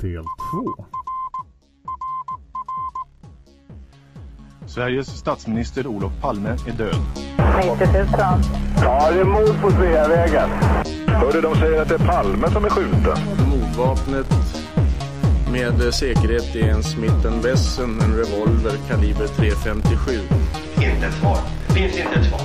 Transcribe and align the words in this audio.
del 0.00 0.24
2. 0.50 0.84
Sveriges 4.66 5.06
statsminister 5.06 5.86
Olof 5.86 6.12
Palme 6.20 6.48
är 6.48 6.72
död. 6.72 6.94
90 7.78 7.86
000. 7.92 8.06
Ja, 8.82 9.10
det 9.10 9.20
är 9.20 9.24
mord 9.24 9.60
på 9.62 9.70
Sveavägen. 9.70 10.50
Hörde 11.06 11.40
de 11.40 11.54
säger 11.54 11.82
att 11.82 11.88
det 11.88 11.94
är 11.94 12.06
Palme 12.06 12.50
som 12.50 12.64
är 12.64 12.70
skjuten. 12.70 13.18
Mordvapnet 13.50 14.26
med 15.52 15.94
säkerhet 15.94 16.56
är 16.56 16.68
en 16.68 16.82
Smith 16.82 17.42
Wesson, 17.42 18.00
en 18.00 18.16
revolver 18.16 18.76
kaliber 18.88 19.26
.357. 19.26 20.20
Inte 20.74 21.06
ett 21.06 21.14
svar. 21.14 21.38
Finns 21.68 21.98
inte 21.98 22.20
ett 22.20 22.26
svar. 22.26 22.40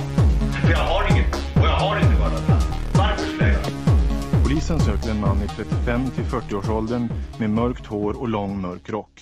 För 0.62 0.70
jag 0.70 0.78
har 0.78 1.10
inget. 1.10 1.45
Polisen 4.68 4.94
söker 4.94 5.10
en 5.10 5.20
man 5.20 5.36
i 5.36 5.48
35 5.48 6.10
till 6.10 6.24
40-årsåldern 6.24 7.08
med 7.38 7.50
mörkt 7.50 7.86
hår 7.86 8.20
och 8.20 8.28
lång 8.28 8.60
mörk 8.60 8.90
rock. 8.90 9.20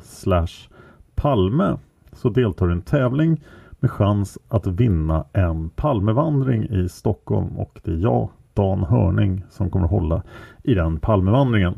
Palme 1.16 1.78
så 2.14 2.30
deltar 2.30 2.66
du 2.66 2.74
i 2.74 2.76
en 2.76 2.82
tävling 2.82 3.42
med 3.86 3.92
chans 3.92 4.38
att 4.48 4.68
vinna 4.68 5.26
en 5.34 5.70
Palmevandring 5.70 6.64
i 6.64 6.90
Stockholm 6.90 7.58
och 7.60 7.80
det 7.84 7.92
är 7.92 7.96
jag, 7.96 8.30
Dan 8.54 8.84
Hörning, 8.84 9.44
som 9.50 9.70
kommer 9.70 9.88
hålla 9.88 10.24
i 10.64 10.74
den 10.74 11.00
Palmevandringen. 11.00 11.74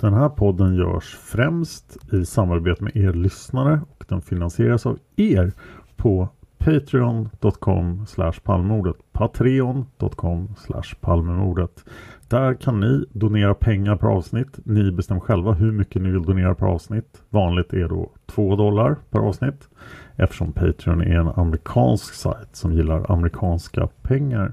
Den 0.00 0.14
här 0.14 0.28
podden 0.28 0.74
görs 0.74 1.14
främst 1.14 2.12
i 2.12 2.24
samarbete 2.24 2.84
med 2.84 2.96
er 2.96 3.12
lyssnare 3.12 3.80
och 3.90 4.04
den 4.08 4.22
finansieras 4.22 4.86
av 4.86 4.98
er 5.16 5.52
på 5.96 6.28
patreon.com 6.58 8.06
palmordet. 8.44 8.96
patreon.com 9.12 10.54
palmemordet 11.00 11.84
Där 12.28 12.54
kan 12.54 12.80
ni 12.80 13.04
donera 13.12 13.54
pengar 13.54 13.96
per 13.96 14.08
avsnitt. 14.08 14.58
Ni 14.64 14.92
bestämmer 14.92 15.20
själva 15.20 15.52
hur 15.52 15.72
mycket 15.72 16.02
ni 16.02 16.10
vill 16.10 16.22
donera 16.22 16.54
per 16.54 16.66
avsnitt. 16.66 17.22
Vanligt 17.30 17.72
är 17.72 17.88
då 17.88 18.10
2 18.26 18.56
dollar 18.56 18.96
per 19.10 19.18
avsnitt 19.18 19.68
eftersom 20.16 20.52
Patreon 20.52 21.02
är 21.02 21.16
en 21.16 21.28
amerikansk 21.28 22.14
sajt 22.14 22.48
som 22.52 22.72
gillar 22.72 23.10
amerikanska 23.12 23.88
pengar. 24.02 24.52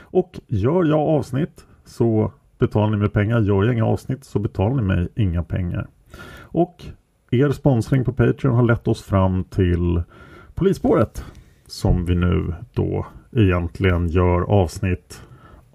Och 0.00 0.40
gör 0.46 0.84
jag 0.84 1.00
avsnitt 1.00 1.64
så 1.84 2.32
betalar 2.58 2.90
ni 2.90 2.96
mig 2.96 3.08
pengar. 3.08 3.40
Gör 3.40 3.64
jag 3.64 3.74
inga 3.74 3.86
avsnitt 3.86 4.24
så 4.24 4.38
betalar 4.38 4.76
ni 4.76 4.82
mig 4.82 5.08
inga 5.14 5.42
pengar. 5.42 5.86
Och 6.40 6.84
er 7.30 7.50
sponsring 7.50 8.04
på 8.04 8.12
Patreon 8.12 8.54
har 8.54 8.62
lett 8.62 8.88
oss 8.88 9.02
fram 9.02 9.44
till 9.44 10.02
Polisspåret 10.54 11.24
som 11.66 12.04
vi 12.04 12.14
nu 12.14 12.54
då 12.72 13.06
egentligen 13.32 14.08
gör 14.08 14.40
avsnitt 14.40 15.22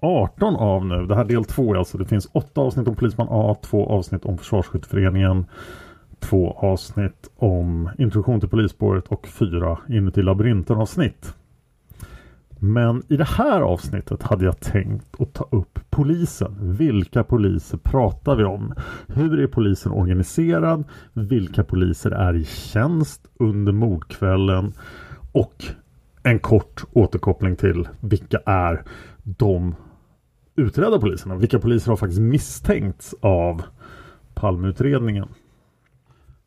18 0.00 0.56
av 0.56 0.86
nu. 0.86 1.06
Det 1.06 1.14
här 1.14 1.24
är 1.24 1.28
del 1.28 1.44
2 1.44 1.74
alltså. 1.74 1.98
Det 1.98 2.04
finns 2.04 2.28
8 2.32 2.60
avsnitt 2.60 2.88
om 2.88 2.94
Polisman 2.94 3.28
A, 3.30 3.56
2 3.62 3.86
avsnitt 3.86 4.24
om 4.24 4.38
Försvarsskytteföreningen, 4.38 5.46
Två 6.20 6.52
avsnitt 6.52 7.30
om 7.36 7.90
introduktion 7.98 8.40
till 8.40 8.48
polisspåret 8.48 9.08
och 9.08 9.26
fyra 9.26 9.78
inuti 9.88 10.22
labyrinten 10.22 10.76
avsnitt. 10.76 11.34
Men 12.62 13.02
i 13.08 13.16
det 13.16 13.28
här 13.28 13.60
avsnittet 13.60 14.22
hade 14.22 14.44
jag 14.44 14.60
tänkt 14.60 15.20
att 15.20 15.32
ta 15.32 15.48
upp 15.50 15.78
polisen. 15.90 16.76
Vilka 16.76 17.24
poliser 17.24 17.78
pratar 17.78 18.36
vi 18.36 18.44
om? 18.44 18.74
Hur 19.08 19.40
är 19.40 19.46
polisen 19.46 19.92
organiserad? 19.92 20.84
Vilka 21.12 21.64
poliser 21.64 22.10
är 22.10 22.36
i 22.36 22.44
tjänst 22.44 23.30
under 23.38 23.72
mordkvällen? 23.72 24.72
Och 25.32 25.64
en 26.22 26.38
kort 26.38 26.84
återkoppling 26.92 27.56
till 27.56 27.88
vilka 28.00 28.38
är 28.46 28.82
de 29.22 29.74
utredda 30.56 31.00
poliserna? 31.00 31.36
Vilka 31.36 31.58
poliser 31.58 31.90
har 31.90 31.96
faktiskt 31.96 32.20
misstänkts 32.20 33.14
av 33.20 33.62
Palmeutredningen? 34.34 35.28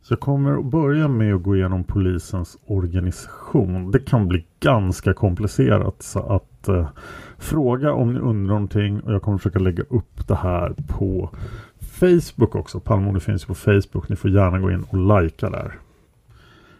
Så 0.03 0.13
jag 0.13 0.19
kommer 0.19 0.59
att 0.59 0.65
börja 0.65 1.07
med 1.07 1.35
att 1.35 1.43
gå 1.43 1.55
igenom 1.55 1.83
polisens 1.83 2.57
organisation. 2.65 3.91
Det 3.91 3.99
kan 3.99 4.27
bli 4.27 4.45
ganska 4.59 5.13
komplicerat 5.13 6.01
så 6.01 6.19
att 6.19 6.67
eh, 6.67 6.87
fråga 7.37 7.93
om 7.93 8.13
ni 8.13 8.19
undrar 8.19 8.53
någonting 8.53 8.99
och 8.99 9.13
jag 9.13 9.21
kommer 9.21 9.37
försöka 9.37 9.59
lägga 9.59 9.83
upp 9.83 10.27
det 10.27 10.35
här 10.35 10.75
på 10.87 11.29
Facebook 11.79 12.55
också. 12.55 12.79
Palmemordet 12.79 13.23
finns 13.23 13.45
på 13.45 13.55
Facebook. 13.55 14.09
Ni 14.09 14.15
får 14.15 14.31
gärna 14.31 14.59
gå 14.59 14.71
in 14.71 14.85
och 14.89 15.21
likea 15.21 15.49
där. 15.49 15.79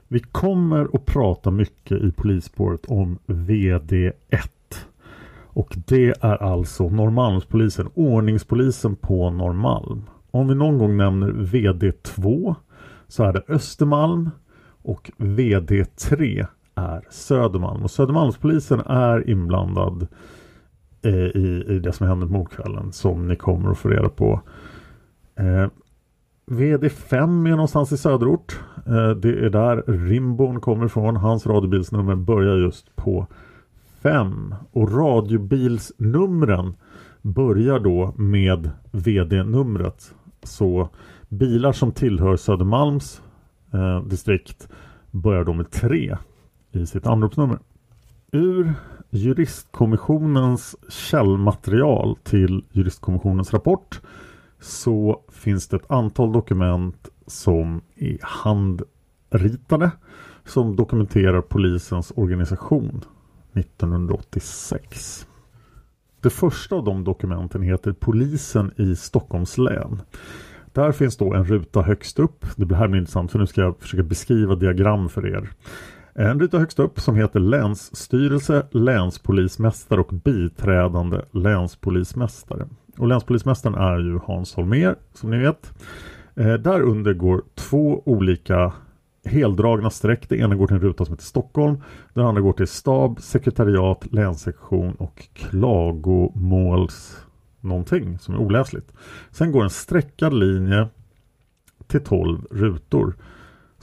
Vi 0.08 0.20
kommer 0.20 0.88
att 0.94 1.06
prata 1.06 1.52
mycket 1.52 2.02
i 2.02 2.12
polisspåret 2.12 2.86
om 2.86 3.18
VD1. 3.26 4.14
Och 5.44 5.76
det 5.88 6.24
är 6.24 6.44
alltså 6.44 6.90
Norrmalmspolisen, 6.90 7.90
ordningspolisen 7.94 8.96
på 8.96 9.30
Norrmalm. 9.30 10.02
Om 10.32 10.48
vi 10.48 10.56
någon 10.56 10.78
gång 10.78 10.98
nämner 10.98 11.32
VD2 11.32 12.56
så 13.14 13.24
är 13.24 13.34
det 13.34 13.44
Östermalm 13.48 14.30
och 14.82 15.12
VD3 15.18 16.48
är 16.76 17.08
Södermalm. 17.10 17.84
Och 17.84 17.92
Södermalmspolisen 17.92 18.80
är 18.80 19.30
inblandad 19.30 20.08
eh, 21.02 21.14
i, 21.14 21.66
i 21.68 21.80
det 21.80 21.92
som 21.92 22.08
hände 22.08 22.26
på 22.26 22.34
mordkvällen 22.34 22.92
som 22.92 23.28
ni 23.28 23.36
kommer 23.36 23.72
att 23.72 23.78
få 23.78 23.90
reda 23.90 24.10
på. 24.10 24.42
Eh, 25.36 25.68
VD5 26.46 27.48
är 27.48 27.52
någonstans 27.52 27.92
i 27.92 27.98
söderort. 27.98 28.60
Eh, 28.88 29.10
det 29.10 29.46
är 29.46 29.50
där 29.50 29.84
Rimbon 29.88 30.62
kommer 30.62 30.86
ifrån. 30.86 31.16
Hans 31.16 31.48
radiobilsnummer 31.48 32.16
börjar 32.16 32.56
just 32.56 32.96
på 32.96 33.28
5. 34.02 34.56
Och 34.72 34.92
radiobilsnumren 34.92 36.74
börjar 37.22 37.80
då 37.80 38.14
med 38.18 38.70
VD-numret. 38.92 40.14
Så 40.44 40.90
bilar 41.38 41.72
som 41.72 41.92
tillhör 41.92 42.36
Södermalms 42.36 43.22
eh, 43.74 44.04
distrikt 44.04 44.68
börjar 45.12 45.44
då 45.44 45.54
med 45.54 45.72
3 45.72 46.18
i 46.72 46.86
sitt 46.86 47.08
anropsnummer. 47.08 47.60
Ur 48.32 48.74
juristkommissionens 49.10 50.76
källmaterial 50.90 52.18
till 52.24 52.66
juristkommissionens 52.72 53.54
rapport 53.54 54.02
så 54.60 55.22
finns 55.32 55.68
det 55.68 55.76
ett 55.76 55.92
antal 55.92 56.32
dokument 56.32 57.10
som 57.28 57.82
är 57.96 58.18
handritade 58.22 59.92
som 60.46 60.76
dokumenterar 60.76 61.42
polisens 61.42 62.12
organisation 62.16 63.06
1986. 63.54 65.28
Det 66.22 66.30
första 66.30 66.76
av 66.76 66.84
de 66.84 67.04
dokumenten 67.04 67.62
heter 67.62 67.92
Polisen 67.92 68.72
i 68.78 68.96
Stockholms 68.96 69.58
län. 69.58 70.02
Där 70.74 70.92
finns 70.92 71.18
då 71.18 71.34
en 71.34 71.46
ruta 71.46 71.82
högst 71.82 72.20
upp. 72.20 72.46
Det 72.56 72.76
här 72.76 72.88
blir 72.88 73.00
intressant 73.00 73.32
för 73.32 73.40
nu 73.40 73.48
ska 73.48 73.62
jag 73.62 73.80
försöka 73.80 74.04
beskriva 74.04 74.56
diagram 74.56 75.10
för 75.10 75.28
er. 75.28 75.50
En 76.14 76.40
ruta 76.40 76.60
högst 76.60 76.80
upp 76.80 77.00
som 77.00 77.16
heter 77.16 77.40
Länsstyrelse, 77.40 78.66
Länspolismästare 78.72 80.00
och 80.00 80.14
biträdande 80.14 81.22
länspolismästare. 81.32 82.68
Och 82.98 83.08
länspolismästaren 83.08 83.76
är 83.76 84.00
ju 84.00 84.20
Hans 84.24 84.56
Holmer 84.56 84.96
som 85.14 85.30
ni 85.30 85.38
vet. 85.38 85.74
Eh, 86.36 86.54
där 86.54 86.82
under 86.82 87.14
går 87.14 87.44
två 87.56 88.04
olika 88.06 88.74
heldragna 89.26 89.90
streck. 89.90 90.30
Det 90.30 90.38
ena 90.38 90.56
går 90.56 90.68
till 90.68 90.76
en 90.76 90.82
ruta 90.82 91.06
som 91.06 91.14
heter 91.14 91.26
Stockholm. 91.26 91.78
Den 92.14 92.26
andra 92.26 92.42
går 92.42 92.54
till 92.54 92.68
stab, 92.68 93.22
sekretariat, 93.22 94.14
länssektion 94.14 94.96
och 94.96 95.28
klagomåls 95.34 97.18
någonting 97.64 98.20
som 98.20 98.34
är 98.34 98.38
oläsligt. 98.38 98.94
Sen 99.32 99.52
går 99.52 99.64
en 99.64 99.70
streckad 99.70 100.34
linje 100.34 100.88
till 101.88 102.04
12 102.04 102.46
rutor 102.52 103.16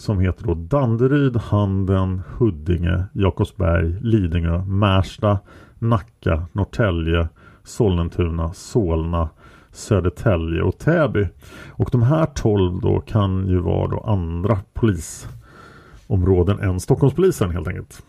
som 0.00 0.20
heter 0.20 0.44
då 0.46 0.54
Danderyd, 0.54 1.36
Handen, 1.36 2.22
Huddinge, 2.38 3.04
Jakobsberg, 3.12 3.96
Lidingö, 4.00 4.64
Märsta, 4.64 5.38
Nacka, 5.78 6.46
Norrtälje, 6.52 7.28
Sollentuna, 7.64 8.52
Solna, 8.52 9.28
Södertälje 9.72 10.62
och 10.62 10.78
Täby. 10.78 11.28
Och 11.68 11.88
de 11.92 12.02
här 12.02 12.26
12 12.26 12.80
då 12.80 13.00
kan 13.00 13.48
ju 13.48 13.58
vara 13.58 13.88
då 13.88 14.00
andra 14.00 14.58
polisområden 14.72 16.60
än 16.60 16.80
Stockholmspolisen 16.80 17.50
helt 17.50 17.68
enkelt. 17.68 18.02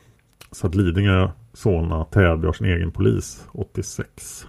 Så 0.51 0.67
att 0.67 0.75
Lidingö, 0.75 1.29
Solna, 1.53 2.05
Täby 2.05 2.45
har 2.45 2.53
sin 2.53 2.67
egen 2.67 2.91
polis 2.91 3.47
86. 3.51 4.47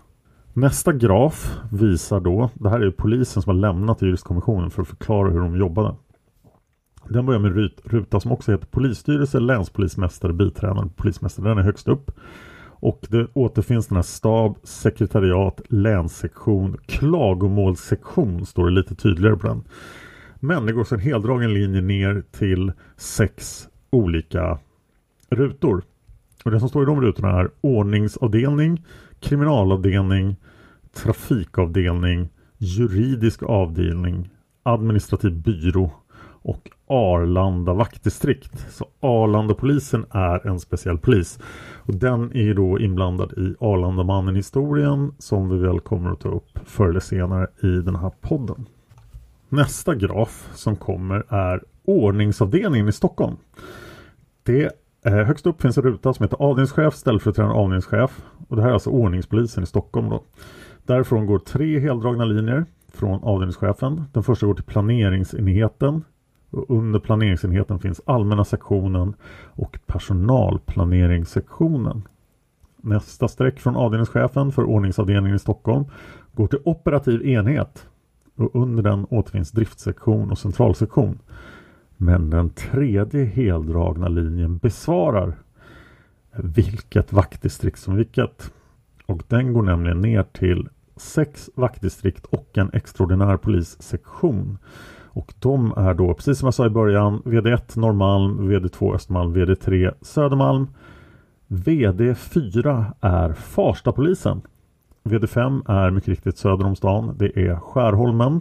Nästa 0.54 0.92
graf 0.92 1.60
visar 1.70 2.20
då, 2.20 2.50
det 2.54 2.70
här 2.70 2.80
är 2.80 2.90
polisen 2.90 3.42
som 3.42 3.50
har 3.50 3.60
lämnat 3.60 4.02
juristkommissionen 4.02 4.70
för 4.70 4.82
att 4.82 4.88
förklara 4.88 5.30
hur 5.30 5.40
de 5.40 5.56
jobbade. 5.56 5.94
Den 7.08 7.26
börjar 7.26 7.40
med 7.40 7.70
ruta 7.84 8.20
som 8.20 8.32
också 8.32 8.52
heter 8.52 8.66
polisstyrelse, 8.66 9.40
länspolismästare, 9.40 10.32
biträdande 10.32 10.92
polismästare. 10.96 11.48
Den 11.48 11.58
är 11.58 11.62
högst 11.62 11.88
upp. 11.88 12.10
Och 12.64 13.06
det 13.10 13.26
återfinns 13.34 13.86
den 13.86 13.96
här 13.96 14.02
stab, 14.02 14.58
sekretariat, 14.62 15.60
länssektion, 15.68 16.76
klagomålssektion 16.86 18.46
står 18.46 18.64
det 18.64 18.72
lite 18.72 18.94
tydligare 18.94 19.36
på 19.36 19.46
den. 19.46 19.64
Men 20.40 20.66
det 20.66 20.72
går 20.72 20.84
så 20.84 20.94
en 20.94 21.00
heldragen 21.00 21.54
linje 21.54 21.80
ner 21.80 22.22
till 22.30 22.72
sex 22.96 23.68
olika 23.90 24.58
rutor. 25.30 25.82
Och 26.44 26.50
det 26.50 26.60
som 26.60 26.68
står 26.68 26.82
i 26.82 26.86
de 26.86 27.00
rutorna 27.00 27.40
är 27.40 27.50
ordningsavdelning, 27.60 28.84
kriminalavdelning, 29.20 30.36
trafikavdelning, 30.94 32.28
juridisk 32.58 33.42
avdelning, 33.42 34.30
administrativ 34.62 35.42
byrå 35.42 35.90
och 36.42 36.70
Arlanda 36.86 37.72
vaktdistrikt. 37.72 38.66
Så 38.70 38.86
Arlandapolisen 39.00 40.06
är 40.10 40.46
en 40.46 40.60
speciell 40.60 40.98
polis. 40.98 41.38
Och 41.76 41.94
den 41.94 42.36
är 42.36 42.54
då 42.54 42.80
inblandad 42.80 43.32
i 43.32 43.54
Arlandamannen-historien 43.60 45.14
som 45.18 45.48
vi 45.48 45.58
väl 45.58 45.80
kommer 45.80 46.10
att 46.10 46.20
ta 46.20 46.28
upp 46.28 46.58
förr 46.64 46.88
eller 46.88 47.00
senare 47.00 47.46
i 47.62 47.66
den 47.66 47.96
här 47.96 48.10
podden. 48.20 48.66
Nästa 49.48 49.94
graf 49.94 50.48
som 50.54 50.76
kommer 50.76 51.24
är 51.28 51.62
ordningsavdelningen 51.84 52.88
i 52.88 52.92
Stockholm. 52.92 53.36
Det 54.42 54.70
Eh, 55.04 55.12
högst 55.12 55.46
upp 55.46 55.62
finns 55.62 55.78
en 55.78 55.84
ruta 55.84 56.14
som 56.14 56.24
heter 56.24 56.42
avdelningschef, 56.42 56.94
ställföreträdande 56.94 57.58
avdelningschef. 57.58 58.24
Och 58.48 58.56
det 58.56 58.62
här 58.62 58.68
är 58.68 58.72
alltså 58.72 58.90
ordningspolisen 58.90 59.62
i 59.62 59.66
Stockholm. 59.66 60.08
Då. 60.08 60.22
Därifrån 60.86 61.26
går 61.26 61.38
tre 61.38 61.78
heldragna 61.78 62.24
linjer 62.24 62.64
från 62.88 63.24
avdelningschefen. 63.24 64.04
Den 64.12 64.22
första 64.22 64.46
går 64.46 64.54
till 64.54 64.64
planeringsenheten. 64.64 66.04
Och 66.50 66.70
under 66.70 66.98
planeringsenheten 66.98 67.78
finns 67.78 68.00
allmänna 68.04 68.44
sektionen 68.44 69.14
och 69.46 69.78
personalplaneringssektionen. 69.86 72.02
Nästa 72.76 73.28
streck 73.28 73.60
från 73.60 73.76
avdelningschefen 73.76 74.52
för 74.52 74.64
ordningsavdelningen 74.64 75.36
i 75.36 75.38
Stockholm 75.38 75.84
går 76.32 76.46
till 76.46 76.58
operativ 76.64 77.26
enhet. 77.26 77.86
Och 78.36 78.56
under 78.56 78.82
den 78.82 79.06
återfinns 79.10 79.50
driftsektion 79.50 80.30
och 80.30 80.38
centralsektion. 80.38 81.18
Men 82.02 82.30
den 82.30 82.50
tredje 82.50 83.24
heldragna 83.24 84.08
linjen 84.08 84.58
besvarar 84.58 85.34
vilket 86.36 87.12
vaktdistrikt 87.12 87.78
som 87.78 87.96
vilket. 87.96 88.52
Och 89.06 89.22
den 89.28 89.52
går 89.52 89.62
nämligen 89.62 90.00
ner 90.00 90.22
till 90.22 90.68
sex 90.96 91.50
vaktdistrikt 91.54 92.26
och 92.26 92.58
en 92.58 92.70
extraordinär 92.72 93.36
polissektion. 93.36 94.58
Och 95.04 95.34
de 95.38 95.72
är 95.76 95.94
då, 95.94 96.14
precis 96.14 96.38
som 96.38 96.46
jag 96.46 96.54
sa 96.54 96.66
i 96.66 96.70
början, 96.70 97.22
VD1 97.24 97.78
Norrmalm, 97.78 98.50
VD2 98.50 98.94
Östermalm, 98.94 99.34
VD3 99.34 99.94
Södermalm. 100.00 100.66
VD4 101.48 102.92
är 103.00 103.32
Farstapolisen. 103.32 104.40
VD5 105.04 105.70
är 105.70 105.90
mycket 105.90 106.08
riktigt 106.08 106.38
söder 106.38 106.66
om 106.66 106.76
stan. 106.76 107.14
Det 107.18 107.38
är 107.48 107.56
Skärholmen. 107.56 108.40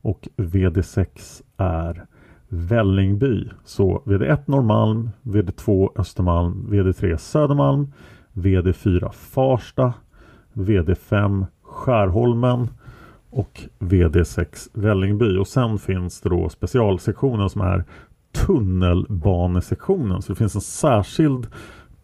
Och 0.00 0.28
VD6 0.36 1.42
är 1.56 2.06
Vällingby. 2.48 3.48
Så 3.64 4.02
VD1 4.04 4.38
Norrmalm, 4.46 5.10
VD2 5.22 5.88
Östermalm, 5.96 6.66
VD3 6.70 7.16
Södermalm, 7.16 7.92
VD4 8.32 9.12
Farsta, 9.12 9.92
VD5 10.52 11.46
Skärholmen 11.62 12.68
och 13.30 13.60
VD6 13.78 14.68
Vällingby. 14.72 15.36
Och 15.36 15.48
sen 15.48 15.78
finns 15.78 16.20
det 16.20 16.28
då 16.28 16.48
specialsektionen 16.48 17.50
som 17.50 17.60
är 17.60 17.84
tunnelbanesektionen. 18.32 20.22
Så 20.22 20.32
det 20.32 20.36
finns 20.36 20.54
en 20.54 20.60
särskild 20.60 21.46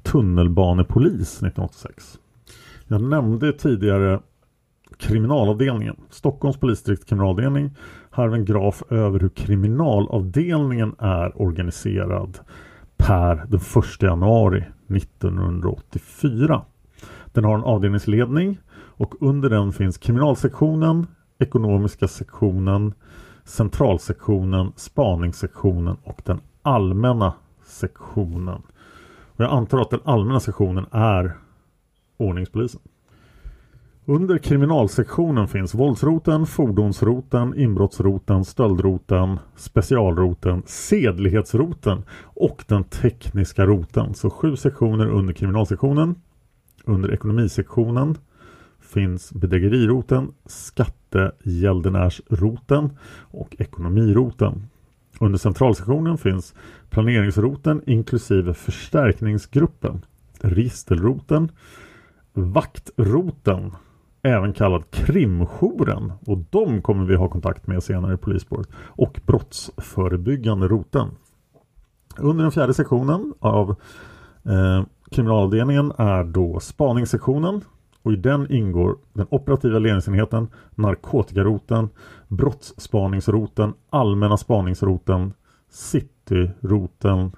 tunnelbanepolis 0.02 1.36
1986. 1.36 2.18
Jag 2.86 3.02
nämnde 3.02 3.52
tidigare 3.52 4.20
kriminalavdelningen. 4.98 5.96
Stockholms 6.10 6.56
polisdistrikt 6.56 7.08
kriminalavdelning. 7.08 7.70
Här 8.10 8.22
har 8.22 8.30
vi 8.30 8.38
en 8.38 8.44
graf 8.44 8.82
över 8.90 9.20
hur 9.20 9.28
kriminalavdelningen 9.28 10.94
är 10.98 11.42
organiserad 11.42 12.38
per 12.96 13.44
den 13.48 13.60
1 13.60 14.02
januari 14.02 14.64
1984. 14.88 16.62
Den 17.32 17.44
har 17.44 17.54
en 17.54 17.64
avdelningsledning 17.64 18.58
och 18.72 19.14
under 19.22 19.50
den 19.50 19.72
finns 19.72 19.98
kriminalsektionen, 19.98 21.06
ekonomiska 21.38 22.08
sektionen, 22.08 22.94
centralsektionen, 23.44 24.72
spaningssektionen 24.76 25.96
och 26.04 26.22
den 26.24 26.40
allmänna 26.62 27.34
sektionen. 27.64 28.62
Och 29.36 29.44
jag 29.44 29.52
antar 29.52 29.80
att 29.80 29.90
den 29.90 30.00
allmänna 30.04 30.40
sektionen 30.40 30.86
är 30.90 31.36
ordningspolisen. 32.16 32.80
Under 34.06 34.38
kriminalsektionen 34.38 35.48
finns 35.48 35.74
våldsroten, 35.74 36.46
fordonsroten, 36.46 37.58
inbrottsroten, 37.58 38.44
stöldroten, 38.44 39.38
specialroten, 39.56 40.62
sedlighetsroten 40.66 42.02
och 42.22 42.64
den 42.68 42.84
tekniska 42.84 43.66
roten. 43.66 44.14
Så 44.14 44.30
sju 44.30 44.56
sektioner 44.56 45.06
under 45.06 45.34
kriminalsektionen. 45.34 46.14
Under 46.84 47.12
ekonomisektionen 47.12 48.18
finns 48.80 49.32
bedrägeriroten, 49.32 50.32
skattegäldenärsroten 50.46 52.90
och 53.20 53.56
ekonomiroten. 53.58 54.66
Under 55.20 55.38
centralsektionen 55.38 56.18
finns 56.18 56.54
planeringsroten 56.90 57.82
inklusive 57.86 58.54
förstärkningsgruppen, 58.54 60.04
registerroten, 60.40 61.50
vaktroten 62.32 63.72
även 64.24 64.52
kallad 64.52 64.90
krimjouren 64.90 66.12
och 66.26 66.38
de 66.50 66.82
kommer 66.82 67.04
vi 67.04 67.14
ha 67.14 67.28
kontakt 67.28 67.66
med 67.66 67.82
senare 67.82 68.14
i 68.14 68.16
polisspåret 68.16 68.68
och 68.74 69.20
brottsförebyggande 69.26 70.68
roten. 70.68 71.08
Under 72.18 72.42
den 72.42 72.52
fjärde 72.52 72.74
sektionen 72.74 73.34
av 73.40 73.70
eh, 74.44 74.84
kriminalavdelningen 75.10 75.92
är 75.98 76.24
då 76.24 76.60
spaningssektionen 76.60 77.60
och 78.02 78.12
i 78.12 78.16
den 78.16 78.52
ingår 78.52 78.96
den 79.12 79.26
operativa 79.30 79.78
ledningsenheten, 79.78 80.48
narkotikaroten, 80.74 81.88
brottsspaningsroten, 82.28 83.74
allmänna 83.90 84.36
spaningsroten, 84.36 85.32
cityroten, 85.70 87.32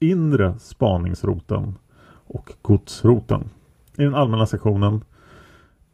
inre 0.00 0.58
spaningsroten 0.58 1.74
och 2.26 2.52
godsroten. 2.62 3.50
I 3.98 4.02
den 4.02 4.14
allmänna 4.14 4.46
sektionen 4.46 5.04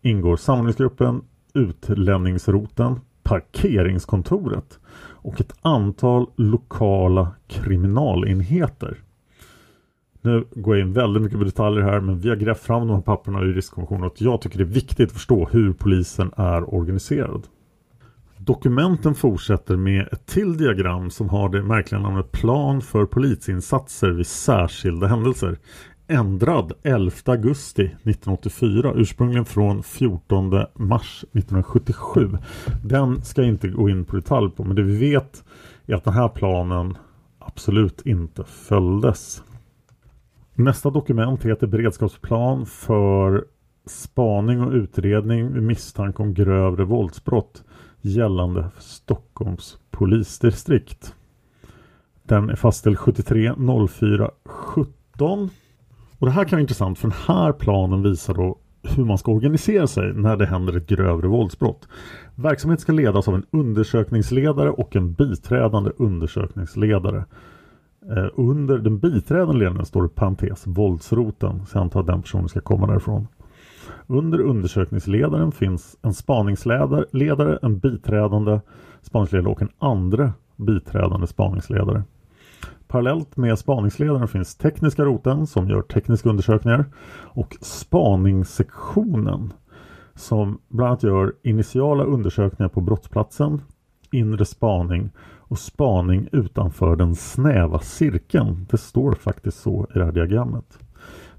ingår 0.02 0.36
samlingsgruppen 0.36 1.22
utlänningsroten, 1.54 3.00
parkeringskontoret 3.22 4.78
och 4.98 5.40
ett 5.40 5.52
antal 5.62 6.26
lokala 6.36 7.30
kriminalenheter. 7.48 8.98
Nu 10.20 10.44
går 10.50 10.76
jag 10.76 10.86
in 10.86 10.92
väldigt 10.92 11.22
mycket 11.22 11.38
på 11.38 11.44
detaljer 11.44 11.82
här 11.82 12.00
men 12.00 12.18
vi 12.18 12.28
har 12.28 12.36
grävt 12.36 12.60
fram 12.60 12.88
de 12.88 12.94
här 12.94 13.02
papperna 13.02 13.40
ur 13.40 13.54
riskkommissionen 13.54 14.04
och 14.04 14.14
jag 14.18 14.40
tycker 14.40 14.58
det 14.58 14.64
är 14.64 14.74
viktigt 14.74 15.08
att 15.08 15.12
förstå 15.12 15.48
hur 15.52 15.72
polisen 15.72 16.30
är 16.36 16.74
organiserad. 16.74 17.46
Dokumenten 18.44 19.14
fortsätter 19.14 19.76
med 19.76 20.08
ett 20.12 20.26
till 20.26 20.56
diagram 20.56 21.10
som 21.10 21.28
har 21.28 21.48
det 21.48 21.62
märkliga 21.62 22.00
namnet 22.00 22.32
Plan 22.32 22.80
för 22.80 23.06
polisinsatser 23.06 24.10
vid 24.10 24.26
särskilda 24.26 25.06
händelser. 25.06 25.58
Ändrad 26.12 26.72
11 26.82 27.10
augusti 27.24 27.82
1984, 27.82 28.92
ursprungligen 28.96 29.44
från 29.44 29.82
14 29.82 30.64
mars 30.74 31.24
1977. 31.32 32.30
Den 32.84 33.22
ska 33.22 33.40
jag 33.40 33.48
inte 33.48 33.68
gå 33.68 33.88
in 33.88 34.04
på 34.04 34.16
detalj 34.16 34.50
på, 34.50 34.64
men 34.64 34.76
det 34.76 34.82
vi 34.82 34.96
vet 34.96 35.44
är 35.86 35.94
att 35.94 36.04
den 36.04 36.14
här 36.14 36.28
planen 36.28 36.98
absolut 37.38 38.06
inte 38.06 38.44
följdes. 38.44 39.42
Nästa 40.54 40.90
dokument 40.90 41.44
heter 41.44 41.66
Beredskapsplan 41.66 42.66
för 42.66 43.44
spaning 43.86 44.60
och 44.60 44.72
utredning 44.72 45.52
vid 45.52 45.62
misstanke 45.62 46.22
om 46.22 46.34
grövre 46.34 46.84
våldsbrott 46.84 47.64
gällande 48.00 48.70
Stockholms 48.78 49.78
polisdistrikt. 49.90 51.14
Den 52.22 52.50
är 52.50 52.56
fastställd 52.56 52.98
73 52.98 53.54
04 53.88 54.30
17. 54.44 55.50
Och 56.22 56.26
det 56.26 56.32
här 56.32 56.44
kan 56.44 56.56
vara 56.56 56.60
intressant 56.60 56.98
för 56.98 57.08
den 57.08 57.18
här 57.26 57.52
planen 57.52 58.02
visar 58.02 58.34
då 58.34 58.58
hur 58.82 59.04
man 59.04 59.18
ska 59.18 59.32
organisera 59.32 59.86
sig 59.86 60.12
när 60.12 60.36
det 60.36 60.46
händer 60.46 60.76
ett 60.76 60.86
grövre 60.86 61.28
våldsbrott. 61.28 61.88
Verksamheten 62.34 62.80
ska 62.80 62.92
ledas 62.92 63.28
av 63.28 63.34
en 63.34 63.46
undersökningsledare 63.50 64.70
och 64.70 64.96
en 64.96 65.12
biträdande 65.12 65.90
undersökningsledare. 65.96 67.24
Eh, 68.10 68.26
under 68.34 68.78
den 68.78 68.98
biträdande 68.98 69.58
ledaren 69.58 69.86
står 69.86 70.02
det 70.02 70.08
parentes 70.08 70.66
våldsroten, 70.66 71.66
så 71.66 71.78
jag 71.78 71.82
antar 71.82 72.00
att 72.00 72.06
den 72.06 72.22
personen 72.22 72.48
ska 72.48 72.60
komma 72.60 72.86
därifrån. 72.86 73.26
Under 74.06 74.40
undersökningsledaren 74.40 75.52
finns 75.52 75.96
en 76.02 76.14
spaningsledare, 76.14 77.58
en 77.62 77.78
biträdande 77.78 78.60
spaningsledare 79.00 79.52
och 79.52 79.62
en 79.62 79.72
andra 79.78 80.32
biträdande 80.56 81.26
spaningsledare. 81.26 82.02
Parallellt 82.92 83.36
med 83.36 83.58
spaningsledaren 83.58 84.28
finns 84.28 84.54
tekniska 84.54 85.04
roten 85.04 85.46
som 85.46 85.68
gör 85.68 85.82
tekniska 85.82 86.28
undersökningar 86.28 86.84
och 87.20 87.56
spaningssektionen 87.60 89.52
som 90.14 90.58
bland 90.68 90.88
annat 90.88 91.02
gör 91.02 91.34
initiala 91.42 92.04
undersökningar 92.04 92.68
på 92.68 92.80
brottsplatsen, 92.80 93.60
inre 94.10 94.44
spaning 94.44 95.10
och 95.20 95.58
spaning 95.58 96.28
utanför 96.32 96.96
den 96.96 97.14
snäva 97.14 97.78
cirkeln. 97.78 98.66
Det 98.70 98.78
står 98.78 99.12
faktiskt 99.12 99.62
så 99.62 99.86
i 99.94 99.98
det 99.98 100.04
här 100.04 100.12
diagrammet. 100.12 100.78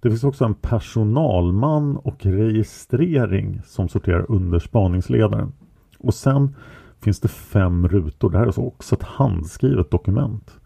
Det 0.02 0.10
finns 0.10 0.24
också 0.24 0.46
en 0.46 0.56
personalman 0.56 1.98
och 1.98 2.26
registrering 2.26 3.62
som 3.66 3.90
sorterar 3.90 4.32
under 4.32 4.60
spaningsledaren. 4.60 5.54
Och 6.00 6.14
sen 6.14 6.56
finns 7.02 7.20
det 7.20 7.28
fem 7.28 7.88
rutor. 7.88 8.30
Det 8.30 8.38
här 8.38 8.44
är 8.44 8.48
alltså 8.48 8.62
också 8.62 8.96
ett 8.96 9.04
handskrivet 9.04 9.92
dokument. 9.92 10.60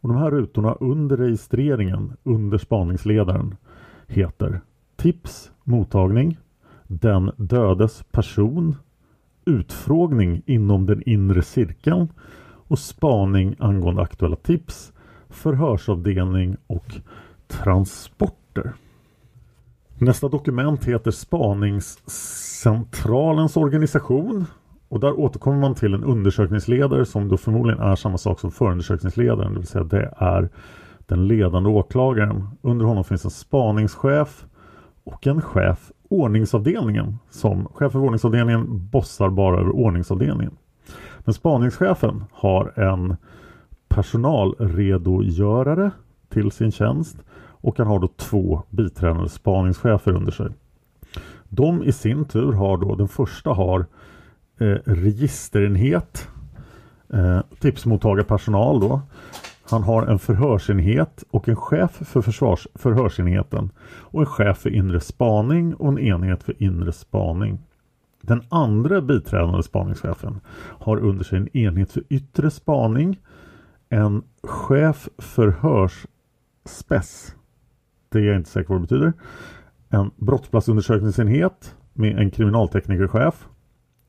Och 0.00 0.08
de 0.08 0.18
här 0.18 0.30
rutorna 0.30 0.72
under 0.72 1.16
registreringen 1.16 2.16
under 2.22 2.58
spaningsledaren 2.58 3.56
heter 4.06 4.60
Tips, 4.96 5.50
mottagning, 5.64 6.38
Den 6.86 7.32
dödes 7.36 8.02
person, 8.02 8.76
Utfrågning 9.44 10.42
inom 10.46 10.86
den 10.86 11.02
inre 11.06 11.42
cirkeln. 11.42 12.08
Och 12.68 12.78
spaning 12.78 13.56
angående 13.58 14.02
aktuella 14.02 14.36
tips, 14.36 14.92
förhörsavdelning 15.28 16.56
och 16.66 16.94
transporter. 17.46 18.72
Nästa 19.98 20.28
dokument 20.28 20.84
heter 20.84 21.10
Spaningscentralens 21.10 23.56
organisation 23.56 24.46
och 24.88 25.00
där 25.00 25.20
återkommer 25.20 25.58
man 25.58 25.74
till 25.74 25.94
en 25.94 26.04
undersökningsledare 26.04 27.04
som 27.04 27.28
då 27.28 27.36
förmodligen 27.36 27.80
är 27.80 27.96
samma 27.96 28.18
sak 28.18 28.40
som 28.40 28.50
förundersökningsledaren, 28.50 29.52
det 29.52 29.58
vill 29.58 29.68
säga 29.68 29.84
det 29.84 30.14
är 30.16 30.48
den 31.06 31.28
ledande 31.28 31.70
åklagaren. 31.70 32.48
Under 32.62 32.86
honom 32.86 33.04
finns 33.04 33.24
en 33.24 33.30
spaningschef 33.30 34.46
och 35.04 35.26
en 35.26 35.42
chef 35.42 35.92
ordningsavdelningen 36.08 37.18
som 37.30 37.66
chef 37.66 37.92
för 37.92 37.98
ordningsavdelningen 37.98 38.88
bossar 38.88 39.30
bara 39.30 39.60
över 39.60 39.70
ordningsavdelningen. 39.70 40.56
Men 41.18 41.34
spaningschefen 41.34 42.24
har 42.32 42.78
en 42.78 43.16
personalredogörare 43.88 45.90
till 46.28 46.50
sin 46.50 46.72
tjänst 46.72 47.16
och 47.60 47.78
han 47.78 47.86
har 47.86 47.98
då 47.98 48.08
två 48.16 48.62
biträdande 48.70 49.28
spaningschefer 49.28 50.12
under 50.12 50.32
sig. 50.32 50.48
De 51.48 51.82
i 51.82 51.92
sin 51.92 52.24
tur 52.24 52.52
har 52.52 52.76
då, 52.76 52.94
den 52.94 53.08
första 53.08 53.50
har 53.50 53.86
eh, 54.58 54.76
registerenhet, 54.84 56.28
eh, 57.12 57.40
tipsmottagarpersonal 57.60 58.80
då. 58.80 59.02
Han 59.70 59.82
har 59.82 60.06
en 60.06 60.18
förhörsenhet 60.18 61.24
och 61.30 61.48
en 61.48 61.56
chef 61.56 61.90
för 61.90 62.22
försvars 62.22 62.66
förhörsenheten 62.74 63.70
och 63.80 64.20
en 64.20 64.26
chef 64.26 64.58
för 64.58 64.70
inre 64.70 65.00
spaning 65.00 65.74
och 65.74 65.88
en 65.88 65.98
enhet 65.98 66.42
för 66.42 66.62
inre 66.62 66.92
spaning. 66.92 67.58
Den 68.22 68.42
andra 68.48 69.00
biträdande 69.00 69.62
spaningschefen 69.62 70.40
har 70.56 70.96
under 70.96 71.24
sig 71.24 71.38
en 71.38 71.56
enhet 71.56 71.92
för 71.92 72.02
yttre 72.08 72.50
spaning, 72.50 73.20
en 73.88 74.22
chef 74.42 75.08
förhörsspess, 75.18 77.34
det 78.08 78.18
är 78.18 78.22
jag 78.22 78.36
inte 78.36 78.50
säker 78.50 78.66
på 78.66 78.72
vad 78.72 78.82
det 78.82 78.86
betyder, 78.86 79.12
en 79.88 80.10
brottsplatsundersökningsenhet 80.16 81.76
med 81.92 82.18
en 82.18 82.30
kriminalteknikerchef 82.30 83.48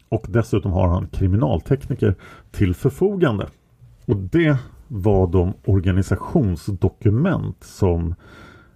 och 0.10 0.26
dessutom 0.30 0.72
har 0.72 0.88
han 0.88 1.08
kriminaltekniker 1.08 2.16
till 2.52 2.76
förfogande. 2.76 3.48
Och 4.06 4.16
det 4.16 4.58
var 4.88 5.28
de 5.28 5.54
organisationsdokument 5.66 7.64
som 7.64 8.16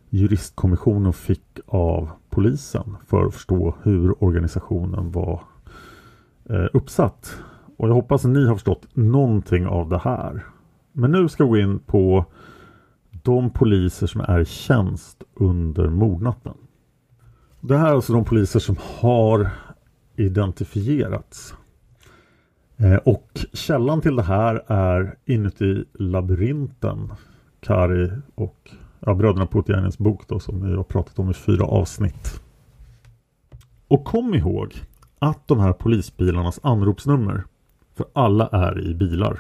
juristkommissionen 0.09 1.13
fick 1.13 1.59
av 1.65 2.09
polisen 2.29 2.97
för 3.07 3.25
att 3.25 3.33
förstå 3.33 3.75
hur 3.83 4.23
organisationen 4.23 5.11
var 5.11 5.41
eh, 6.49 6.65
uppsatt. 6.73 7.37
Och 7.77 7.89
jag 7.89 7.93
hoppas 7.93 8.25
att 8.25 8.31
ni 8.31 8.47
har 8.47 8.55
förstått 8.55 8.87
någonting 8.93 9.67
av 9.67 9.89
det 9.89 9.97
här. 9.97 10.45
Men 10.91 11.11
nu 11.11 11.29
ska 11.29 11.43
vi 11.43 11.49
gå 11.49 11.57
in 11.57 11.79
på 11.79 12.25
de 13.23 13.49
poliser 13.49 14.07
som 14.07 14.21
är 14.21 14.39
i 14.39 14.45
tjänst 14.45 15.23
under 15.33 15.89
mordnatten. 15.89 16.53
Det 17.61 17.77
här 17.77 17.87
är 17.87 17.93
alltså 17.93 18.13
de 18.13 18.25
poliser 18.25 18.59
som 18.59 18.75
har 18.99 19.49
identifierats. 20.15 21.55
Eh, 22.77 22.95
och 22.95 23.45
källan 23.53 24.01
till 24.01 24.15
det 24.15 24.23
här 24.23 24.63
är 24.67 25.15
inuti 25.25 25.85
labyrinten. 25.93 27.13
Kari 27.59 28.11
och 28.35 28.71
ja, 28.99 29.13
bröderna 29.13 29.47
Puutiainens 29.47 29.97
bok 29.97 30.27
då, 30.27 30.39
som 30.39 30.69
vi 30.69 30.75
har 30.75 30.83
pratat 30.83 31.19
om 31.19 31.29
i 31.29 31.33
fyra 31.33 31.65
avsnitt. 31.65 32.41
Och 33.87 34.03
kom 34.05 34.33
ihåg 34.33 34.73
att 35.19 35.47
de 35.47 35.59
här 35.59 35.73
polisbilarnas 35.73 36.59
anropsnummer 36.63 37.43
för 37.95 38.05
alla 38.13 38.47
är 38.47 38.87
i 38.89 38.93
bilar. 38.93 39.39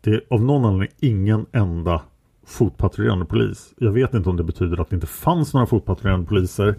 Det 0.00 0.10
är 0.10 0.20
av 0.30 0.42
någon 0.42 0.64
anledning 0.64 0.96
ingen 1.00 1.46
enda 1.52 2.02
fotpatrullerande 2.46 3.24
polis. 3.24 3.74
Jag 3.78 3.92
vet 3.92 4.14
inte 4.14 4.28
om 4.28 4.36
det 4.36 4.44
betyder 4.44 4.80
att 4.80 4.90
det 4.90 4.94
inte 4.94 5.06
fanns 5.06 5.54
några 5.54 5.66
fotpatrullerande 5.66 6.26
poliser. 6.26 6.74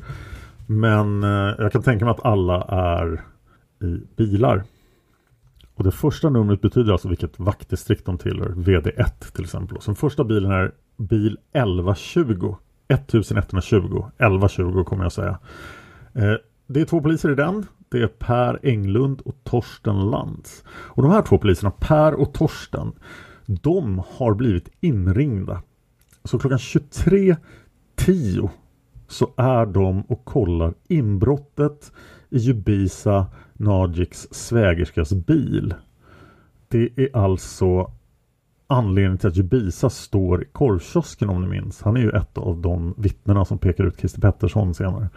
Men 0.65 1.23
eh, 1.23 1.55
jag 1.57 1.71
kan 1.71 1.81
tänka 1.81 2.05
mig 2.05 2.11
att 2.11 2.25
alla 2.25 2.63
är 2.63 3.23
i 3.81 4.01
bilar. 4.15 4.63
Och 5.75 5.83
det 5.83 5.91
första 5.91 6.29
numret 6.29 6.61
betyder 6.61 6.91
alltså 6.91 7.07
vilket 7.07 7.39
vaktdistrikt 7.39 8.05
de 8.05 8.17
tillhör. 8.17 8.49
VD1 8.49 9.33
till 9.33 9.43
exempel. 9.43 9.81
Så 9.81 9.91
den 9.91 9.95
första 9.95 10.23
bilen 10.23 10.51
är 10.51 10.71
bil 10.97 11.37
1120. 11.53 12.55
1120. 12.87 14.05
1120 14.17 14.83
kommer 14.83 15.03
jag 15.03 15.11
säga. 15.11 15.39
Eh, 16.13 16.33
det 16.67 16.81
är 16.81 16.85
två 16.85 17.01
poliser 17.01 17.31
i 17.31 17.35
den. 17.35 17.65
Det 17.89 18.01
är 18.01 18.07
Per 18.07 18.59
Englund 18.63 19.21
och 19.21 19.35
Torsten 19.43 20.09
Lantz. 20.09 20.63
Och 20.67 21.03
de 21.03 21.11
här 21.11 21.21
två 21.21 21.37
poliserna, 21.37 21.71
Per 21.71 22.13
och 22.13 22.33
Torsten, 22.33 22.91
de 23.45 24.01
har 24.07 24.33
blivit 24.33 24.69
inringda. 24.79 25.61
Så 26.23 26.39
klockan 26.39 26.57
23.10 26.57 28.49
så 29.07 29.33
är 29.37 29.65
de 29.65 30.01
och 30.01 30.25
kollar 30.25 30.73
inbrottet 30.87 31.91
i 32.29 32.37
Jubisa 32.37 33.25
Najiks 33.53 34.27
svägerskas 34.31 35.13
bil. 35.13 35.73
Det 36.67 36.89
är 36.95 37.15
alltså 37.17 37.91
anledningen 38.67 39.17
till 39.17 39.27
att 39.27 39.35
Jubisa 39.35 39.89
står 39.89 40.43
i 40.43 40.45
korvkiosken 40.45 41.29
om 41.29 41.41
ni 41.41 41.47
minns. 41.47 41.81
Han 41.81 41.97
är 41.97 42.01
ju 42.01 42.09
ett 42.09 42.37
av 42.37 42.61
de 42.61 42.93
vittnena 42.97 43.45
som 43.45 43.57
pekar 43.57 43.83
ut 43.83 43.99
Christer 43.99 44.21
Pettersson 44.21 44.73
senare. 44.73 45.09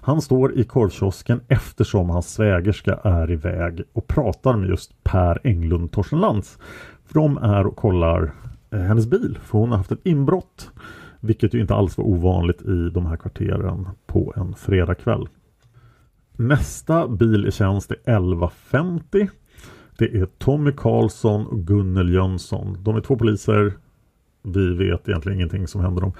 Han 0.00 0.22
står 0.22 0.58
i 0.58 0.64
korvkiosken 0.64 1.40
eftersom 1.48 2.10
hans 2.10 2.34
svägerska 2.34 2.94
är 2.94 3.30
iväg 3.30 3.82
och 3.92 4.06
pratar 4.06 4.56
med 4.56 4.68
just 4.68 5.04
Per 5.04 5.40
Englund 5.44 5.92
Torsten 5.92 6.20
Lantz. 6.20 6.58
För 7.06 7.14
de 7.14 7.38
är 7.38 7.66
och 7.66 7.76
kollar 7.76 8.32
eh, 8.70 8.80
hennes 8.80 9.06
bil 9.06 9.38
för 9.42 9.58
hon 9.58 9.70
har 9.70 9.76
haft 9.76 9.92
ett 9.92 10.06
inbrott. 10.06 10.70
Vilket 11.24 11.54
ju 11.54 11.60
inte 11.60 11.74
alls 11.74 11.98
var 11.98 12.04
ovanligt 12.04 12.62
i 12.62 12.90
de 12.94 13.06
här 13.06 13.16
kvarteren 13.16 13.88
på 14.06 14.32
en 14.36 14.54
fredagkväll. 14.54 15.28
Nästa 16.36 17.08
bil 17.08 17.46
i 17.46 17.50
tjänst 17.50 17.90
är 17.90 17.96
11.50. 17.96 19.28
Det 19.98 20.04
är 20.04 20.26
Tommy 20.26 20.72
Karlsson 20.72 21.46
och 21.46 21.66
Gunnel 21.66 22.14
Jönsson. 22.14 22.76
De 22.80 22.96
är 22.96 23.00
två 23.00 23.16
poliser. 23.16 23.72
Vi 24.42 24.74
vet 24.74 25.08
egentligen 25.08 25.38
ingenting 25.38 25.66
som 25.66 25.80
händer 25.80 26.00
dem. 26.00 26.12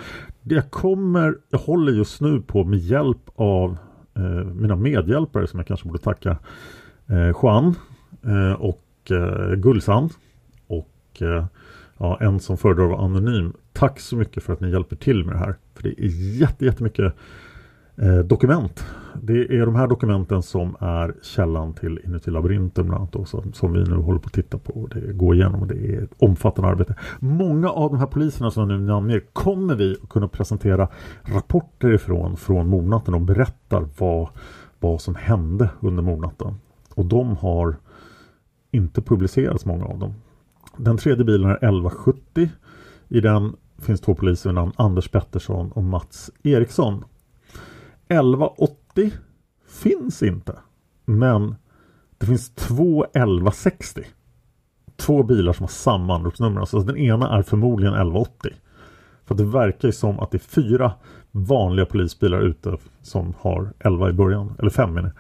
Det 0.43 0.55
jag 0.55 0.71
kommer, 0.71 1.39
jag 1.51 1.59
håller 1.59 1.93
just 1.93 2.21
nu 2.21 2.41
på 2.41 2.65
med 2.65 2.79
hjälp 2.79 3.31
av 3.35 3.77
eh, 4.15 4.45
mina 4.45 4.77
medhjälpare 4.77 5.47
som 5.47 5.59
jag 5.59 5.67
kanske 5.67 5.89
borde 5.89 6.03
tacka. 6.03 6.39
Eh, 7.07 7.33
Juan 7.43 7.75
eh, 8.23 8.53
och 8.53 9.11
eh, 9.11 9.55
Gulsan 9.55 10.11
Och 10.67 11.23
eh, 11.23 11.47
ja, 11.99 12.19
en 12.21 12.41
som 12.41 12.57
föredrar 12.57 12.85
att 12.85 12.91
vara 12.91 13.05
anonym. 13.05 13.53
Tack 13.79 14.01
så 14.01 14.17
mycket 14.17 14.43
för 14.43 14.53
att 14.53 14.61
ni 14.61 14.71
hjälper 14.71 14.97
till 14.97 15.25
med 15.25 15.35
det 15.35 15.39
här. 15.39 15.57
För 15.75 15.83
det 15.83 15.89
är 15.89 16.39
jätte, 16.41 16.65
jättemycket 16.65 17.15
eh, 17.97 18.19
dokument. 18.19 18.85
Det 19.23 19.57
är 19.57 19.67
de 19.67 19.75
här 19.75 19.89
dokumenten 19.89 20.43
som 20.43 20.77
är 20.81 21.15
källan 21.23 21.75
till 21.75 22.01
Inuti 22.05 22.31
labyrinten 22.31 22.87
bland 22.87 23.01
annat 23.01 23.13
då, 23.13 23.25
som, 23.25 23.53
som 23.53 23.73
vi 23.73 23.85
nu 23.85 23.97
håller 23.97 24.19
på 24.19 24.27
att 24.27 24.33
titta 24.33 24.59
på. 24.59 24.73
och 24.73 24.89
Det 24.89 25.13
går 25.13 25.35
igenom 25.35 25.61
och 25.61 25.67
det 25.67 25.95
är 25.95 26.03
ett 26.03 26.15
omfattande 26.19 26.71
arbete. 26.71 26.95
Många 27.21 27.71
av 27.71 27.91
de 27.91 27.99
här 27.99 28.07
poliserna 28.07 28.51
som 28.51 28.71
jag 28.71 28.81
nu 28.81 28.87
namnger 28.87 29.23
kommer 29.33 29.75
vi 29.75 29.97
att 30.03 30.09
kunna 30.09 30.29
presentera 30.29 30.89
rapporter 31.23 31.93
ifrån 31.93 32.37
från 32.37 32.69
mordnatten 32.69 33.15
och 33.15 33.21
berättar 33.21 33.89
vad, 33.99 34.29
vad 34.81 35.01
som 35.01 35.15
hände 35.15 35.69
under 35.81 36.03
mordnatten. 36.03 36.55
Och 36.95 37.05
de 37.05 37.37
har 37.37 37.77
inte 38.71 39.03
publicerats 39.03 39.65
många 39.65 39.85
av 39.85 39.99
dem. 39.99 40.15
Den 40.77 40.97
tredje 40.97 41.25
bilen 41.25 41.51
är 41.51 41.57
1170. 41.57 42.49
I 43.09 43.21
den 43.21 43.57
finns 43.79 44.01
två 44.01 44.15
poliser 44.15 44.51
vid 44.51 44.55
namn 44.55 44.73
Anders 44.77 45.09
Pettersson 45.09 45.73
och 45.73 45.85
Mats 45.85 46.31
Eriksson. 46.43 47.05
1180 48.09 49.13
finns 49.69 50.23
inte. 50.23 50.59
Men 51.05 51.55
det 52.19 52.27
finns 52.27 52.55
två 52.55 53.05
1160. 53.05 54.03
Två 54.97 55.23
bilar 55.23 55.53
som 55.53 55.63
har 55.63 55.69
samma 55.69 56.15
anropsnummer. 56.15 56.61
Alltså 56.61 56.79
den 56.79 56.97
ena 56.97 57.39
är 57.39 57.43
förmodligen 57.43 57.95
1180. 57.95 58.53
För 59.25 59.35
det 59.35 59.45
verkar 59.45 59.89
ju 59.89 59.93
som 59.93 60.21
att 60.21 60.31
det 60.31 60.37
är 60.37 60.63
fyra 60.63 60.93
vanliga 61.31 61.87
polisbilar 61.87 62.41
ute 62.41 62.77
som 63.03 63.35
har 63.41 63.73
11 63.79 64.11
i 64.11 64.13
början. 64.13 64.57
Eller 64.59 64.71
fem 64.71 64.95
menar 64.95 65.13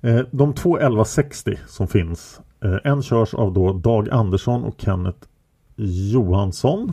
jag. 0.00 0.18
Eh, 0.18 0.26
de 0.30 0.54
två 0.54 0.76
1160 0.76 1.58
som 1.66 1.88
finns. 1.88 2.40
Eh, 2.64 2.76
en 2.84 3.02
körs 3.02 3.34
av 3.34 3.52
då 3.52 3.72
Dag 3.72 4.10
Andersson 4.10 4.64
och 4.64 4.74
Kenneth 4.78 5.28
Johansson. 5.76 6.92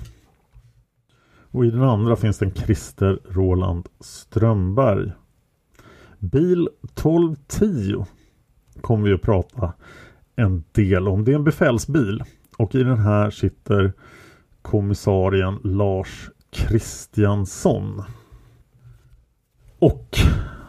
Och 1.55 1.65
i 1.65 1.71
den 1.71 1.83
andra 1.83 2.15
finns 2.15 2.37
den 2.37 2.51
Christer 2.51 3.19
Roland 3.29 3.87
Strömberg. 3.99 5.11
Bil 6.19 6.69
1210 6.83 8.05
kommer 8.81 9.07
vi 9.07 9.13
att 9.13 9.21
prata 9.21 9.73
en 10.35 10.63
del 10.71 11.07
om. 11.07 11.23
Det 11.23 11.31
är 11.31 11.35
en 11.35 11.43
befälsbil 11.43 12.23
och 12.57 12.75
i 12.75 12.83
den 12.83 12.97
här 12.97 13.29
sitter 13.29 13.93
kommissarien 14.61 15.59
Lars 15.63 16.29
Kristiansson. 16.51 18.01
Och 19.79 20.17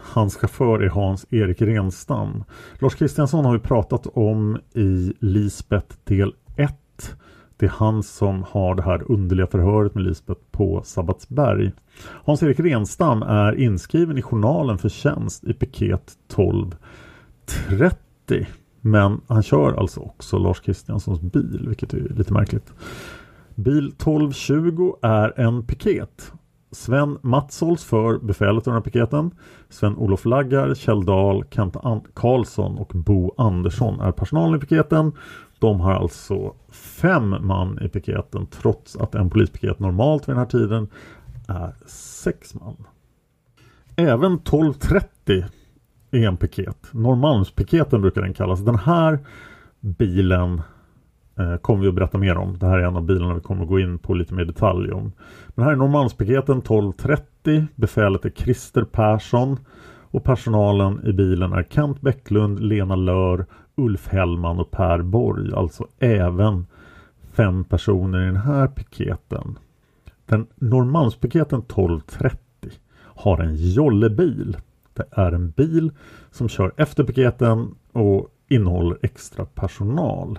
hans 0.03 0.37
chaufför 0.37 0.83
är 0.83 0.89
Hans-Erik 0.89 1.63
Renstam. 1.63 2.45
Lars 2.79 2.95
Kristiansson 2.95 3.45
har 3.45 3.53
vi 3.53 3.59
pratat 3.59 4.07
om 4.07 4.59
i 4.75 5.13
Lisbeth 5.21 5.97
del 6.05 6.35
det 7.57 7.67
är 7.67 7.71
han 7.71 8.03
som 8.03 8.45
har 8.49 8.75
det 8.75 8.83
här 8.83 9.13
underliga 9.13 9.47
förhöret 9.47 9.95
med 9.95 10.05
Lisbeth 10.05 10.41
på 10.51 10.81
Sabbatsberg. 10.85 11.73
Hans-Erik 12.25 12.61
Renstam 12.61 13.23
är 13.23 13.61
inskriven 13.61 14.19
i 14.19 14.23
journalen 14.23 14.79
för 14.79 14.89
tjänst 14.89 15.45
i 15.45 15.55
piket 15.55 16.13
1230. 16.29 18.47
Men 18.81 19.21
han 19.27 19.43
kör 19.43 19.73
alltså 19.73 20.01
också 20.01 20.39
Lars 20.39 20.61
Kristianssons 20.61 21.21
bil, 21.21 21.65
vilket 21.69 21.95
är 21.95 21.99
lite 21.99 22.33
märkligt. 22.33 22.73
Bil 23.55 23.87
1220 23.89 24.93
är 25.03 25.41
en 25.41 25.63
piket. 25.63 26.33
Sven 26.71 27.19
Matsholz 27.23 27.85
för 27.85 28.19
befälet 28.19 28.57
av 28.59 28.65
den 28.65 28.75
här 28.75 28.81
piketen. 28.81 29.31
Sven-Olof 29.69 30.25
Laggar, 30.25 30.75
Kjell 30.75 31.05
Dahl, 31.05 31.45
Kent 31.51 31.77
An- 31.77 32.05
Karlsson 32.15 32.79
och 32.79 32.93
Bo 32.95 33.35
Andersson 33.39 34.01
är 34.01 34.13
personalen 34.13 34.57
i 34.57 34.61
piketen. 34.61 35.13
De 35.59 35.81
har 35.81 35.93
alltså 35.93 36.55
fem 36.71 37.37
man 37.41 37.79
i 37.83 37.89
piketen 37.89 38.47
trots 38.47 38.97
att 38.97 39.15
en 39.15 39.31
polispiket 39.31 39.79
normalt 39.79 40.29
vid 40.29 40.35
den 40.35 40.39
här 40.39 40.47
tiden 40.47 40.89
är 41.49 41.75
sex 41.87 42.55
man. 42.55 42.77
Även 43.97 44.35
1230 44.35 45.45
är 46.11 46.29
en 46.29 46.37
piket. 46.37 46.89
Norrmalmspiketen 46.93 48.03
brukar 48.03 48.23
den 48.23 48.35
kallas. 48.35 48.65
Den 48.65 48.79
här 48.79 49.19
bilen 49.81 50.63
eh, 51.39 51.57
kommer 51.57 51.83
vi 51.83 51.89
att 51.89 51.95
berätta 51.95 52.19
mer 52.19 52.37
om. 52.37 52.59
Det 52.59 52.67
här 52.67 52.79
är 52.79 52.87
en 52.87 52.97
av 52.97 53.05
bilarna 53.05 53.35
vi 53.35 53.41
kommer 53.41 53.63
att 53.63 53.69
gå 53.69 53.81
in 53.81 53.99
på 53.99 54.15
lite 54.15 54.35
mer 54.35 54.45
detalj 54.45 54.93
om. 54.93 55.13
Men 55.49 55.65
här 55.65 55.73
är 55.73 55.77
Norrmalmspiketen 55.77 56.59
1230. 56.59 57.67
Befälet 57.75 58.25
är 58.25 58.31
Christer 58.31 58.85
Persson. 58.85 59.59
Och 60.11 60.25
personalen 60.25 61.07
i 61.07 61.13
bilen 61.13 61.53
är 61.53 61.63
Kent 61.71 62.01
Bäcklund, 62.01 62.61
Lena 62.61 62.97
Lör, 62.97 63.47
Ulf 63.77 64.09
Hellman 64.09 64.59
och 64.59 64.71
Per 64.71 65.03
Borg. 65.03 65.53
Alltså 65.55 65.87
även 65.99 66.67
fem 67.33 67.65
personer 67.65 68.23
i 68.23 68.27
den 68.27 68.37
här 68.37 68.69
piketen. 68.69 69.59
Den 70.27 70.47
Norrmalmspiketen 70.55 71.61
1230 71.61 72.39
har 72.99 73.39
en 73.39 73.57
jollebil. 73.57 74.57
Det 74.95 75.05
är 75.11 75.33
en 75.33 75.51
bil 75.51 75.91
som 76.31 76.49
kör 76.49 76.73
efter 76.77 77.05
piketen 77.05 77.75
och 77.93 78.29
innehåller 78.49 78.99
extra 79.03 79.45
personal. 79.45 80.39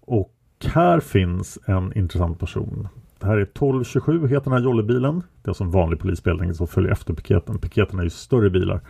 Och 0.00 0.34
här 0.64 1.00
finns 1.00 1.58
en 1.66 1.98
intressant 1.98 2.38
person. 2.38 2.88
Det 3.18 3.26
här 3.26 3.36
är 3.36 3.42
1227 3.42 4.26
heter 4.28 4.44
den 4.44 4.52
här 4.52 4.64
jollebilen. 4.64 5.22
Det 5.42 5.48
är 5.48 5.50
alltså 5.50 5.64
en 5.64 5.70
vanlig 5.70 6.00
polisbil 6.00 6.54
som 6.54 6.66
följer 6.66 6.92
efter 6.92 7.14
piketen. 7.14 7.58
Piketen 7.58 7.98
är 7.98 8.02
ju 8.04 8.10
större 8.10 8.50
bilar. 8.50 8.80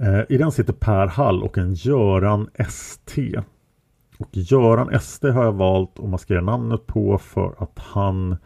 Eh, 0.00 0.22
I 0.28 0.38
den 0.38 0.52
sitter 0.52 0.72
Per 0.72 1.06
Hall 1.06 1.42
och 1.42 1.58
en 1.58 1.74
Göran 1.74 2.48
ST. 2.54 3.40
Och 4.18 4.28
Göran 4.32 4.90
ST 4.90 5.28
har 5.30 5.44
jag 5.44 5.52
valt 5.52 5.98
att 5.98 6.08
maskera 6.08 6.40
namnet 6.40 6.86
på 6.86 7.18
för 7.18 7.54
att 7.58 7.78
han 7.78 8.36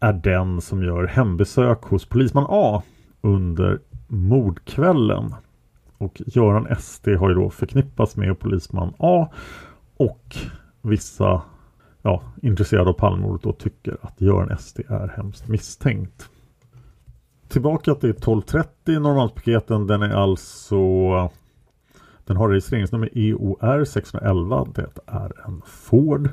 är 0.00 0.12
den 0.12 0.60
som 0.60 0.82
gör 0.82 1.06
hembesök 1.06 1.82
hos 1.82 2.06
polisman 2.06 2.46
A 2.48 2.82
under 3.20 3.78
mordkvällen. 4.08 5.34
Och 5.98 6.22
Göran 6.26 6.66
ST 6.66 7.14
har 7.14 7.28
ju 7.28 7.34
då 7.34 7.50
förknippats 7.50 8.16
med 8.16 8.38
polisman 8.38 8.94
A 8.98 9.28
och 9.96 10.36
vissa 10.82 11.42
ja, 12.02 12.22
intresserade 12.42 12.90
av 12.90 12.94
Palmemordet 12.94 13.42
då 13.42 13.52
tycker 13.52 13.96
att 14.02 14.20
Göran 14.20 14.58
SD 14.58 14.80
är 14.88 15.12
hemskt 15.16 15.48
misstänkt. 15.48 16.30
Tillbaka 17.50 17.94
till 17.94 18.10
1230 18.10 18.98
Norrmalmspiketen. 18.98 19.86
Den 19.86 20.02
är 20.02 20.10
alltså 20.10 20.76
Den 22.24 22.36
har 22.36 22.48
registreringsnummer 22.48 23.10
EOR 23.14 23.84
611. 23.84 24.66
Det 24.74 24.88
är 25.06 25.32
en 25.46 25.62
Ford. 25.66 26.28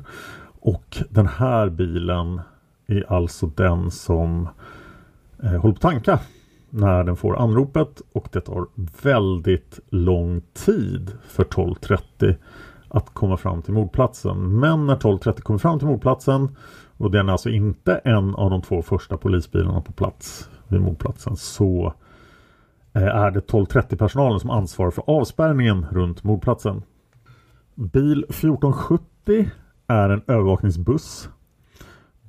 Och 0.60 1.02
den 1.10 1.26
här 1.26 1.68
bilen 1.68 2.40
är 2.86 3.12
alltså 3.12 3.46
den 3.46 3.90
som 3.90 4.48
eh, 5.42 5.50
håller 5.50 5.60
på 5.60 5.68
att 5.68 5.80
tanka 5.80 6.20
när 6.70 7.04
den 7.04 7.16
får 7.16 7.38
anropet 7.38 8.02
och 8.12 8.28
det 8.32 8.40
tar 8.40 8.66
väldigt 9.02 9.80
lång 9.88 10.42
tid 10.54 11.12
för 11.28 11.42
1230 11.42 12.36
att 12.88 13.14
komma 13.14 13.36
fram 13.36 13.62
till 13.62 13.74
mordplatsen. 13.74 14.60
Men 14.60 14.86
när 14.86 14.94
1230 14.94 15.42
kommer 15.42 15.58
fram 15.58 15.78
till 15.78 15.88
mordplatsen 15.88 16.56
och 16.96 17.10
den 17.10 17.28
är 17.28 17.32
alltså 17.32 17.50
inte 17.50 17.94
en 18.04 18.34
av 18.34 18.50
de 18.50 18.62
två 18.62 18.82
första 18.82 19.16
polisbilarna 19.16 19.80
på 19.80 19.92
plats 19.92 20.50
vid 20.68 20.80
mordplatsen 20.80 21.36
så 21.36 21.94
eh, 22.92 23.02
är 23.02 23.30
det 23.30 23.38
1230 23.38 23.98
personalen 23.98 24.40
som 24.40 24.50
ansvarar 24.50 24.90
för 24.90 25.04
avspärrningen 25.06 25.86
runt 25.90 26.24
mordplatsen. 26.24 26.82
Bil 27.74 28.24
1470 28.28 29.50
är 29.86 30.10
en 30.10 30.22
övervakningsbuss. 30.26 31.28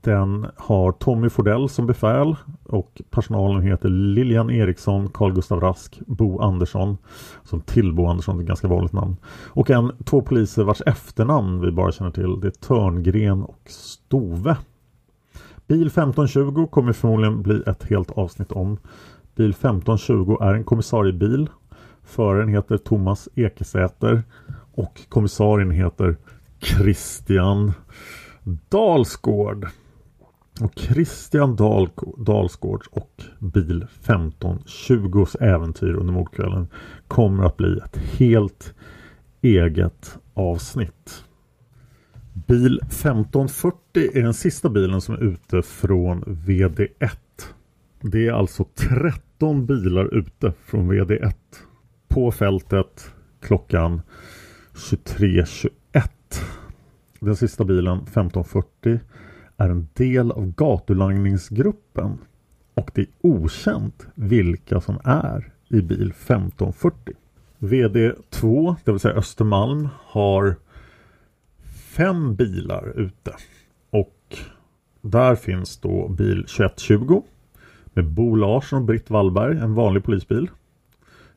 Den 0.01 0.47
har 0.55 0.91
Tommy 0.91 1.29
Fordell 1.29 1.69
som 1.69 1.87
befäl 1.87 2.35
och 2.63 3.01
personalen 3.09 3.61
heter 3.61 3.89
Lilian 3.89 4.49
Eriksson, 4.49 5.09
Carl 5.09 5.33
Gustav 5.33 5.59
Rask, 5.59 5.99
Bo 6.07 6.39
Andersson. 6.39 6.97
Som 7.43 7.61
till 7.61 7.93
Bo 7.93 8.05
Andersson, 8.05 8.39
ett 8.39 8.45
ganska 8.45 8.67
vanligt 8.67 8.93
namn. 8.93 9.17
Och 9.47 9.69
en, 9.69 9.91
två 10.05 10.21
poliser 10.21 10.63
vars 10.63 10.81
efternamn 10.85 11.61
vi 11.61 11.71
bara 11.71 11.91
känner 11.91 12.11
till. 12.11 12.39
Det 12.39 12.47
är 12.47 12.51
Törngren 12.51 13.43
och 13.43 13.61
Stove. 13.65 14.57
Bil 15.69 15.87
1520 15.87 16.67
kommer 16.67 16.93
förmodligen 16.93 17.41
bli 17.41 17.63
ett 17.67 17.83
helt 17.83 18.11
avsnitt 18.11 18.51
om. 18.51 18.77
Bil 19.35 19.49
1520 19.49 20.37
är 20.41 20.53
en 20.53 20.63
kommissariebil. 20.63 21.49
Föraren 22.03 22.49
heter 22.49 22.77
Thomas 22.77 23.29
Ekesäter 23.35 24.23
och 24.73 25.01
kommissarien 25.09 25.71
heter 25.71 26.17
Christian 26.59 27.73
Dalsgård. 28.69 29.67
Och 30.61 30.71
Christian 30.75 31.55
Dal 31.55 31.89
Dalsgårds 32.17 32.87
och 32.87 33.23
bil 33.39 33.85
1520s 34.03 35.43
äventyr 35.43 35.93
under 35.93 36.13
mordkvällen 36.13 36.67
kommer 37.07 37.43
att 37.43 37.57
bli 37.57 37.77
ett 37.77 37.97
helt 37.97 38.73
eget 39.41 40.17
avsnitt. 40.33 41.23
Bil 42.49 42.79
1540 42.83 44.09
är 44.13 44.23
den 44.23 44.33
sista 44.33 44.69
bilen 44.69 45.01
som 45.01 45.15
är 45.15 45.23
ute 45.23 45.61
från 45.61 46.23
VD1. 46.23 47.09
Det 48.01 48.27
är 48.27 48.31
alltså 48.31 48.65
13 48.75 49.65
bilar 49.65 50.15
ute 50.15 50.53
från 50.65 50.91
VD1 50.91 51.33
på 52.07 52.31
fältet 52.31 53.11
klockan 53.41 54.01
23.21. 54.73 55.69
Den 57.19 57.35
sista 57.35 57.63
bilen 57.63 57.97
1540 57.97 58.99
är 59.57 59.69
en 59.69 59.87
del 59.93 60.31
av 60.31 60.53
gatulangningsgruppen 60.55 62.17
och 62.73 62.91
det 62.93 63.01
är 63.01 63.07
okänt 63.21 64.07
vilka 64.15 64.81
som 64.81 64.99
är 65.03 65.53
i 65.67 65.81
bil 65.81 66.11
1540. 66.11 67.15
VD2, 67.59 68.75
det 68.83 68.91
vill 68.91 68.99
säga 68.99 69.15
Östermalm, 69.15 69.87
har 70.05 70.55
fem 71.99 72.35
bilar 72.35 72.99
ute. 72.99 73.33
Och 73.89 74.37
där 75.01 75.35
finns 75.35 75.77
då 75.77 76.07
bil 76.07 76.37
2120 76.37 77.23
med 77.93 78.05
Bo 78.05 78.35
Larsson 78.35 78.79
och 78.79 78.85
Britt 78.85 79.09
Wallberg, 79.09 79.57
en 79.57 79.73
vanlig 79.73 80.03
polisbil. 80.03 80.49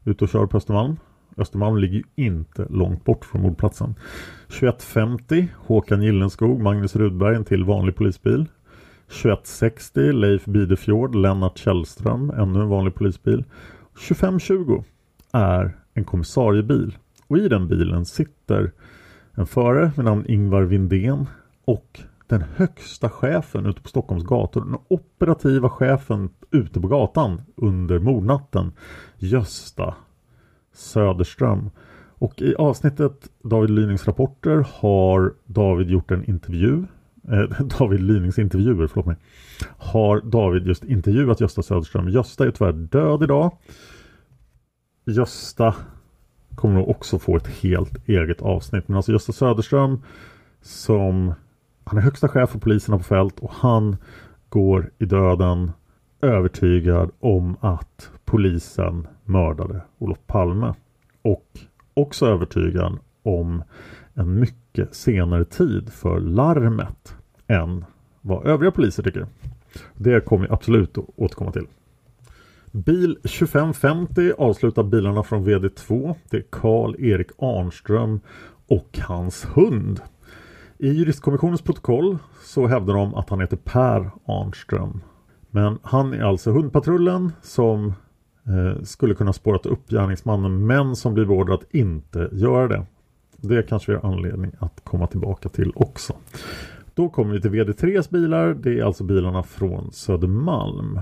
Ute 0.05 0.25
och 0.25 0.31
kör 0.31 0.46
på 0.46 0.57
Östermalm. 0.57 0.96
Östermalm 1.37 1.79
ligger 1.79 1.94
ju 1.94 2.03
inte 2.14 2.66
långt 2.70 3.05
bort 3.05 3.25
från 3.25 3.42
mordplatsen. 3.42 3.94
2150 4.46 5.48
Håkan 5.57 6.03
Gillenskog, 6.03 6.61
Magnus 6.61 6.96
Rudberg, 6.96 7.37
en 7.37 7.44
till 7.44 7.64
vanlig 7.64 7.96
polisbil. 7.96 8.46
2160 9.09 10.12
Leif 10.12 10.44
Bidefjord, 10.44 11.14
Lennart 11.14 11.59
Källström, 11.59 12.31
ännu 12.31 12.61
en 12.61 12.68
vanlig 12.68 12.94
polisbil. 12.94 13.44
2520 14.09 14.85
är 15.33 15.77
en 15.94 16.05
kommissariebil 16.05 16.98
och 17.27 17.38
i 17.38 17.48
den 17.48 17.68
bilen 17.68 18.05
sitter 18.05 18.72
en 19.35 19.47
förare 19.47 19.92
med 19.97 20.05
namn 20.05 20.25
Ingvar 20.29 20.62
Vindén 20.62 21.27
och 21.64 22.01
den 22.27 22.45
högsta 22.57 23.11
chefen 23.11 23.66
ute 23.66 23.83
på 23.83 23.88
Stockholms 23.88 24.25
gator, 24.25 24.64
den 24.64 24.79
operativa 24.88 25.71
chefen 25.71 26.31
ute 26.51 26.81
på 26.81 26.88
gatan 26.88 27.40
under 27.57 27.99
mordnatten, 27.99 28.73
Gösta 29.18 29.95
Söderström. 30.73 31.71
Och 32.18 32.42
i 32.42 32.55
avsnittet 32.55 33.31
David 33.42 33.71
Lynings 33.71 34.07
rapporter 34.07 34.66
har 34.73 35.35
David 35.47 35.90
gjort 35.90 36.11
en 36.11 36.25
intervju 36.25 36.85
eh, 37.29 37.66
David 37.79 38.01
Lynings 38.01 38.38
intervjuer, 38.38 38.87
förlåt 38.87 39.07
mig. 39.07 39.16
Har 39.79 40.21
David 40.21 40.66
just 40.66 40.85
intervjuat 40.85 41.40
Gösta 41.40 41.62
Söderström. 41.62 42.09
Gösta 42.09 42.47
är 42.47 42.51
tyvärr 42.51 42.73
död 42.73 43.23
idag. 43.23 43.59
Gösta 45.05 45.75
kommer 46.55 46.75
nog 46.75 46.88
också 46.88 47.19
få 47.19 47.37
ett 47.37 47.47
helt 47.47 48.09
eget 48.09 48.43
avsnitt. 48.43 48.88
Men 48.88 48.97
alltså 48.97 49.12
Gösta 49.12 49.33
Söderström 49.33 50.03
som 50.62 51.35
han 51.85 51.99
är 51.99 52.03
högsta 52.03 52.29
chef 52.29 52.51
för 52.51 52.59
poliserna 52.59 52.99
på 52.99 53.05
fält 53.05 53.41
och 53.41 53.53
han 53.53 53.97
går 54.49 54.91
i 54.99 55.05
döden 55.05 55.71
övertygad 56.21 57.11
om 57.21 57.57
att 57.61 58.11
polisen 58.25 59.07
mördade 59.25 59.81
Olof 59.99 60.19
Palme. 60.27 60.75
Och 61.23 61.59
också 61.95 62.27
övertygad 62.27 62.99
om 63.23 63.62
en 64.15 64.41
mycket 64.41 64.95
senare 64.95 65.45
tid 65.45 65.93
för 65.93 66.21
larmet 66.21 67.17
än 67.47 67.85
vad 68.21 68.47
övriga 68.47 68.71
poliser 68.71 69.03
tycker. 69.03 69.27
Det 69.97 70.25
kommer 70.25 70.47
vi 70.47 70.53
absolut 70.53 70.99
att 70.99 71.05
återkomma 71.17 71.53
till. 71.53 71.67
Bil 72.73 73.17
2550 73.23 74.33
avslutar 74.39 74.83
bilarna 74.83 75.23
från 75.23 75.47
VD2. 75.47 76.15
Det 76.31 76.37
är 76.37 76.45
Karl-Erik 76.51 77.29
Arnström 77.39 78.21
och 78.69 78.99
hans 79.03 79.47
hund. 79.55 80.01
I 80.79 80.89
juristkommissionens 80.89 81.63
protokoll 81.63 82.19
så 82.43 82.67
hävdar 82.67 82.95
de 82.95 83.15
att 83.15 83.31
han 83.31 83.41
heter 83.41 83.57
Per 83.57 84.11
Arnström. 84.25 85.01
Men 85.51 85.79
han 85.83 86.13
är 86.13 86.23
alltså 86.23 86.51
hundpatrullen 86.51 87.33
som 87.43 87.87
eh, 88.47 88.83
skulle 88.83 89.15
kunna 89.15 89.33
spårat 89.33 89.67
upp 89.67 89.89
gärningsmannen 89.89 90.67
men 90.67 90.97
som 90.97 91.15
blir 91.15 91.25
beordrad 91.25 91.55
att 91.55 91.75
inte 91.75 92.29
göra 92.33 92.69
det. 92.69 92.87
Det 93.37 93.63
kanske 93.63 93.93
vi 93.93 93.99
har 93.99 94.13
anledning 94.13 94.53
att 94.59 94.81
komma 94.85 95.07
tillbaka 95.07 95.49
till 95.49 95.73
också. 95.75 96.13
Då 96.95 97.09
kommer 97.09 97.35
vi 97.35 97.41
till 97.41 97.51
VD3s 97.51 98.13
bilar. 98.13 98.55
Det 98.55 98.79
är 98.79 98.85
alltså 98.85 99.05
bilarna 99.05 99.43
från 99.43 99.93
Södermalm. 99.93 101.01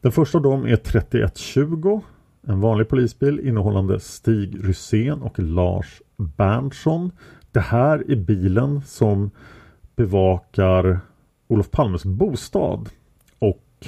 Den 0.00 0.12
första 0.12 0.38
av 0.38 0.42
dem 0.42 0.66
är 0.66 0.76
3120. 0.76 2.00
En 2.46 2.60
vanlig 2.60 2.88
polisbil 2.88 3.40
innehållande 3.40 4.00
Stig 4.00 4.68
Rysén 4.68 5.22
och 5.22 5.38
Lars 5.38 6.02
Berntsson. 6.16 7.10
Det 7.52 7.60
här 7.60 8.10
är 8.10 8.16
bilen 8.16 8.82
som 8.82 9.30
bevakar 9.96 11.00
Olof 11.48 11.70
Palmes 11.70 12.04
bostad. 12.04 12.88
Och 13.38 13.86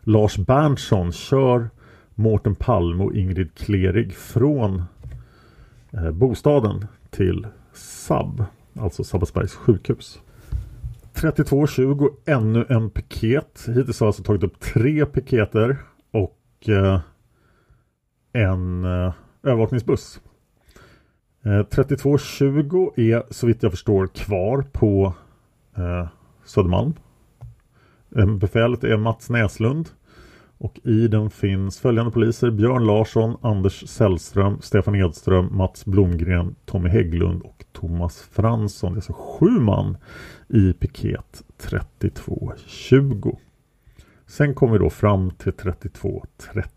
Lars 0.00 0.36
Berntsson 0.36 1.12
kör 1.12 1.70
Mårten 2.14 2.54
Palme 2.54 3.04
och 3.04 3.14
Ingrid 3.14 3.54
Klerig 3.54 4.14
från 4.14 4.82
eh, 5.92 6.10
bostaden 6.10 6.86
till 7.10 7.46
SAB, 7.72 8.44
alltså 8.78 9.04
Sabbatsbergs 9.04 9.54
sjukhus. 9.54 10.20
32.20 11.14 12.10
ännu 12.26 12.66
en 12.68 12.90
piket. 12.90 13.64
Hittills 13.66 14.00
har 14.00 14.04
jag 14.04 14.08
alltså 14.08 14.22
tagit 14.22 14.42
upp 14.42 14.60
tre 14.60 15.06
piketer 15.06 15.76
och 16.10 16.68
eh, 16.68 17.00
en 18.32 18.84
eh, 18.84 19.12
övervakningsbuss. 19.42 20.20
Eh, 21.44 21.48
32.20 21.48 23.00
är 23.00 23.22
så 23.30 23.46
vitt 23.46 23.62
jag 23.62 23.72
förstår 23.72 24.06
kvar 24.06 24.64
på 24.72 25.14
eh, 25.76 26.08
Södermalm. 26.44 26.94
Eh, 28.16 28.36
befälet 28.36 28.84
är 28.84 28.96
Mats 28.96 29.30
Näslund. 29.30 29.88
Och 30.60 30.80
i 30.84 31.08
den 31.08 31.30
finns 31.30 31.78
följande 31.78 32.12
poliser 32.12 32.50
Björn 32.50 32.86
Larsson, 32.86 33.36
Anders 33.40 33.88
Sällström, 33.88 34.60
Stefan 34.60 34.94
Edström, 34.94 35.56
Mats 35.56 35.84
Blomgren, 35.84 36.54
Tommy 36.64 36.88
Hägglund 36.88 37.42
och 37.42 37.64
Thomas 37.72 38.22
Fransson. 38.22 38.92
Det 38.92 38.94
är 38.94 38.98
alltså 38.98 39.12
sju 39.12 39.50
man 39.50 39.96
i 40.48 40.72
piket 40.72 41.42
3220. 41.58 43.36
Sen 44.26 44.54
kommer 44.54 44.72
vi 44.72 44.78
då 44.78 44.90
fram 44.90 45.30
till 45.30 45.52
3230. 45.52 46.70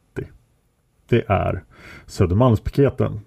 Det 1.09 1.25
är 1.27 1.63
Södermalmspiketen. 2.05 3.19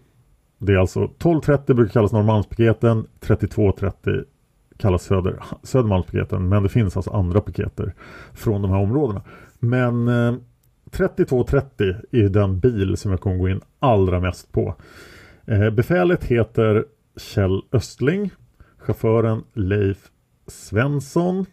Det 0.59 0.73
är 0.73 0.77
alltså 0.77 1.05
1230 1.05 1.75
brukar 1.75 1.93
kallas 1.93 2.13
Norrmalmspiketen, 2.13 3.07
3230 3.21 4.25
kallas 4.77 5.03
Söder, 5.03 5.43
Södermalmspiketen. 5.63 6.49
Men 6.49 6.63
det 6.63 6.69
finns 6.69 6.97
alltså 6.97 7.11
andra 7.11 7.41
piketer 7.41 7.95
från 8.35 8.63
de 8.63 8.71
här 8.71 8.79
områdena. 8.79 9.23
Men 9.67 10.09
eh, 10.09 10.35
3230 10.91 11.95
är 12.13 12.29
den 12.29 12.61
bil 12.61 12.97
som 12.97 13.11
jag 13.11 13.21
kommer 13.21 13.37
gå 13.37 13.49
in 13.49 13.61
allra 13.79 14.21
mest 14.21 14.53
på. 14.53 14.75
Eh, 15.47 15.71
befälet 15.71 16.25
heter 16.25 16.85
Kjell 17.17 17.63
Östling. 17.73 18.31
Chauffören 18.79 19.43
Leif 19.53 20.11
Svensson. 20.47 21.47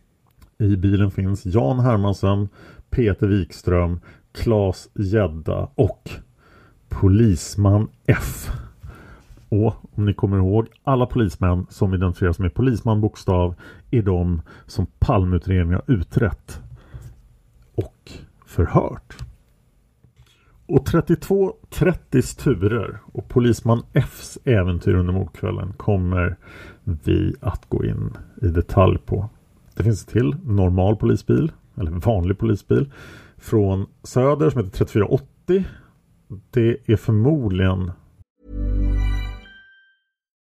I 0.57 0.75
bilen 0.75 1.11
finns 1.11 1.45
Jan 1.45 1.79
Hermansson, 1.79 2.49
Peter 2.89 3.27
Wikström, 3.27 3.99
Klas 4.31 4.89
Gedda 4.93 5.69
och 5.75 6.09
Polisman 6.89 7.87
F. 8.05 8.51
Och 9.49 9.75
om 9.97 10.05
ni 10.05 10.13
kommer 10.13 10.37
ihåg, 10.37 10.67
alla 10.83 11.05
polismän 11.05 11.65
som 11.69 11.93
identifieras 11.93 12.39
med 12.39 12.53
polisman 12.53 13.01
bokstav 13.01 13.55
är 13.91 14.01
de 14.01 14.41
som 14.67 14.85
Palmeutredningen 14.99 15.81
har 15.85 15.95
utrett 15.95 16.61
och 17.75 18.11
förhört. 18.45 19.17
Och 20.65 20.87
32.30 20.87 22.39
turer 22.43 22.99
och 23.13 23.29
Polisman 23.29 23.83
Fs 23.93 24.37
äventyr 24.43 24.95
under 24.95 25.13
mordkvällen 25.13 25.73
kommer 25.77 26.37
vi 26.83 27.35
att 27.41 27.69
gå 27.69 27.85
in 27.85 28.17
i 28.41 28.47
detalj 28.47 28.97
på. 29.05 29.29
Det 29.75 29.83
finns 29.83 30.05
till 30.05 30.35
normal 30.45 30.95
polisbil, 30.95 31.51
eller 31.75 31.91
vanlig 31.91 32.37
polisbil, 32.37 32.91
från 33.37 33.85
Söder 34.03 34.49
som 34.49 34.63
heter 34.63 34.77
3480. 34.77 35.65
Det 36.51 36.77
är 36.85 36.95
förmodligen 36.95 37.91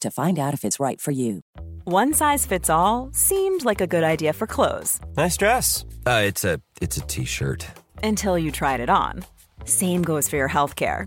to 0.00 0.10
find 0.10 0.38
out 0.38 0.54
if 0.54 0.64
it's 0.64 0.80
right 0.80 1.00
for 1.00 1.10
you. 1.12 1.40
One 1.84 2.12
size 2.14 2.46
fits 2.46 2.70
all 2.70 3.10
seemed 3.12 3.64
like 3.64 3.80
a 3.80 3.86
good 3.86 4.04
idea 4.04 4.32
for 4.32 4.46
clothes 4.46 5.00
Nice 5.16 5.36
dress. 5.36 5.84
Uh, 6.06 6.22
it's 6.24 6.44
a 6.44 6.60
it's 6.80 6.96
a 6.96 7.00
t-shirt. 7.02 7.66
until 8.02 8.38
you 8.38 8.50
tried 8.50 8.80
it 8.80 8.90
on. 8.90 9.24
Same 9.64 10.02
goes 10.02 10.28
for 10.28 10.36
your 10.36 10.48
healthcare. 10.48 11.06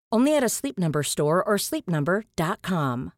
Only 0.15 0.37
at 0.37 0.43
a 0.43 0.49
Sleep 0.49 0.77
Number 0.77 1.03
store 1.03 1.43
or 1.43 1.57
sleepnumber.com. 1.57 3.11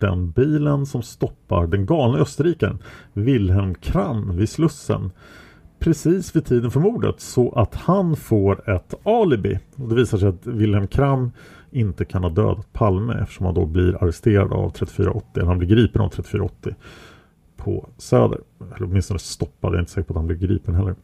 Den 0.00 0.30
bilen 0.30 0.86
som 0.86 1.02
stoppar 1.02 1.66
den 1.66 1.86
galne 1.86 2.18
österrikaren 2.18 2.78
Wilhelm 3.12 3.74
Kram 3.74 4.36
vid 4.36 4.48
Slussen 4.48 5.10
precis 5.78 6.36
vid 6.36 6.44
tiden 6.44 6.70
för 6.70 6.80
mordet 6.80 7.20
så 7.20 7.52
att 7.52 7.74
han 7.74 8.16
får 8.16 8.70
ett 8.70 8.94
alibi. 9.06 9.58
Och 9.76 9.88
det 9.88 9.94
visar 9.94 10.18
sig 10.18 10.28
att 10.28 10.46
Wilhelm 10.46 10.86
Kram 10.86 11.32
inte 11.70 12.04
kan 12.04 12.22
ha 12.22 12.30
dödat 12.30 12.72
Palme 12.72 13.14
eftersom 13.22 13.46
han 13.46 13.54
då 13.54 13.66
blir 13.66 14.02
arresterad 14.02 14.52
av 14.52 14.70
3480, 14.70 15.28
eller 15.34 15.46
han 15.46 15.58
blir 15.58 15.68
gripen 15.68 16.02
av 16.02 16.08
3480 16.08 16.74
på 17.56 17.88
Söder. 17.96 18.40
Eller 18.60 18.86
åtminstone 18.86 19.18
stoppad, 19.18 19.70
jag 19.70 19.74
är 19.74 19.80
inte 19.80 19.92
säker 19.92 20.06
på 20.06 20.12
att 20.12 20.16
han 20.16 20.26
blir 20.26 20.36
gripen 20.36 20.74
heller. 20.74 20.94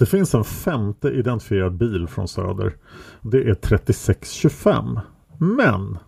Det 0.00 0.06
finns 0.06 0.34
en 0.34 0.44
femte 0.44 1.08
identifierad 1.08 1.72
bil 1.72 2.08
från 2.08 2.28
Söder. 2.28 2.76
Det 3.22 3.50
är 3.50 3.54
3625. 3.54 5.00
Men 5.38 5.98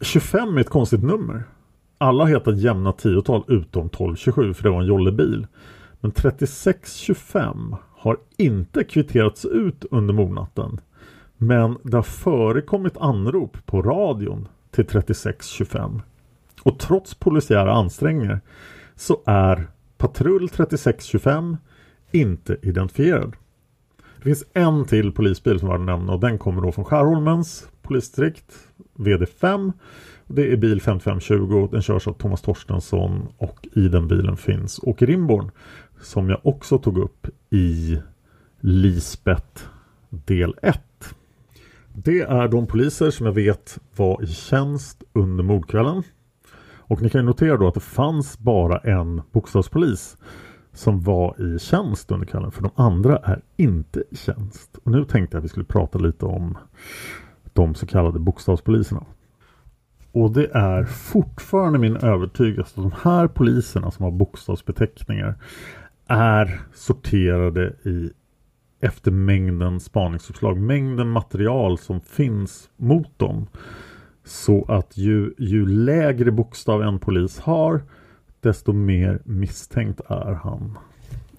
25 0.00 0.56
är 0.56 0.60
ett 0.60 0.68
konstigt 0.68 1.02
nummer. 1.02 1.44
Alla 1.98 2.24
har 2.24 2.28
hetat 2.28 2.58
jämna 2.58 2.92
tiotal 2.92 3.44
utom 3.48 3.86
1227 3.86 4.54
för 4.54 4.62
det 4.62 4.70
var 4.70 4.80
en 4.80 4.86
jollebil. 4.86 5.46
Men 6.00 6.10
3625 6.10 7.76
har 7.96 8.16
inte 8.36 8.84
kvitterats 8.84 9.44
ut 9.44 9.84
under 9.90 10.14
mordnatten. 10.14 10.80
Men 11.36 11.78
det 11.82 11.96
har 11.96 12.02
förekommit 12.02 12.96
anrop 12.96 13.66
på 13.66 13.82
radion 13.82 14.48
till 14.70 14.86
3625. 14.86 16.02
Och 16.62 16.78
trots 16.78 17.14
polisiära 17.14 17.72
ansträngningar 17.72 18.40
så 18.94 19.22
är 19.26 19.68
patrull 19.98 20.48
3625 20.48 21.56
inte 22.16 22.56
identifierad. 22.62 23.36
Det 24.16 24.22
finns 24.22 24.44
en 24.52 24.84
till 24.84 25.12
polisbil 25.12 25.58
som 25.58 25.68
var 25.68 25.78
nämna 25.78 26.12
och 26.12 26.20
den 26.20 26.38
kommer 26.38 26.62
då 26.62 26.72
från 26.72 26.84
Skärholmens 26.84 27.68
polisdistrikt 27.82 28.54
VD5. 28.96 29.72
Det 30.26 30.52
är 30.52 30.56
bil 30.56 30.82
5520. 30.82 31.68
Den 31.72 31.82
körs 31.82 32.08
av 32.08 32.12
Thomas 32.12 32.42
Torstensson 32.42 33.28
och 33.38 33.68
i 33.72 33.88
den 33.88 34.08
bilen 34.08 34.36
finns 34.36 34.80
Åke 34.82 35.06
Rimborn 35.06 35.50
som 36.00 36.30
jag 36.30 36.40
också 36.42 36.78
tog 36.78 36.98
upp 36.98 37.26
i 37.50 37.98
Lisbeth 38.60 39.62
del 40.10 40.54
1. 40.62 40.80
Det 41.94 42.20
är 42.20 42.48
de 42.48 42.66
poliser 42.66 43.10
som 43.10 43.26
jag 43.26 43.32
vet 43.32 43.78
var 43.96 44.22
i 44.22 44.26
tjänst 44.26 45.02
under 45.12 45.44
mordkvällen. 45.44 46.02
Och 46.88 47.02
ni 47.02 47.10
kan 47.10 47.20
ju 47.20 47.26
notera 47.26 47.56
då 47.56 47.68
att 47.68 47.74
det 47.74 47.80
fanns 47.80 48.38
bara 48.38 48.78
en 48.78 49.22
bokstavspolis 49.32 50.16
som 50.76 51.00
var 51.00 51.40
i 51.40 51.58
tjänst 51.58 52.10
under 52.10 52.26
kvällen 52.26 52.50
för 52.50 52.62
de 52.62 52.70
andra 52.74 53.16
är 53.16 53.42
inte 53.56 54.04
i 54.10 54.16
tjänst. 54.16 54.78
Och 54.84 54.90
nu 54.90 55.04
tänkte 55.04 55.36
jag 55.36 55.40
att 55.40 55.44
vi 55.44 55.48
skulle 55.48 55.64
prata 55.64 55.98
lite 55.98 56.26
om 56.26 56.58
de 57.52 57.74
så 57.74 57.86
kallade 57.86 58.18
bokstavspoliserna. 58.18 59.04
Och 60.12 60.32
det 60.32 60.50
är 60.54 60.84
fortfarande 60.84 61.78
min 61.78 61.96
övertygelse 61.96 62.80
att 62.80 62.90
de 62.90 62.92
här 63.02 63.28
poliserna 63.28 63.90
som 63.90 64.04
har 64.04 64.12
bokstavsbeteckningar 64.12 65.34
är 66.06 66.60
sorterade 66.74 67.76
i 67.84 68.10
efter 68.80 69.10
mängden 69.10 69.80
spaningsuppslag, 69.80 70.58
mängden 70.58 71.08
material 71.08 71.78
som 71.78 72.00
finns 72.00 72.70
mot 72.76 73.18
dem. 73.18 73.46
Så 74.24 74.64
att 74.68 74.96
ju, 74.96 75.34
ju 75.38 75.66
lägre 75.66 76.30
bokstav 76.32 76.82
en 76.82 76.98
polis 76.98 77.38
har 77.38 77.82
desto 78.46 78.72
mer 78.72 79.18
misstänkt 79.24 80.00
är 80.08 80.32
han 80.32 80.78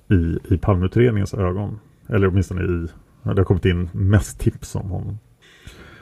i, 0.09 0.53
i 0.53 0.57
Palmeutredningens 0.57 1.33
ögon. 1.33 1.79
Eller 2.07 2.27
åtminstone 2.27 2.61
i, 2.61 2.87
det 3.23 3.37
har 3.37 3.43
kommit 3.43 3.65
in 3.65 3.89
mest 3.93 4.39
tips 4.39 4.75
om 4.75 4.89
honom. 4.89 5.17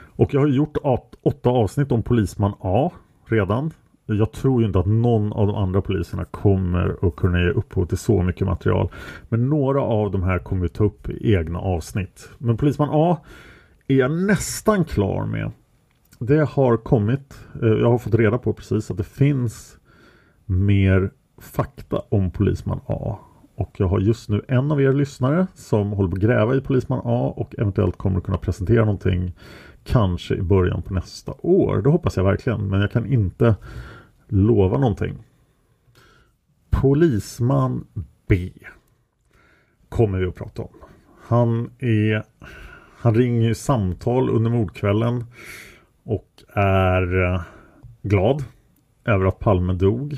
Och 0.06 0.34
jag 0.34 0.40
har 0.40 0.48
gjort 0.48 0.76
åtta 1.22 1.50
avsnitt 1.50 1.92
om 1.92 2.02
polisman 2.02 2.54
A 2.60 2.92
redan. 3.26 3.72
Jag 4.06 4.32
tror 4.32 4.60
ju 4.60 4.66
inte 4.66 4.78
att 4.78 4.86
någon 4.86 5.32
av 5.32 5.46
de 5.46 5.56
andra 5.56 5.82
poliserna 5.82 6.24
kommer 6.24 7.06
att 7.06 7.16
kunna 7.16 7.40
ge 7.40 7.50
upphov 7.50 7.86
till 7.86 7.98
så 7.98 8.22
mycket 8.22 8.46
material. 8.46 8.88
Men 9.28 9.48
några 9.48 9.80
av 9.80 10.10
de 10.10 10.22
här 10.22 10.38
kommer 10.38 10.62
vi 10.62 10.68
ta 10.68 10.84
upp 10.84 11.08
i 11.08 11.34
egna 11.34 11.58
avsnitt. 11.58 12.28
Men 12.38 12.56
polisman 12.56 12.88
A 12.92 13.18
är 13.86 13.94
jag 13.96 14.10
nästan 14.10 14.84
klar 14.84 15.26
med. 15.26 15.50
Det 16.18 16.48
har 16.48 16.76
kommit, 16.76 17.38
eh, 17.62 17.68
jag 17.68 17.90
har 17.90 17.98
fått 17.98 18.14
reda 18.14 18.38
på 18.38 18.52
precis 18.52 18.90
att 18.90 18.96
det 18.96 19.04
finns 19.04 19.75
mer 20.46 21.10
fakta 21.38 22.02
om 22.08 22.30
Polisman 22.30 22.80
A. 22.86 23.18
Och 23.54 23.74
jag 23.76 23.88
har 23.88 24.00
just 24.00 24.28
nu 24.28 24.42
en 24.48 24.72
av 24.72 24.82
er 24.82 24.92
lyssnare 24.92 25.46
som 25.54 25.92
håller 25.92 26.10
på 26.10 26.16
att 26.16 26.22
gräva 26.22 26.54
i 26.54 26.60
Polisman 26.60 27.00
A 27.04 27.34
och 27.36 27.54
eventuellt 27.58 27.96
kommer 27.96 28.18
att 28.18 28.24
kunna 28.24 28.38
presentera 28.38 28.84
någonting 28.84 29.32
kanske 29.84 30.34
i 30.34 30.42
början 30.42 30.82
på 30.82 30.94
nästa 30.94 31.34
år. 31.38 31.82
Det 31.82 31.90
hoppas 31.90 32.16
jag 32.16 32.24
verkligen, 32.24 32.68
men 32.68 32.80
jag 32.80 32.90
kan 32.92 33.06
inte 33.06 33.56
lova 34.28 34.78
någonting. 34.78 35.14
Polisman 36.70 37.86
B 38.28 38.52
kommer 39.88 40.18
vi 40.18 40.26
att 40.26 40.34
prata 40.34 40.62
om. 40.62 40.74
Han 41.28 41.70
är 41.78 42.24
han 42.98 43.14
ringer 43.14 43.54
samtal 43.54 44.30
under 44.30 44.50
mordkvällen 44.50 45.24
och 46.04 46.28
är 46.54 47.32
eh, 47.34 47.42
glad 48.02 48.44
över 49.04 49.26
att 49.26 49.38
Palme 49.38 49.72
dog. 49.72 50.16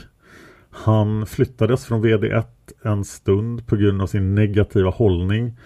Han 0.85 1.27
flyttades 1.27 1.87
från 1.87 2.05
VD1 2.05 2.45
en 2.83 3.05
stund 3.05 3.67
på 3.67 3.77
grund 3.77 4.03
av 4.03 4.07
sin 4.07 4.35
negativa 4.35 4.91
hållning 4.91 5.57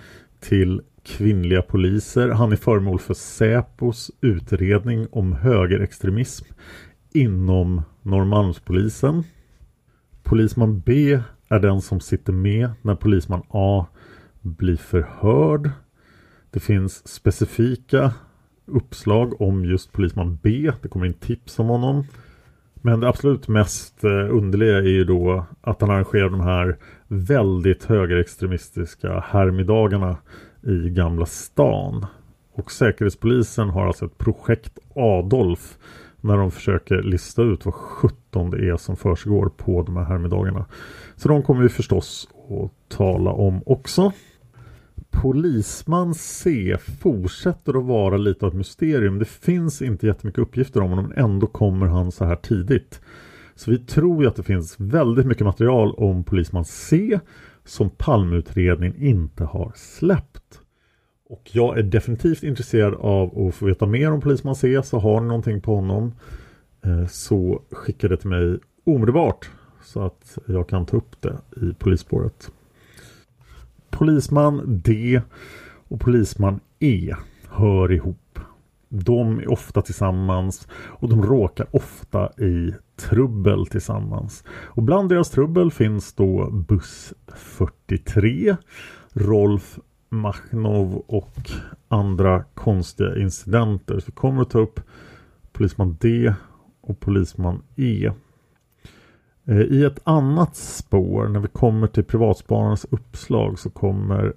till 0.40 0.80
kvinnliga 1.02 1.62
poliser. 1.62 2.28
Han 2.28 2.52
är 2.52 2.56
föremål 2.56 2.98
för 2.98 3.14
Säpos 3.14 4.10
utredning 4.20 5.06
om 5.10 5.32
högerextremism 5.32 6.44
inom 7.12 7.82
Norrmalmspolisen. 8.02 9.24
Polisman 10.22 10.80
B 10.80 11.20
är 11.48 11.58
den 11.58 11.80
som 11.80 12.00
sitter 12.00 12.32
med 12.32 12.70
när 12.82 12.94
polisman 12.94 13.42
A 13.48 13.86
blir 14.40 14.76
förhörd. 14.76 15.70
Det 16.50 16.60
finns 16.60 17.08
specifika 17.08 18.12
uppslag 18.66 19.40
om 19.40 19.64
just 19.64 19.92
polisman 19.92 20.38
B. 20.42 20.72
Det 20.82 20.88
kommer 20.88 21.06
in 21.06 21.14
tips 21.14 21.58
om 21.58 21.66
honom. 21.66 22.04
Men 22.84 23.00
det 23.00 23.08
absolut 23.08 23.48
mest 23.48 24.04
eh, 24.04 24.10
underliga 24.10 24.78
är 24.78 24.82
ju 24.82 25.04
då 25.04 25.46
att 25.60 25.80
han 25.80 25.90
arrangerar 25.90 26.30
de 26.30 26.40
här 26.40 26.76
väldigt 27.08 27.84
högerextremistiska 27.84 29.20
härmiddagarna 29.26 30.16
i 30.62 30.90
Gamla 30.90 31.26
stan. 31.26 32.06
Och 32.54 32.72
Säkerhetspolisen 32.72 33.68
har 33.68 33.86
alltså 33.86 34.04
ett 34.04 34.18
projekt 34.18 34.78
Adolf 34.94 35.78
när 36.20 36.36
de 36.36 36.50
försöker 36.50 37.02
lista 37.02 37.42
ut 37.42 37.64
vad 37.64 37.74
17 37.74 38.50
det 38.50 38.68
är 38.68 38.76
som 38.76 38.96
försiggår 38.96 39.48
på 39.56 39.82
de 39.82 39.96
här 39.96 40.04
härmiddagarna. 40.04 40.64
Så 41.16 41.28
de 41.28 41.42
kommer 41.42 41.62
vi 41.62 41.68
förstås 41.68 42.28
att 42.50 42.96
tala 42.96 43.30
om 43.30 43.62
också. 43.66 44.12
Polisman 45.12 46.14
C 46.14 46.76
fortsätter 47.00 47.78
att 47.78 47.84
vara 47.84 48.16
lite 48.16 48.46
av 48.46 48.52
ett 48.52 48.58
mysterium. 48.58 49.18
Det 49.18 49.24
finns 49.24 49.82
inte 49.82 50.06
jättemycket 50.06 50.42
uppgifter 50.42 50.80
om 50.80 50.90
honom 50.90 51.06
men 51.08 51.24
ändå 51.24 51.46
kommer 51.46 51.86
han 51.86 52.12
så 52.12 52.24
här 52.24 52.36
tidigt. 52.36 53.00
Så 53.54 53.70
vi 53.70 53.78
tror 53.78 54.22
ju 54.22 54.28
att 54.28 54.36
det 54.36 54.42
finns 54.42 54.80
väldigt 54.80 55.26
mycket 55.26 55.44
material 55.44 55.94
om 55.94 56.24
polisman 56.24 56.64
C 56.64 57.20
som 57.64 57.90
Palmeutredningen 57.90 59.02
inte 59.02 59.44
har 59.44 59.72
släppt. 59.74 60.60
Och 61.28 61.50
jag 61.52 61.78
är 61.78 61.82
definitivt 61.82 62.42
intresserad 62.42 62.94
av 62.94 63.46
att 63.46 63.54
få 63.54 63.66
veta 63.66 63.86
mer 63.86 64.12
om 64.12 64.20
polisman 64.20 64.56
C. 64.56 64.82
Så 64.82 64.98
har 64.98 65.20
ni 65.20 65.26
någonting 65.26 65.60
på 65.60 65.74
honom 65.74 66.14
eh, 66.84 67.06
så 67.06 67.62
skicka 67.70 68.08
det 68.08 68.16
till 68.16 68.28
mig 68.28 68.58
omedelbart 68.84 69.50
så 69.82 70.00
att 70.00 70.38
jag 70.46 70.68
kan 70.68 70.86
ta 70.86 70.96
upp 70.96 71.20
det 71.20 71.38
i 71.56 71.74
polisspåret. 71.74 72.50
Polisman 73.92 74.82
D 74.84 75.20
och 75.88 76.00
polisman 76.00 76.60
E 76.78 77.14
hör 77.48 77.92
ihop. 77.92 78.38
De 78.88 79.38
är 79.38 79.52
ofta 79.52 79.82
tillsammans 79.82 80.68
och 80.72 81.08
de 81.08 81.22
råkar 81.22 81.66
ofta 81.70 82.30
i 82.42 82.74
trubbel 82.96 83.66
tillsammans. 83.66 84.44
Och 84.50 84.82
bland 84.82 85.08
deras 85.08 85.30
trubbel 85.30 85.70
finns 85.70 86.14
då 86.14 86.50
buss 86.50 87.14
43, 87.36 88.56
Rolf 89.12 89.78
Machnov 90.08 91.04
och 91.06 91.50
andra 91.88 92.44
konstiga 92.54 93.16
incidenter. 93.16 93.98
Så 93.98 94.06
vi 94.06 94.12
kommer 94.12 94.42
att 94.42 94.50
ta 94.50 94.58
upp 94.58 94.80
polisman 95.52 95.96
D 96.00 96.34
och 96.80 97.00
polisman 97.00 97.62
E. 97.76 98.12
Eh, 99.46 99.60
I 99.60 99.84
ett 99.84 100.00
annat 100.04 100.56
spår 100.56 101.28
när 101.28 101.40
vi 101.40 101.48
kommer 101.48 101.86
till 101.86 102.04
privatspararnas 102.04 102.86
uppslag 102.90 103.58
så 103.58 103.70
kommer 103.70 104.32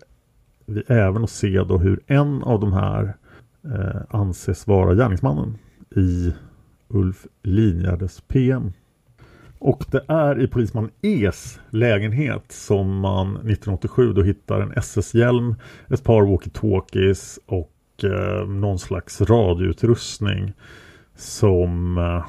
vi 0.65 0.83
även 0.87 1.23
att 1.23 1.29
se 1.29 1.63
då 1.63 1.77
hur 1.77 1.99
en 2.07 2.43
av 2.43 2.59
de 2.59 2.73
här 2.73 3.13
eh, 3.63 4.01
anses 4.09 4.67
vara 4.67 4.95
gärningsmannen 4.95 5.57
i 5.95 6.33
Ulf 6.87 7.27
Linjärdes 7.43 8.21
PM. 8.21 8.73
Och 9.59 9.85
det 9.91 10.05
är 10.07 10.41
i 10.41 10.47
polisman 10.47 10.89
E's 11.01 11.59
lägenhet 11.69 12.51
som 12.51 12.99
man 12.99 13.27
1987 13.27 14.13
då 14.13 14.23
hittar 14.23 14.61
en 14.61 14.71
SS-hjälm, 14.71 15.55
ett 15.87 16.03
par 16.03 16.21
walkie-talkies 16.21 17.39
och 17.45 18.03
eh, 18.03 18.47
någon 18.47 18.79
slags 18.79 19.21
radioutrustning 19.21 20.53
som 21.15 21.97
eh, 21.97 22.25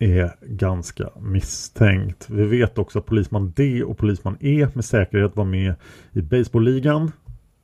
är 0.00 0.32
ganska 0.42 1.10
misstänkt. 1.20 2.30
Vi 2.30 2.44
vet 2.44 2.78
också 2.78 2.98
att 2.98 3.06
polisman 3.06 3.52
D 3.56 3.82
och 3.82 3.98
polisman 3.98 4.36
E 4.40 4.68
med 4.74 4.84
säkerhet 4.84 5.36
var 5.36 5.44
med 5.44 5.74
i 6.12 6.22
baseballligan 6.22 7.12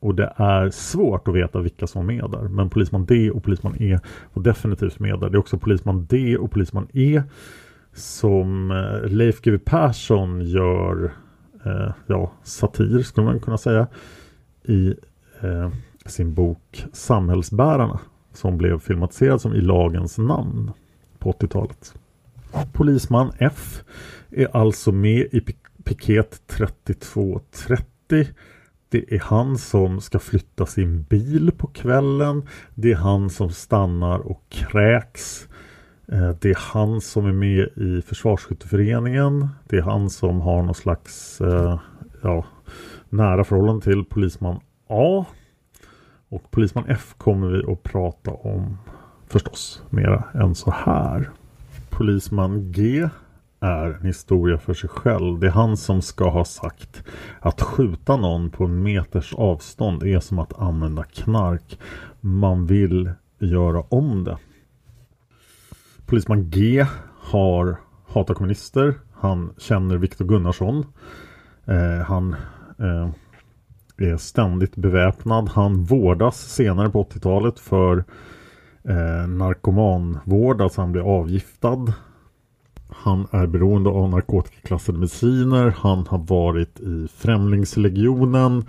och 0.00 0.14
det 0.14 0.32
är 0.36 0.70
svårt 0.70 1.28
att 1.28 1.34
veta 1.34 1.60
vilka 1.60 1.86
som 1.86 2.06
var 2.06 2.14
med 2.14 2.30
där. 2.30 2.48
Men 2.48 2.70
polisman 2.70 3.06
D 3.06 3.30
och 3.30 3.42
polisman 3.42 3.82
E 3.82 3.98
var 4.32 4.42
definitivt 4.42 4.98
med 4.98 5.20
där. 5.20 5.30
Det 5.30 5.36
är 5.36 5.38
också 5.38 5.58
polisman 5.58 6.06
D 6.06 6.36
och 6.36 6.50
polisman 6.50 6.88
E 6.92 7.22
som 7.92 8.70
eh, 8.70 9.10
Leif 9.10 9.40
GW 9.40 9.58
Persson 9.58 10.40
gör 10.40 11.12
eh, 11.64 11.92
ja, 12.06 12.32
satir 12.42 13.02
skulle 13.02 13.26
man 13.26 13.40
kunna 13.40 13.58
säga 13.58 13.86
i 14.64 14.94
eh, 15.40 15.70
sin 16.06 16.34
bok 16.34 16.84
Samhällsbärarna 16.92 18.00
som 18.32 18.58
blev 18.58 18.78
filmatiserad 18.78 19.40
som 19.40 19.54
I 19.54 19.60
lagens 19.60 20.18
namn 20.18 20.70
på 21.18 21.32
80-talet. 21.32 21.94
Polisman 22.72 23.32
F 23.38 23.82
är 24.30 24.56
alltså 24.56 24.92
med 24.92 25.28
i 25.32 25.40
piket 25.84 26.42
3230. 26.46 28.26
Det 28.88 29.14
är 29.14 29.20
han 29.20 29.58
som 29.58 30.00
ska 30.00 30.18
flytta 30.18 30.66
sin 30.66 31.02
bil 31.02 31.52
på 31.58 31.66
kvällen. 31.66 32.48
Det 32.74 32.92
är 32.92 32.96
han 32.96 33.30
som 33.30 33.50
stannar 33.50 34.18
och 34.18 34.42
kräks. 34.48 35.48
Eh, 36.08 36.30
det 36.40 36.50
är 36.50 36.58
han 36.72 37.00
som 37.00 37.26
är 37.26 37.32
med 37.32 37.68
i 37.76 38.02
Försvarsskytteföreningen. 38.02 39.48
Det 39.64 39.76
är 39.76 39.82
han 39.82 40.10
som 40.10 40.40
har 40.40 40.62
någon 40.62 40.74
slags 40.74 41.40
eh, 41.40 41.80
ja, 42.22 42.44
nära 43.08 43.44
förhållande 43.44 43.84
till 43.84 44.04
polisman 44.04 44.60
A. 44.88 45.24
Och 46.28 46.50
polisman 46.50 46.84
F 46.88 47.14
kommer 47.18 47.48
vi 47.48 47.72
att 47.72 47.82
prata 47.82 48.30
om 48.30 48.78
förstås 49.26 49.82
mera 49.90 50.24
än 50.34 50.54
så 50.54 50.70
här. 50.70 51.30
Polisman 51.96 52.72
G 52.72 53.08
är 53.60 53.86
en 53.86 54.06
historia 54.06 54.58
för 54.58 54.74
sig 54.74 54.88
själv. 54.88 55.38
Det 55.38 55.46
är 55.46 55.50
han 55.50 55.76
som 55.76 56.02
ska 56.02 56.30
ha 56.30 56.44
sagt 56.44 57.04
att 57.40 57.62
skjuta 57.62 58.16
någon 58.16 58.50
på 58.50 58.64
en 58.64 58.82
meters 58.82 59.34
avstånd 59.34 60.02
är 60.02 60.20
som 60.20 60.38
att 60.38 60.58
använda 60.58 61.04
knark. 61.04 61.78
Man 62.20 62.66
vill 62.66 63.10
göra 63.38 63.80
om 63.80 64.24
det. 64.24 64.38
Polisman 66.06 66.50
G 66.50 66.86
har 67.20 67.76
hatar 68.06 68.34
kommunister. 68.34 68.94
Han 69.12 69.54
känner 69.58 69.96
Viktor 69.96 70.24
Gunnarsson. 70.24 70.86
Eh, 71.64 72.04
han 72.06 72.36
eh, 72.78 73.10
är 73.96 74.16
ständigt 74.16 74.76
beväpnad. 74.76 75.48
Han 75.48 75.84
vårdas 75.84 76.36
senare 76.36 76.90
på 76.90 77.04
80-talet 77.04 77.58
för 77.58 78.04
eh, 78.88 79.28
narkomanvård, 79.28 80.60
alltså 80.60 80.80
han 80.80 80.92
blir 80.92 81.02
avgiftad. 81.02 81.92
Han 82.88 83.26
är 83.30 83.46
beroende 83.46 83.90
av 83.90 84.10
narkotikaklassade 84.10 84.98
mediciner. 84.98 85.74
Han 85.78 86.06
har 86.06 86.18
varit 86.18 86.80
i 86.80 87.08
Främlingslegionen. 87.08 88.64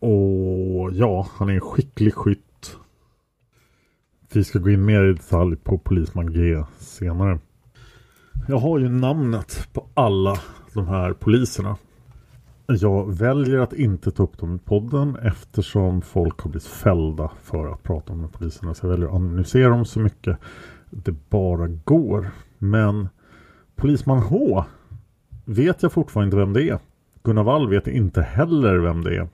Och 0.00 0.92
ja, 0.92 1.26
han 1.32 1.48
är 1.48 1.52
en 1.52 1.60
skicklig 1.60 2.14
skytt. 2.14 2.76
Vi 4.32 4.44
ska 4.44 4.58
gå 4.58 4.70
in 4.70 4.84
mer 4.84 5.04
i 5.04 5.12
detalj 5.12 5.56
på 5.56 5.78
Polisman 5.78 6.32
G 6.32 6.64
senare. 6.78 7.38
Jag 8.48 8.58
har 8.58 8.78
ju 8.78 8.88
namnet 8.88 9.68
på 9.72 9.86
alla 9.94 10.38
de 10.74 10.88
här 10.88 11.12
poliserna. 11.12 11.76
Jag 12.66 13.18
väljer 13.18 13.58
att 13.58 13.72
inte 13.72 14.10
ta 14.10 14.22
upp 14.22 14.38
dem 14.38 14.56
i 14.56 14.58
podden 14.58 15.16
eftersom 15.22 16.02
folk 16.02 16.40
har 16.40 16.50
blivit 16.50 16.66
fällda 16.66 17.30
för 17.42 17.72
att 17.72 17.82
prata 17.82 18.12
om 18.12 18.22
de 18.22 18.30
poliserna. 18.30 18.74
Så 18.74 18.86
jag 18.86 18.90
väljer 18.90 19.06
att 19.08 19.14
analysera 19.14 19.68
dem 19.68 19.84
så 19.84 20.00
mycket 20.00 20.38
det 20.90 21.30
bara 21.30 21.66
går. 21.66 22.30
Men 22.58 23.08
Polisman 23.76 24.18
H 24.18 24.64
vet 25.44 25.82
jag 25.82 25.92
fortfarande 25.92 26.26
inte 26.26 26.36
vem 26.36 26.52
det 26.52 26.70
är. 26.70 26.78
Gunnar 27.22 27.42
Wall 27.42 27.68
vet 27.68 27.86
inte 27.86 28.22
heller 28.22 28.78
vem 28.78 29.04
det 29.04 29.16
är. 29.16 29.28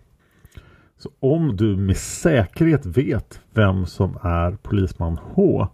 Så 0.98 1.10
om 1.20 1.56
du 1.56 1.76
med 1.76 1.96
säkerhet 1.96 2.86
vet 2.86 3.40
vem 3.54 3.86
som 3.86 4.18
är 4.22 4.52
Polisman 4.62 5.18
H 5.22 5.68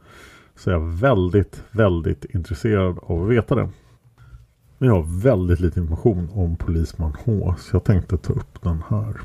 så 0.54 0.70
är 0.70 0.74
jag 0.74 0.80
väldigt, 0.80 1.62
väldigt 1.70 2.24
intresserad 2.24 2.98
av 3.02 3.22
att 3.22 3.30
veta 3.30 3.54
det. 3.54 3.68
Vi 4.78 4.88
har 4.88 5.22
väldigt 5.22 5.60
lite 5.60 5.80
information 5.80 6.28
om 6.32 6.56
Polisman 6.56 7.16
H 7.24 7.54
så 7.58 7.76
jag 7.76 7.84
tänkte 7.84 8.16
ta 8.16 8.32
upp 8.32 8.62
den 8.62 8.82
här. 8.88 9.20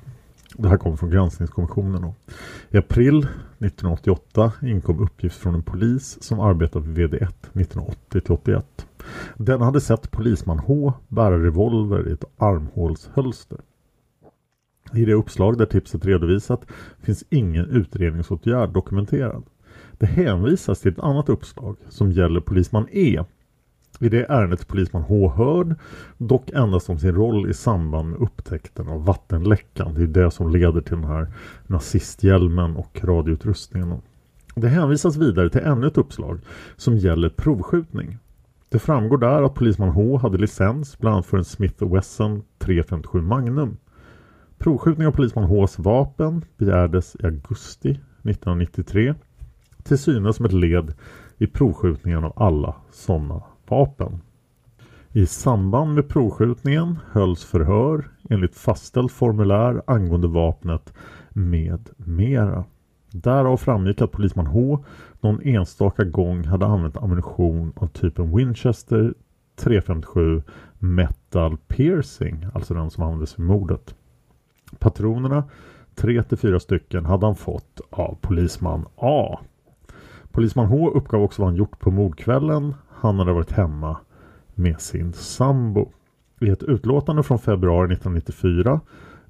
Det 0.58 0.70
här 0.70 0.78
kommer 0.78 0.98
från 0.98 1.10
granskningskommissionen. 1.10 2.02
Då. 2.02 2.14
I 2.70 2.78
april 2.78 3.18
1988 3.18 4.52
inkom 4.62 5.00
uppgift 5.00 5.36
från 5.36 5.56
en 5.56 5.64
polis 5.64 6.24
som 6.24 6.40
arbetade 6.40 6.90
vid 6.90 7.10
VD1 7.10 7.34
1980-81. 7.54 8.64
Den 9.38 9.62
hade 9.62 9.82
sett 9.82 10.12
polisman 10.12 10.60
H 10.60 10.94
bära 11.08 11.44
revolver 11.44 12.10
i 12.10 12.12
ett 12.12 12.26
armhålshölster. 12.38 13.60
I 14.94 15.06
det 15.06 15.14
uppslag 15.14 15.58
där 15.58 15.66
tipset 15.66 16.06
redovisat 16.06 16.66
finns 17.00 17.24
ingen 17.30 17.66
utredningsåtgärd 17.66 18.70
dokumenterad. 18.70 19.44
Det 19.92 20.06
hänvisas 20.06 20.80
till 20.80 20.92
ett 20.92 21.00
annat 21.00 21.30
uppslag 21.30 21.78
som 21.90 22.12
gäller 22.12 22.40
polisman 22.40 22.88
E 22.92 23.24
i 24.02 24.10
det 24.10 24.26
ärendet 24.30 24.62
är 24.62 24.66
polisman 24.66 25.02
H 25.02 25.30
hörd, 25.30 25.76
dock 26.18 26.50
endast 26.50 26.90
om 26.90 27.00
sin 27.00 27.16
roll 27.16 27.50
i 27.50 27.54
samband 27.54 28.10
med 28.10 28.20
upptäckten 28.20 28.88
av 28.88 29.06
vattenläckan. 29.06 29.94
Det 29.94 30.02
är 30.02 30.08
det 30.08 30.32
som 30.32 30.52
leder 30.52 30.82
till 30.82 30.96
den 30.96 31.04
här 31.04 31.28
nazisthjälmen 31.68 32.76
och 32.76 33.00
radioutrustningen. 33.04 34.02
Det 34.56 34.68
hänvisas 34.68 35.18
vidare 35.18 35.50
till 35.50 35.62
ännu 35.62 35.88
ett 35.88 35.98
uppslag 35.98 36.40
som 36.78 36.98
gäller 36.98 37.30
provskjutning. 37.30 38.18
Det 38.70 38.80
framgår 38.80 39.18
där 39.18 39.44
att 39.44 39.54
polisman 39.54 39.90
H 39.90 40.18
hade 40.18 40.38
licens 40.38 41.00
bland 41.00 41.14
annat 41.14 41.26
för 41.26 41.38
en 41.38 41.46
Smith 41.46 41.94
Wesson 41.94 42.44
357 42.60 43.22
Magnum. 43.22 43.78
Provskjutning 44.58 45.08
av 45.08 45.12
polisman 45.12 45.50
Hs 45.50 45.80
vapen 45.80 46.46
begärdes 46.58 47.16
i 47.20 47.26
augusti 47.26 47.90
1993 47.90 49.16
till 49.84 49.98
synes 49.98 50.36
som 50.36 50.46
ett 50.46 50.54
led 50.54 50.94
i 51.38 51.48
provskjutningen 51.48 52.24
av 52.24 52.34
alla 52.36 52.76
sådana 52.92 53.42
vapen. 53.72 54.22
I 55.12 55.26
samband 55.26 55.94
med 55.94 56.10
provskjutningen 56.10 57.00
hölls 57.12 57.44
förhör 57.44 58.10
enligt 58.30 58.56
fastställt 58.56 59.12
formulär 59.12 59.82
angående 59.88 60.28
vapnet 60.28 60.94
med 61.30 61.90
mera. 61.98 62.64
Därav 63.12 63.58
framgick 63.58 64.02
att 64.02 64.12
polisman 64.12 64.48
H 64.48 64.84
någon 65.22 65.42
enstaka 65.42 66.04
gång 66.04 66.44
hade 66.44 66.66
använt 66.66 66.98
ammunition 66.98 67.74
av 67.76 67.88
typen 67.88 68.36
Winchester 68.36 69.14
357 69.56 70.44
Metal 70.80 71.58
Piercing, 71.68 72.46
alltså 72.54 72.74
den 72.74 72.90
som 72.90 73.04
användes 73.04 73.40
vid 73.40 73.46
mordet. 73.46 73.96
Patronerna, 74.80 75.44
3-4 75.96 76.60
stycken, 76.60 77.06
hade 77.06 77.26
han 77.26 77.36
fått 77.36 77.82
av 77.90 78.18
polisman 78.22 78.86
A. 78.96 79.40
Polisman 80.32 80.68
H 80.68 80.90
uppgav 80.90 81.24
också 81.24 81.42
vad 81.42 81.50
han 81.50 81.58
gjort 81.58 81.80
på 81.80 81.92
mordkvällen. 81.92 82.74
Han 83.02 83.20
hade 83.20 83.34
varit 83.34 83.52
hemma 83.52 83.98
med 84.56 84.82
sin 84.82 85.14
sambo. 85.14 85.92
I 86.40 86.50
ett 86.50 86.64
utlåtande 86.64 87.24
från 87.24 87.40
februari 87.40 87.94
1994 87.94 88.80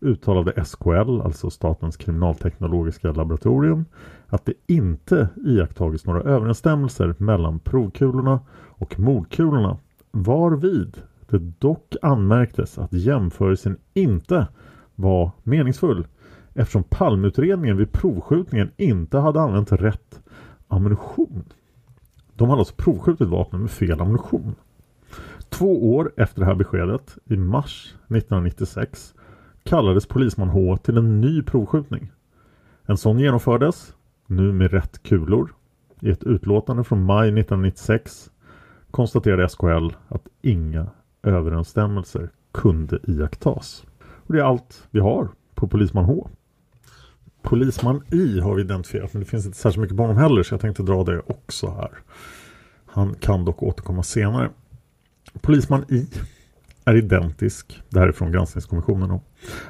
uttalade 0.02 0.66
SKL, 0.66 1.22
alltså 1.22 1.50
Statens 1.50 1.98
kriminalteknologiska 1.98 3.12
laboratorium, 3.12 3.86
att 4.28 4.46
det 4.46 4.54
inte 4.68 5.30
iakttagits 5.46 6.06
några 6.06 6.22
överensstämmelser 6.22 7.16
mellan 7.18 7.60
provkulorna 7.60 8.40
och 8.54 9.00
mordkulorna. 9.00 9.78
Varvid 10.12 10.98
det 11.30 11.40
dock 11.60 11.96
anmärktes 12.02 12.80
att 12.80 12.94
jämförelsen 12.94 13.78
inte 13.94 14.48
var 14.96 15.32
meningsfull 15.44 16.08
eftersom 16.54 16.84
palmutredningen 16.84 17.78
vid 17.78 17.92
provskjutningen 17.92 18.72
inte 18.78 19.18
hade 19.18 19.42
använt 19.42 19.72
rätt 19.72 20.22
ammunition. 20.68 21.44
De 22.42 22.50
hade 22.50 22.60
alltså 22.60 22.76
provskjutit 22.76 23.28
vapnen 23.28 23.62
med 23.62 23.72
fel 23.72 24.02
ammunition. 24.02 24.56
Två 25.50 25.96
år 25.96 26.14
efter 26.18 26.40
det 26.40 26.46
här 26.46 26.56
beskedet, 26.56 27.18
i 27.26 27.38
mars 27.38 27.96
1996, 28.04 29.14
kallades 29.64 30.06
polisman 30.06 30.50
H 30.50 30.78
till 30.78 30.98
en 30.98 31.22
ny 31.22 31.42
provskjutning. 31.42 32.12
En 32.86 32.98
sån 32.98 33.20
genomfördes, 33.20 33.96
nu 34.28 34.54
med 34.54 34.72
rätt 34.72 35.04
kulor. 35.04 35.54
I 36.00 36.10
ett 36.10 36.24
utlåtande 36.24 36.84
från 36.84 37.04
maj 37.04 37.28
1996 37.28 38.32
konstaterade 38.92 39.50
SKL 39.50 39.88
att 40.08 40.28
inga 40.42 40.88
överensstämmelser 41.24 42.30
kunde 42.52 43.00
iakttas. 43.08 43.86
Och 44.02 44.34
det 44.34 44.40
är 44.40 44.46
allt 44.46 44.88
vi 44.92 45.00
har 45.00 45.30
på 45.56 45.68
polisman 45.68 46.06
H. 46.06 46.30
Polisman 47.42 48.02
I 48.12 48.40
har 48.40 48.56
vi 48.56 48.62
identifierat 48.62 49.14
men 49.14 49.20
det 49.20 49.30
finns 49.30 49.46
inte 49.46 49.58
särskilt 49.58 49.82
mycket 49.82 49.98
på 49.98 50.04
honom 50.04 50.18
heller 50.18 50.44
så 50.44 50.54
jag 50.54 50.62
tänkte 50.62 50.84
dra 50.84 51.04
det 51.04 51.20
också 51.20 51.70
här. 51.70 51.92
Han 52.86 53.14
kan 53.14 53.46
dock 53.46 53.64
återkomma 53.64 54.04
senare. 54.04 54.50
Polisman 55.42 55.86
I 55.90 56.08
är 56.86 56.96
identisk, 56.96 57.82
det 57.90 58.00
här 58.00 58.08
är 58.08 58.12
från 58.12 58.32
granskningskommissionen 58.32 59.10
då, 59.10 59.22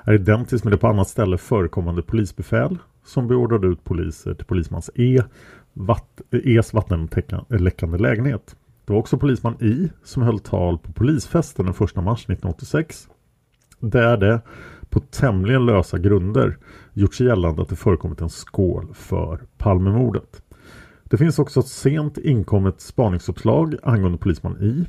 är 0.03 0.13
identisk 0.13 0.63
med 0.63 0.74
det 0.74 0.78
på 0.78 0.88
annat 0.88 1.07
ställe 1.07 1.38
förekommande 1.38 2.01
polisbefäl 2.01 2.78
som 3.05 3.28
beordrade 3.28 3.67
ut 3.67 3.84
poliser 3.84 4.34
till 4.34 4.45
polismans 4.45 4.89
E, 4.95 5.22
vatt, 5.74 6.22
E's 6.32 6.74
vattenläckande 6.76 7.97
lägenhet. 7.97 8.55
Det 8.86 8.93
var 8.93 8.99
också 8.99 9.17
polisman 9.17 9.63
I 9.63 9.89
som 10.03 10.24
höll 10.24 10.39
tal 10.39 10.78
på 10.78 10.91
polisfesten 10.91 11.65
den 11.65 11.76
1 11.76 11.95
mars 11.95 12.19
1986 12.19 13.07
där 13.80 14.17
det 14.17 14.41
på 14.91 14.99
tämligen 14.99 15.65
lösa 15.65 15.97
grunder 15.97 16.57
gjort 16.93 17.13
sig 17.13 17.27
gällande 17.27 17.61
att 17.61 17.69
det 17.69 17.75
förekommit 17.75 18.21
en 18.21 18.29
skål 18.29 18.93
för 18.93 19.39
Palmemordet. 19.57 20.41
Det 21.03 21.17
finns 21.17 21.39
också 21.39 21.59
ett 21.59 21.67
sent 21.67 22.17
inkommet 22.17 22.81
spaningsuppslag 22.81 23.75
angående 23.83 24.17
polisman 24.17 24.57
I. 24.61 24.85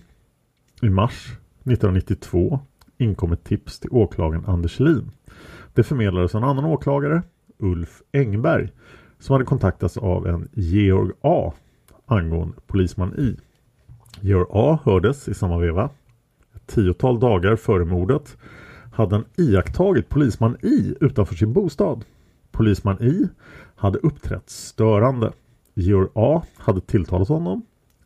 I 0.86 0.90
mars 0.90 1.32
1992 1.64 2.60
inkom 2.98 3.32
ett 3.32 3.44
tips 3.44 3.80
till 3.80 3.90
åklagaren 3.92 4.44
Anders 4.46 4.80
Lin. 4.80 5.10
Det 5.74 5.82
förmedlades 5.82 6.34
av 6.34 6.42
en 6.42 6.48
annan 6.48 6.64
åklagare, 6.64 7.22
Ulf 7.58 8.02
Engberg, 8.12 8.72
som 9.18 9.32
hade 9.32 9.44
kontaktats 9.44 9.96
av 9.96 10.26
en 10.26 10.48
Georg 10.52 11.12
A 11.20 11.52
angående 12.06 12.56
polisman 12.66 13.18
I. 13.18 13.36
Georg 14.20 14.46
A 14.50 14.78
hördes 14.84 15.28
i 15.28 15.34
samma 15.34 15.58
veva. 15.58 15.90
Ett 16.54 16.66
tiotal 16.66 17.20
dagar 17.20 17.56
före 17.56 17.84
mordet 17.84 18.36
hade 18.92 19.14
han 19.14 19.24
iakttagit 19.36 20.08
polisman 20.08 20.56
I 20.62 20.94
utanför 21.00 21.34
sin 21.34 21.52
bostad. 21.52 22.04
Polisman 22.50 23.02
I 23.02 23.28
hade 23.76 23.98
uppträtt 23.98 24.50
störande. 24.50 25.32
Georg 25.74 26.08
A 26.14 26.42
hade 26.56 26.80
tilltalat 26.80 27.28
honom 27.28 27.62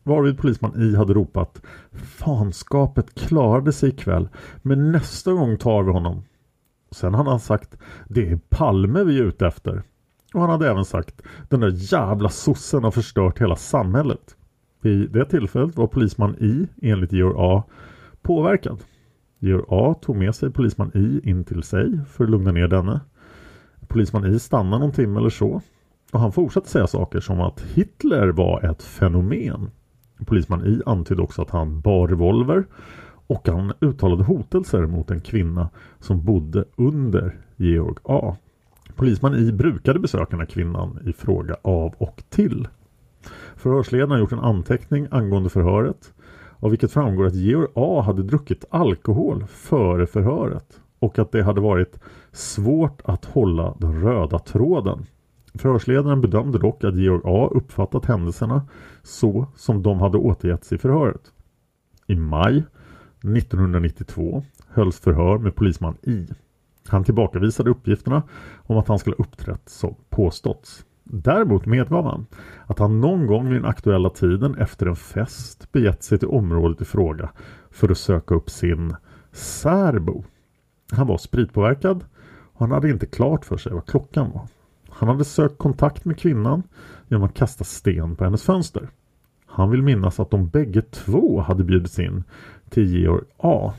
varvid 0.07 0.37
polisman 0.37 0.81
I 0.81 0.95
hade 0.95 1.13
ropat 1.13 1.61
Fanskapet 1.91 3.15
klarade 3.15 3.73
sig 3.73 3.89
ikväll 3.89 4.29
men 4.61 4.91
nästa 4.91 5.33
gång 5.33 5.57
tar 5.57 5.83
vi 5.83 5.91
honom. 5.91 6.23
Sen 6.91 7.13
hade 7.13 7.29
han 7.29 7.39
sagt 7.39 7.77
Det 8.07 8.29
är 8.29 8.39
Palme 8.49 9.03
vi 9.03 9.19
är 9.19 9.23
ute 9.23 9.47
efter. 9.47 9.83
Och 10.33 10.41
han 10.41 10.49
hade 10.49 10.69
även 10.69 10.85
sagt 10.85 11.21
Den 11.49 11.59
där 11.59 11.93
jävla 11.93 12.29
sossen 12.29 12.83
har 12.83 12.91
förstört 12.91 13.41
hela 13.41 13.55
samhället. 13.55 14.35
Vid 14.81 15.11
det 15.11 15.25
tillfället 15.25 15.75
var 15.75 15.87
polisman 15.87 16.35
I 16.35 16.67
enligt 16.81 17.13
Georg 17.13 17.35
A 17.37 17.63
påverkad. 18.21 18.83
Georg 19.39 19.65
A 19.67 19.95
tog 20.01 20.15
med 20.15 20.35
sig 20.35 20.51
polisman 20.51 20.91
I 20.93 21.29
in 21.29 21.43
till 21.43 21.63
sig 21.63 21.99
för 22.09 22.23
att 22.23 22.29
lugna 22.29 22.51
ner 22.51 22.67
denne. 22.67 22.99
Polisman 23.87 24.25
I 24.25 24.39
stannade 24.39 24.83
någon 24.83 24.91
timme 24.91 25.19
eller 25.19 25.29
så. 25.29 25.61
Och 26.11 26.19
han 26.19 26.31
fortsatte 26.31 26.69
säga 26.69 26.87
saker 26.87 27.19
som 27.19 27.41
att 27.41 27.61
Hitler 27.61 28.27
var 28.27 28.71
ett 28.71 28.83
fenomen. 28.83 29.71
Polisman 30.25 30.65
I 30.65 30.81
antydde 30.85 31.21
också 31.21 31.41
att 31.41 31.49
han 31.49 31.81
bar 31.81 32.07
revolver 32.07 32.65
och 33.27 33.47
han 33.47 33.73
uttalade 33.81 34.23
hotelser 34.23 34.85
mot 34.85 35.11
en 35.11 35.21
kvinna 35.21 35.69
som 35.99 36.25
bodde 36.25 36.65
under 36.75 37.37
Georg 37.55 37.95
A. 38.03 38.35
Polisman 38.95 39.35
I 39.35 39.51
brukade 39.51 39.99
besöka 39.99 40.29
den 40.29 40.39
här 40.39 40.47
kvinnan 40.47 40.99
i 41.05 41.13
fråga 41.13 41.55
av 41.61 41.93
och 41.97 42.23
till. 42.29 42.67
Förhörsledaren 43.55 44.11
har 44.11 44.17
gjort 44.17 44.31
en 44.31 44.39
anteckning 44.39 45.07
angående 45.11 45.49
förhöret 45.49 46.13
av 46.59 46.69
vilket 46.69 46.91
framgår 46.91 47.25
att 47.25 47.35
Georg 47.35 47.67
A 47.75 48.01
hade 48.01 48.23
druckit 48.23 48.65
alkohol 48.69 49.45
före 49.47 50.07
förhöret 50.07 50.81
och 50.99 51.19
att 51.19 51.31
det 51.31 51.43
hade 51.43 51.61
varit 51.61 51.99
svårt 52.31 53.01
att 53.05 53.25
hålla 53.25 53.75
den 53.79 54.01
röda 54.01 54.39
tråden. 54.39 55.05
Förhörsledaren 55.53 56.21
bedömde 56.21 56.59
dock 56.59 56.83
att 56.83 56.97
Georg 56.97 57.21
A 57.25 57.49
uppfattat 57.51 58.05
händelserna 58.05 58.67
så 59.03 59.47
som 59.55 59.83
de 59.83 59.99
hade 59.99 60.17
återgetts 60.17 60.73
i 60.73 60.77
förhöret. 60.77 61.21
I 62.07 62.15
maj 62.15 62.63
1992 63.37 64.43
hölls 64.69 64.99
förhör 64.99 65.37
med 65.37 65.55
polisman 65.55 65.97
I. 66.01 66.27
Han 66.87 67.03
tillbakavisade 67.03 67.69
uppgifterna 67.69 68.23
om 68.57 68.77
att 68.77 68.87
han 68.87 68.99
skulle 68.99 69.15
uppträtt 69.15 69.69
som 69.69 69.95
påståtts. 70.09 70.85
Däremot 71.09 71.65
medgav 71.65 72.05
han 72.05 72.25
att 72.65 72.79
han 72.79 73.01
någon 73.01 73.27
gång 73.27 73.49
vid 73.49 73.61
den 73.61 73.69
aktuella 73.69 74.09
tiden 74.09 74.55
efter 74.55 74.85
en 74.85 74.95
fest 74.95 75.71
begett 75.71 76.03
sig 76.03 76.19
till 76.19 76.27
området 76.27 76.81
i 76.81 76.85
fråga 76.85 77.29
för 77.71 77.89
att 77.91 77.97
söka 77.97 78.35
upp 78.35 78.49
sin 78.49 78.95
särbo. 79.31 80.23
Han 80.91 81.07
var 81.07 81.17
spritpåverkad 81.17 82.05
och 82.53 82.59
han 82.59 82.71
hade 82.71 82.89
inte 82.89 83.05
klart 83.05 83.45
för 83.45 83.57
sig 83.57 83.73
vad 83.73 83.85
klockan 83.85 84.31
var. 84.31 84.47
Han 84.89 85.09
hade 85.09 85.25
sökt 85.25 85.57
kontakt 85.57 86.05
med 86.05 86.19
kvinnan 86.19 86.63
genom 87.07 87.23
att 87.23 87.33
kasta 87.33 87.63
sten 87.63 88.15
på 88.15 88.23
hennes 88.23 88.43
fönster. 88.43 88.89
Han 89.45 89.71
vill 89.71 89.81
minnas 89.81 90.19
att 90.19 90.31
de 90.31 90.47
bägge 90.47 90.81
två 90.81 91.41
hade 91.41 91.63
bjudits 91.63 91.99
in 91.99 92.23
till 92.69 92.95
Georg 92.95 93.25
A. 93.37 93.73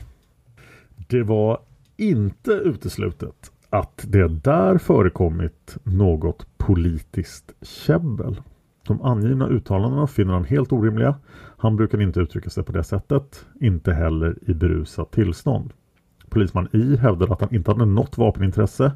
Det 1.07 1.23
var 1.23 1.59
inte 1.97 2.51
uteslutet 2.51 3.51
att 3.69 4.05
det 4.07 4.27
där 4.27 4.77
förekommit 4.77 5.77
något 5.83 6.47
politiskt 6.57 7.53
käbbel. 7.61 8.41
De 8.87 9.01
angivna 9.01 9.47
uttalandena 9.47 10.07
finner 10.07 10.33
han 10.33 10.43
helt 10.43 10.71
orimliga. 10.71 11.15
Han 11.57 11.75
brukar 11.75 12.01
inte 12.01 12.19
uttrycka 12.19 12.49
sig 12.49 12.63
på 12.63 12.71
det 12.71 12.83
sättet, 12.83 13.45
inte 13.61 13.93
heller 13.93 14.37
i 14.41 14.53
berusat 14.53 15.11
tillstånd. 15.11 15.73
Polisman 16.29 16.67
I 16.71 16.95
hävdade 16.97 17.33
att 17.33 17.41
han 17.41 17.55
inte 17.55 17.71
hade 17.71 17.85
något 17.85 18.17
vapenintresse 18.17 18.91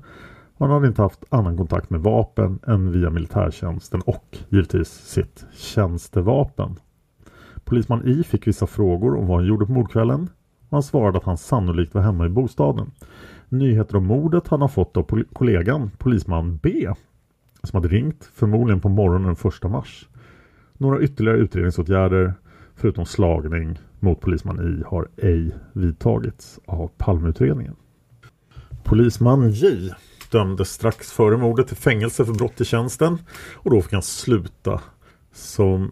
och 0.58 0.68
han 0.68 0.76
hade 0.76 0.88
inte 0.88 1.02
haft 1.02 1.24
annan 1.30 1.58
kontakt 1.58 1.90
med 1.90 2.02
vapen 2.02 2.60
än 2.68 2.92
via 2.92 3.10
militärtjänsten 3.10 4.02
och 4.02 4.38
givetvis 4.50 4.90
sitt 4.90 5.46
tjänstevapen. 5.54 6.76
Polisman 7.64 8.08
I 8.08 8.24
fick 8.24 8.48
vissa 8.48 8.68
frågor 8.68 9.18
om 9.18 9.28
vad 9.28 9.38
han 9.38 9.48
gjorde 9.48 9.66
på 9.66 9.72
mordkvällen 9.72 10.30
och 10.70 10.76
han 10.76 10.84
svarade 10.84 11.18
att 11.18 11.24
han 11.24 11.38
sannolikt 11.38 11.94
var 11.94 12.02
hemma 12.02 12.26
i 12.26 12.30
bostaden. 12.30 12.92
Nyheter 13.54 13.96
om 13.96 14.06
mordet 14.06 14.48
han 14.48 14.62
har 14.62 14.68
fått 14.68 14.98
av 14.98 15.04
pol 15.04 15.26
kollegan, 15.34 15.92
polisman 15.98 16.58
B, 16.58 16.90
som 17.64 17.78
hade 17.78 17.88
ringt, 17.88 18.30
förmodligen 18.34 18.82
på 18.82 18.90
morgonen 18.90 19.36
den 19.44 19.52
1 19.52 19.72
mars. 19.72 20.10
Några 20.78 21.02
ytterligare 21.02 21.38
utredningsåtgärder, 21.38 22.34
förutom 22.76 23.06
slagning 23.06 23.80
mot 24.00 24.22
polisman 24.22 24.80
I, 24.80 24.84
har 24.88 25.08
ej 25.18 25.56
vidtagits 25.74 26.60
av 26.66 26.92
Palmeutredningen. 26.98 27.76
Polisman 28.84 29.52
J 29.52 29.92
dömdes 30.32 30.70
strax 30.70 31.12
före 31.12 31.38
mordet 31.38 31.68
till 31.68 31.78
fängelse 31.78 32.26
för 32.26 32.34
brott 32.34 32.62
i 32.62 32.66
tjänsten 32.66 33.18
och 33.54 33.72
då 33.72 33.82
fick 33.82 33.94
han 33.94 34.02
sluta 34.02 34.82
som 35.32 35.92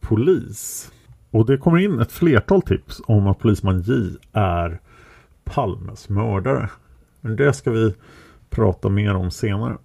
polis. 0.00 0.92
Och 1.30 1.46
det 1.46 1.58
kommer 1.58 1.78
in 1.78 2.00
ett 2.00 2.12
flertal 2.12 2.62
tips 2.62 3.00
om 3.06 3.26
att 3.26 3.38
polisman 3.38 3.80
J 3.80 4.16
är 4.32 4.80
Palmes 5.44 6.08
mördare. 6.08 6.70
Men 7.22 7.36
det 7.36 7.52
ska 7.52 7.70
vi 7.70 7.94
prata 8.50 8.88
mer 8.88 9.14
om 9.14 9.30
senare. 9.30 9.78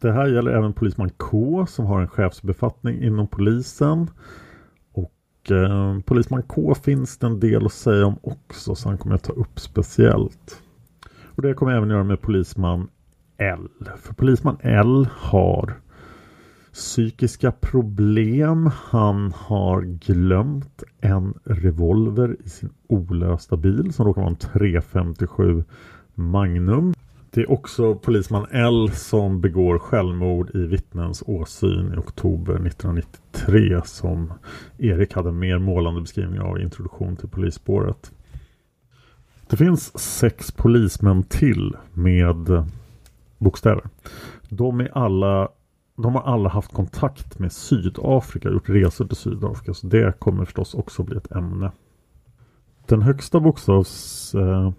Det 0.00 0.12
här 0.12 0.26
gäller 0.26 0.50
även 0.50 0.72
polisman 0.72 1.10
K 1.16 1.66
som 1.66 1.86
har 1.86 2.00
en 2.00 2.08
chefsbefattning 2.08 3.02
inom 3.02 3.26
polisen. 3.26 4.10
Och 4.92 5.50
eh, 5.50 6.00
polisman 6.00 6.42
K 6.42 6.74
finns 6.74 7.18
det 7.18 7.26
en 7.26 7.40
del 7.40 7.66
att 7.66 7.72
säga 7.72 8.06
om 8.06 8.18
också 8.22 8.74
så 8.74 8.88
han 8.88 8.98
kommer 8.98 9.14
jag 9.14 9.22
ta 9.22 9.32
upp 9.32 9.60
speciellt. 9.60 10.62
Och 11.24 11.42
det 11.42 11.54
kommer 11.54 11.72
jag 11.72 11.78
även 11.78 11.90
göra 11.90 12.04
med 12.04 12.20
polisman 12.20 12.88
L. 13.36 13.68
För 13.96 14.14
polisman 14.14 14.56
L 14.60 15.08
har 15.12 15.74
psykiska 16.72 17.52
problem. 17.52 18.70
Han 18.74 19.32
har 19.36 19.82
glömt 19.82 20.82
en 21.00 21.34
revolver 21.44 22.36
i 22.44 22.48
sin 22.48 22.70
olösta 22.88 23.56
bil 23.56 23.92
som 23.92 24.06
råkar 24.06 24.20
vara 24.22 24.30
en 24.30 24.36
357 24.36 25.64
Magnum. 26.20 26.94
Det 27.30 27.40
är 27.40 27.50
också 27.50 27.94
polisman 27.94 28.46
L 28.50 28.90
som 28.92 29.40
begår 29.40 29.78
självmord 29.78 30.50
i 30.54 30.58
vittnens 30.58 31.22
åsyn 31.26 31.94
i 31.94 31.96
oktober 31.96 32.54
1993 32.66 33.80
som 33.84 34.32
Erik 34.78 35.14
hade 35.14 35.28
en 35.28 35.38
mer 35.38 35.58
målande 35.58 36.00
beskrivning 36.00 36.40
av 36.40 36.58
i 36.58 36.62
introduktion 36.62 37.16
till 37.16 37.28
polisspåret. 37.28 38.12
Det 39.50 39.56
finns 39.56 39.98
sex 39.98 40.52
polismän 40.52 41.22
till 41.22 41.76
med 41.92 42.64
bokstäver. 43.38 43.84
De, 44.48 44.80
är 44.80 44.98
alla, 44.98 45.48
de 45.96 46.14
har 46.14 46.22
alla 46.22 46.48
haft 46.48 46.72
kontakt 46.72 47.38
med 47.38 47.52
Sydafrika, 47.52 48.48
gjort 48.48 48.68
resor 48.68 49.06
till 49.06 49.16
Sydafrika. 49.16 49.74
Så 49.74 49.86
det 49.86 50.18
kommer 50.18 50.44
förstås 50.44 50.74
också 50.74 51.02
bli 51.02 51.16
ett 51.16 51.32
ämne. 51.32 51.72
Den 52.86 53.02
högsta 53.02 53.40
bokstavs, 53.40 54.34
eh, 54.34 54.72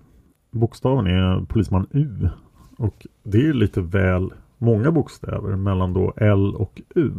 bokstaven 0.51 1.07
är 1.07 1.45
polisman 1.45 1.87
U. 1.91 2.29
Och 2.77 3.07
det 3.23 3.47
är 3.47 3.53
lite 3.53 3.81
väl 3.81 4.33
många 4.57 4.91
bokstäver 4.91 5.55
mellan 5.55 5.93
då 5.93 6.13
L 6.17 6.55
och 6.55 6.81
U. 6.95 7.11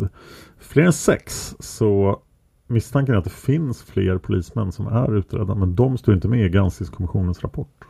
Fler 0.58 0.84
än 0.84 0.92
sex 0.92 1.54
så 1.58 2.20
misstanken 2.66 3.14
är 3.14 3.18
att 3.18 3.24
det 3.24 3.30
finns 3.30 3.82
fler 3.82 4.18
polismän 4.18 4.72
som 4.72 4.86
är 4.86 5.16
utredda 5.16 5.54
men 5.54 5.74
de 5.74 5.98
står 5.98 6.14
inte 6.14 6.28
med 6.28 6.46
i 6.46 6.48
granskningskommissionens 6.48 7.42
rapport. 7.42 7.84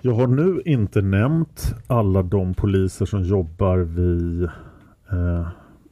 Jag 0.00 0.14
har 0.14 0.26
nu 0.26 0.62
inte 0.64 1.02
nämnt 1.02 1.74
alla 1.86 2.22
de 2.22 2.54
poliser 2.54 3.06
som 3.06 3.22
jobbar 3.22 3.78
vid 3.78 4.42
eh, 5.12 5.48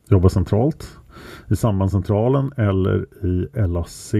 jobbar 0.09 0.29
centralt 0.29 0.99
i 1.49 1.57
sambandscentralen 1.57 2.53
eller 2.57 3.07
i 3.25 3.49
LAC. 3.67 4.15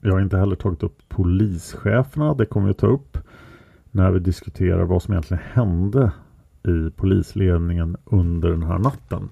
Jag 0.00 0.12
har 0.12 0.20
inte 0.20 0.36
heller 0.36 0.56
tagit 0.56 0.82
upp 0.82 1.08
polischeferna. 1.08 2.34
Det 2.34 2.46
kommer 2.46 2.66
vi 2.66 2.70
att 2.70 2.78
ta 2.78 2.86
upp 2.86 3.18
när 3.90 4.10
vi 4.10 4.18
diskuterar 4.18 4.84
vad 4.84 5.02
som 5.02 5.14
egentligen 5.14 5.42
hände 5.52 6.12
i 6.62 6.90
polisledningen 6.96 7.96
under 8.04 8.50
den 8.50 8.62
här 8.62 8.78
natten. 8.78 9.28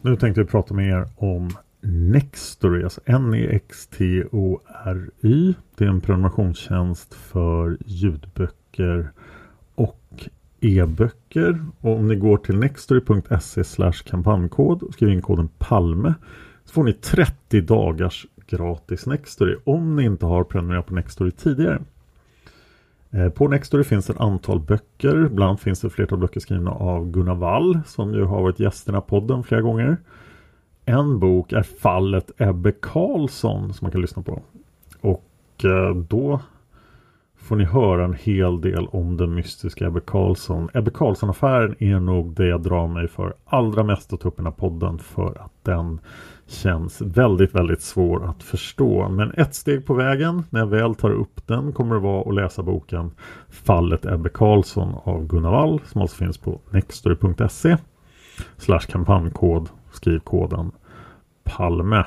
Nu 0.00 0.16
tänkte 0.16 0.40
vi 0.40 0.46
prata 0.46 0.74
med 0.74 0.88
er 0.88 1.08
om 1.16 1.50
Nextory, 1.80 2.82
alltså 2.82 3.00
N-E-X-T-O-R-Y. 3.04 4.24
Det 5.76 5.84
är 5.84 5.88
en 5.88 6.00
prenumerationstjänst 6.00 7.14
för 7.14 7.78
ljudböcker 7.86 9.10
och 9.74 10.28
e-böcker. 10.60 11.64
Och 11.80 11.96
om 11.96 12.08
ni 12.08 12.16
går 12.16 12.36
till 12.36 12.58
nextory.se 12.58 13.62
kampanjkod 14.04 14.82
och 14.82 14.92
skriver 14.92 15.12
in 15.12 15.22
koden 15.22 15.48
PALME 15.58 16.14
så 16.64 16.72
får 16.72 16.84
ni 16.84 16.92
30 16.92 17.60
dagars 17.60 18.26
gratis 18.46 19.06
Nextory 19.06 19.56
om 19.64 19.96
ni 19.96 20.04
inte 20.04 20.26
har 20.26 20.44
prenumererat 20.44 20.86
på 20.86 20.94
Nextory 20.94 21.30
tidigare. 21.30 21.82
Eh, 23.10 23.28
på 23.28 23.48
Nextory 23.48 23.84
finns 23.84 24.10
ett 24.10 24.20
antal 24.20 24.60
böcker. 24.60 25.28
Bland 25.28 25.60
finns 25.60 25.80
det 25.80 25.90
flertal 25.90 26.18
böcker 26.18 26.40
skrivna 26.40 26.70
av 26.70 27.10
Gunnar 27.10 27.34
Wall 27.34 27.80
som 27.86 28.14
ju 28.14 28.24
har 28.24 28.42
varit 28.42 28.60
gäst 28.60 28.86
i 28.86 28.90
den 28.90 28.94
här 28.94 29.00
podden 29.00 29.44
flera 29.44 29.60
gånger. 29.60 29.96
En 30.84 31.18
bok 31.18 31.52
är 31.52 31.62
Fallet 31.62 32.30
Ebbe 32.36 32.72
Karlsson 32.72 33.74
som 33.74 33.84
man 33.84 33.92
kan 33.92 34.00
lyssna 34.00 34.22
på. 34.22 34.42
Och 35.00 35.24
eh, 35.64 35.96
då 35.96 36.40
får 37.44 37.56
ni 37.56 37.64
höra 37.64 38.04
en 38.04 38.14
hel 38.14 38.60
del 38.60 38.86
om 38.86 39.16
den 39.16 39.34
mystiska 39.34 39.86
Ebbe 39.86 40.00
Carlsson. 40.00 40.68
Ebbe 40.74 40.90
Carlsson-affären 40.90 41.74
är 41.78 42.00
nog 42.00 42.34
det 42.34 42.46
jag 42.46 42.62
drar 42.62 42.88
mig 42.88 43.08
för 43.08 43.34
allra 43.44 43.82
mest 43.82 44.12
att 44.12 44.20
ta 44.20 44.28
upp 44.28 44.34
i 44.34 44.36
den 44.36 44.46
här 44.46 44.52
podden 44.52 44.98
för 44.98 45.38
att 45.40 45.52
den 45.62 46.00
känns 46.46 47.00
väldigt, 47.00 47.54
väldigt 47.54 47.82
svår 47.82 48.24
att 48.24 48.42
förstå. 48.42 49.08
Men 49.08 49.30
ett 49.30 49.54
steg 49.54 49.86
på 49.86 49.94
vägen 49.94 50.42
när 50.50 50.60
jag 50.60 50.66
väl 50.66 50.94
tar 50.94 51.10
upp 51.10 51.46
den 51.46 51.72
kommer 51.72 51.94
det 51.94 52.00
vara 52.00 52.28
att 52.28 52.34
läsa 52.34 52.62
boken 52.62 53.10
Fallet 53.48 54.06
Ebbe 54.06 54.28
Carlsson 54.28 54.94
av 55.04 55.26
Gunnar 55.26 55.50
Wall 55.50 55.80
som 55.86 56.00
alltså 56.00 56.16
finns 56.16 56.38
på 56.38 56.60
nextory.se 56.70 57.76
slash 58.56 58.86
kampanjkod 58.88 59.68
skriv 59.92 60.18
koden 60.18 60.70
Palme. 61.44 62.04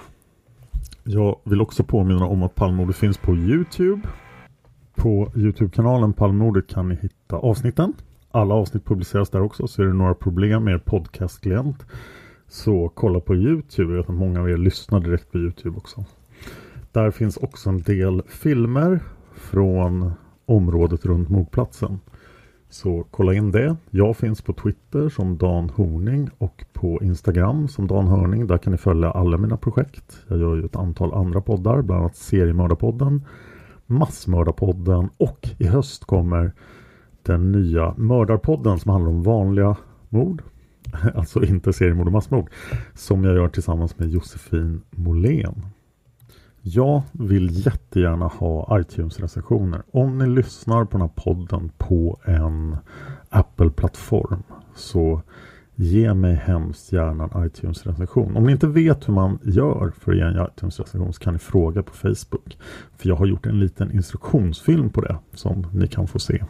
Jag 1.03 1.39
vill 1.43 1.61
också 1.61 1.83
påminna 1.83 2.25
om 2.25 2.43
att 2.43 2.55
Palmemordet 2.55 2.95
finns 2.95 3.17
på 3.17 3.35
Youtube. 3.35 4.01
På 4.97 5.31
Youtube-kanalen 5.35 6.13
Palmordet 6.13 6.67
kan 6.67 6.89
ni 6.89 6.95
hitta 6.95 7.35
avsnitten. 7.35 7.93
Alla 8.31 8.53
avsnitt 8.55 8.85
publiceras 8.85 9.29
där 9.29 9.41
också 9.41 9.67
så 9.67 9.81
är 9.81 9.85
det 9.85 9.93
några 9.93 10.13
problem 10.13 10.63
med 10.63 10.73
er 10.73 10.77
podcastklient 10.77 11.85
så 12.47 12.91
kolla 12.95 13.19
på 13.19 13.35
Youtube. 13.35 13.91
Jag 13.93 13.97
vet 13.97 14.09
att 14.09 14.15
många 14.15 14.39
av 14.39 14.49
er 14.49 14.57
lyssnar 14.57 14.99
direkt 14.99 15.31
på 15.31 15.37
Youtube 15.37 15.77
också. 15.77 16.05
Där 16.91 17.11
finns 17.11 17.37
också 17.37 17.69
en 17.69 17.81
del 17.81 18.21
filmer 18.27 18.99
från 19.33 20.11
området 20.45 21.05
runt 21.05 21.29
mordplatsen. 21.29 21.99
Så 22.69 23.05
kolla 23.11 23.33
in 23.33 23.51
det. 23.51 23.75
Jag 23.89 24.17
finns 24.17 24.41
på 24.41 24.53
Twitter 24.53 25.09
som 25.09 25.37
Dan 25.37 25.69
Horning 25.69 26.29
och 26.37 26.65
på 26.73 26.99
Instagram 27.03 27.67
som 27.67 27.87
Dan 27.87 28.07
Hörning. 28.07 28.47
Där 28.47 28.57
kan 28.57 28.71
ni 28.71 28.77
följa 28.77 29.11
alla 29.11 29.37
mina 29.37 29.57
projekt. 29.57 30.17
Jag 30.27 30.39
gör 30.39 30.55
ju 30.55 30.65
ett 30.65 30.75
antal 30.75 31.13
andra 31.13 31.41
poddar, 31.41 31.81
bland 31.81 32.01
annat 32.01 32.15
Seriemördarpodden, 32.15 33.25
Massmördarpodden 33.87 35.09
och 35.17 35.49
i 35.57 35.67
höst 35.67 36.05
kommer 36.05 36.53
den 37.23 37.51
nya 37.51 37.93
Mördarpodden 37.97 38.79
som 38.79 38.91
handlar 38.91 39.11
om 39.11 39.23
vanliga 39.23 39.75
mord. 40.09 40.43
Alltså 41.15 41.43
inte 41.43 41.73
seriemord 41.73 42.07
och 42.07 42.13
massmord. 42.13 42.49
Som 42.93 43.23
jag 43.23 43.35
gör 43.35 43.47
tillsammans 43.47 43.99
med 43.99 44.09
Josefin 44.09 44.81
Molén. 44.89 45.65
Jag 46.61 47.01
vill 47.11 47.65
jättegärna 47.65 48.27
ha 48.27 48.79
iTunes-recensioner. 48.79 49.83
Om 49.91 50.17
ni 50.17 50.27
lyssnar 50.27 50.85
på 50.85 50.91
den 50.91 51.01
här 51.01 51.13
podden 51.15 51.71
på 51.77 52.19
en 52.23 52.77
Apple-plattform 53.29 54.43
så 54.75 55.21
ge 55.79 56.13
mig 56.13 56.35
hemskt 56.35 56.91
gärna 56.91 57.29
en 57.33 57.45
iTunes-recension. 57.45 58.37
Om 58.37 58.43
ni 58.43 58.51
inte 58.51 58.67
vet 58.67 59.07
hur 59.07 59.13
man 59.13 59.39
gör 59.43 59.91
för 59.99 60.11
att 60.11 60.17
ge 60.17 60.23
en 60.23 60.47
iTunes-recension 60.47 61.13
så 61.13 61.19
kan 61.19 61.33
ni 61.33 61.39
fråga 61.39 61.83
på 61.83 61.93
Facebook. 61.93 62.57
För 62.97 63.09
jag 63.09 63.15
har 63.15 63.25
gjort 63.25 63.45
en 63.45 63.59
liten 63.59 63.91
instruktionsfilm 63.91 64.89
på 64.89 65.01
det 65.01 65.17
som 65.33 65.67
ni 65.73 65.87
kan 65.87 66.07
få 66.07 66.19
se. 66.19 66.43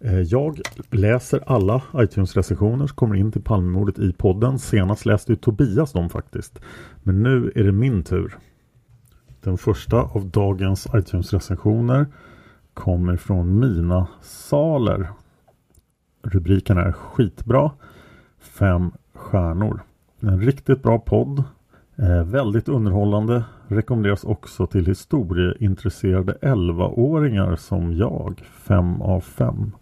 Eh, 0.00 0.20
jag 0.20 0.60
läser 0.90 1.40
alla 1.46 1.82
iTunes-recensioner 1.94 2.86
som 2.86 2.96
kommer 2.96 3.16
in 3.16 3.32
till 3.32 3.42
Palmemordet 3.42 3.98
i 3.98 4.12
podden. 4.12 4.58
Senast 4.58 5.06
läste 5.06 5.32
ju 5.32 5.36
Tobias 5.36 5.92
dem 5.92 6.08
faktiskt. 6.08 6.60
Men 7.02 7.22
nu 7.22 7.52
är 7.54 7.64
det 7.64 7.72
min 7.72 8.02
tur. 8.02 8.38
Den 9.40 9.58
första 9.58 10.02
av 10.02 10.30
dagens 10.30 10.86
iTunes-recensioner 10.94 12.06
kommer 12.74 13.16
från 13.16 13.58
Mina 13.60 14.06
Saler. 14.22 15.08
Rubriken 16.22 16.78
är 16.78 16.92
skitbra. 16.92 17.70
Fem 18.40 18.92
stjärnor. 19.14 19.80
En 20.20 20.40
riktigt 20.40 20.82
bra 20.82 20.98
podd. 20.98 21.44
Eh, 21.96 22.24
väldigt 22.24 22.68
underhållande. 22.68 23.44
Rekommenderas 23.68 24.24
också 24.24 24.66
till 24.66 24.86
historieintresserade 24.86 26.38
11-åringar 26.42 27.56
som 27.56 27.92
jag. 27.96 28.42
Fem 28.52 29.02
av 29.02 29.20
fem. 29.20 29.72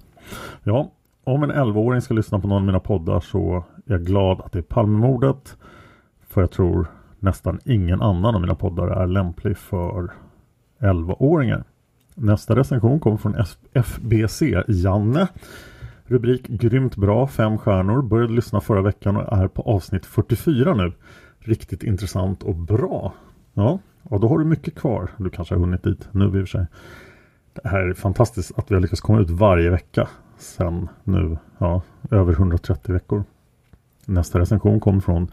Ja, 0.63 0.91
om 1.25 1.43
en 1.43 1.53
11-åring 1.53 2.01
ska 2.01 2.15
lyssna 2.15 2.39
på 2.39 2.49
någon 2.49 2.59
av 2.59 2.67
mina 2.67 2.81
poddar 2.81 3.21
så 3.21 3.65
är 3.87 3.93
jag 3.93 4.05
glad 4.05 4.41
att 4.41 4.53
det 4.53 4.59
är 4.59 4.63
Palmemordet. 4.63 5.57
För 6.29 6.41
jag 6.41 6.51
tror 6.51 6.87
nästan 7.19 7.59
ingen 7.65 8.03
annan 8.03 8.35
av 8.35 8.41
mina 8.41 8.55
poddar 8.55 8.87
är 8.87 9.07
lämplig 9.07 9.59
för 9.59 10.11
11-åringar. 10.79 11.65
Nästa 12.15 12.57
recension 12.57 13.01
kommer 13.01 13.17
från 13.17 13.37
FBC 13.73 14.43
Janne. 14.69 15.29
Rubrik 16.11 16.49
Grymt 16.49 16.97
bra, 16.97 17.27
fem 17.27 17.59
stjärnor. 17.59 18.03
Började 18.03 18.33
lyssna 18.33 18.61
förra 18.61 18.83
veckan 18.83 19.17
och 19.17 19.33
är 19.33 19.49
på 19.49 19.63
avsnitt 19.63 20.07
44 20.07 20.75
nu. 20.75 20.93
Riktigt 21.39 21.83
intressant 21.83 22.43
och 22.43 22.55
bra. 22.55 23.15
Ja, 23.55 23.79
och 24.03 24.21
då 24.21 24.29
har 24.29 24.39
du 24.39 24.45
mycket 24.45 24.75
kvar. 24.75 25.11
Du 25.17 25.31
kanske 25.31 25.55
har 25.55 25.61
hunnit 25.61 25.83
dit 25.83 26.09
nu 26.13 26.25
i 26.25 26.29
och 26.29 26.33
för 26.33 26.47
sig. 26.47 26.67
Det 27.53 27.69
här 27.69 27.81
är 27.81 27.95
fantastiskt 27.95 28.59
att 28.59 28.71
vi 28.71 28.75
har 28.75 28.83
lyckats 28.83 29.01
komma 29.01 29.21
ut 29.21 29.31
varje 29.31 29.71
vecka 29.71 30.09
sen 30.39 30.89
nu, 31.05 31.39
ja, 31.59 31.83
över 32.11 32.33
130 32.33 32.93
veckor. 32.93 33.25
Nästa 34.07 34.39
recension 34.39 34.81
kommer 34.81 35.01
från 35.01 35.31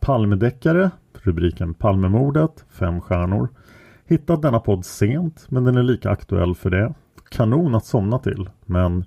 Palmedeckare, 0.00 0.90
rubriken 1.22 1.74
Palmemordet, 1.74 2.64
fem 2.68 3.00
stjärnor. 3.00 3.48
Hittat 4.06 4.42
denna 4.42 4.60
podd 4.60 4.84
sent, 4.84 5.46
men 5.48 5.64
den 5.64 5.76
är 5.76 5.82
lika 5.82 6.10
aktuell 6.10 6.54
för 6.54 6.70
det. 6.70 6.94
Kanon 7.28 7.74
att 7.74 7.86
somna 7.86 8.18
till, 8.18 8.50
men 8.64 9.04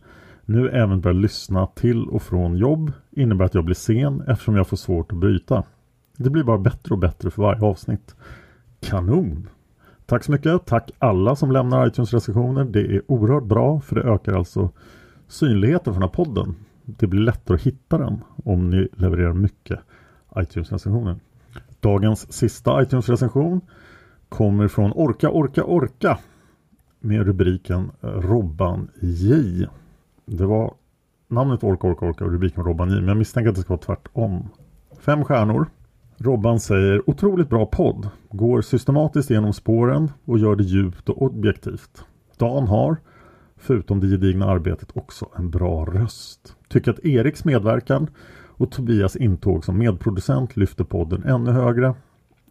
nu 0.50 0.70
även 0.70 1.02
börjar 1.02 1.16
lyssna 1.16 1.68
till 1.68 2.08
och 2.08 2.22
från 2.22 2.58
jobb 2.58 2.92
innebär 3.12 3.46
att 3.46 3.54
jag 3.54 3.66
blir 3.66 3.76
sen 3.76 4.22
eftersom 4.28 4.56
jag 4.56 4.68
får 4.68 4.78
svårt 4.78 5.12
att 5.12 5.18
bryta. 5.18 5.64
Det 6.18 6.30
blir 6.30 6.44
bara 6.44 6.58
bättre 6.58 6.94
och 6.94 7.00
bättre 7.00 7.32
för 7.32 7.42
varje 7.42 7.62
avsnitt. 7.62 8.16
Kanon! 8.80 9.50
Tack 10.06 10.24
så 10.24 10.32
mycket! 10.32 10.66
Tack 10.66 10.92
alla 11.00 11.36
som 11.36 11.52
lämnar 11.52 11.88
iTunes-recensioner. 11.88 12.66
Det 12.66 12.96
är 12.96 13.12
oerhört 13.12 13.44
bra 13.44 13.80
för 13.80 13.96
det 13.96 14.02
ökar 14.02 14.34
alltså 14.34 14.70
synligheten 15.28 15.94
för 15.94 16.02
den 16.02 16.10
här 16.10 16.26
podden. 16.26 16.56
Det 16.86 17.08
blir 17.08 17.22
lättare 17.22 17.56
att 17.56 17.62
hitta 17.62 17.98
den 17.98 18.22
om 18.44 18.70
ni 18.70 18.88
levererar 18.94 19.34
mycket 19.34 19.80
iTunes-recensioner. 20.36 21.16
Dagens 21.80 22.34
sista 22.34 22.82
iTunes-recension 22.82 23.62
kommer 24.30 24.68
från 24.68 24.92
Orka 24.92 25.30
Orka 25.30 25.64
Orka 25.64 26.18
med 27.00 27.26
rubriken 27.26 27.92
Robban 28.02 28.88
J. 29.02 29.68
Det 30.32 30.46
var 30.46 30.74
namnet 31.28 31.64
Orka 31.64 31.88
Orka 31.88 32.06
Orka 32.06 32.26
och 32.26 32.32
rubriken 32.32 32.64
Robban 32.64 32.90
J 32.90 32.96
men 32.96 33.08
jag 33.08 33.18
misstänker 33.18 33.50
att 33.50 33.56
det 33.56 33.62
ska 33.62 33.74
vara 33.74 33.82
tvärtom. 33.82 34.50
Fem 35.00 35.26
stjärnor. 35.26 35.66
Robban 36.18 36.60
säger 36.60 37.10
otroligt 37.10 37.50
bra 37.50 37.66
podd. 37.66 38.10
Går 38.30 38.62
systematiskt 38.62 39.30
genom 39.30 39.54
spåren 39.54 40.12
och 40.26 40.40
gör 40.40 40.56
det 40.56 40.64
djupt 40.64 41.10
och 41.10 41.22
objektivt. 41.22 42.06
Dan 42.38 42.68
har, 42.68 42.98
förutom 43.58 44.00
det 44.00 44.08
gedigna 44.08 44.46
arbetet, 44.46 44.90
också 44.94 45.30
en 45.36 45.50
bra 45.50 45.86
röst. 45.86 46.56
Tycker 46.68 46.92
att 46.92 47.06
Eriks 47.06 47.46
medverkan 47.46 48.08
och 48.48 48.72
Tobias 48.72 49.16
intåg 49.16 49.66
som 49.66 49.78
medproducent 49.78 50.58
lyfter 50.58 50.84
podden 50.84 51.24
ännu 51.24 51.52
högre. 51.52 51.94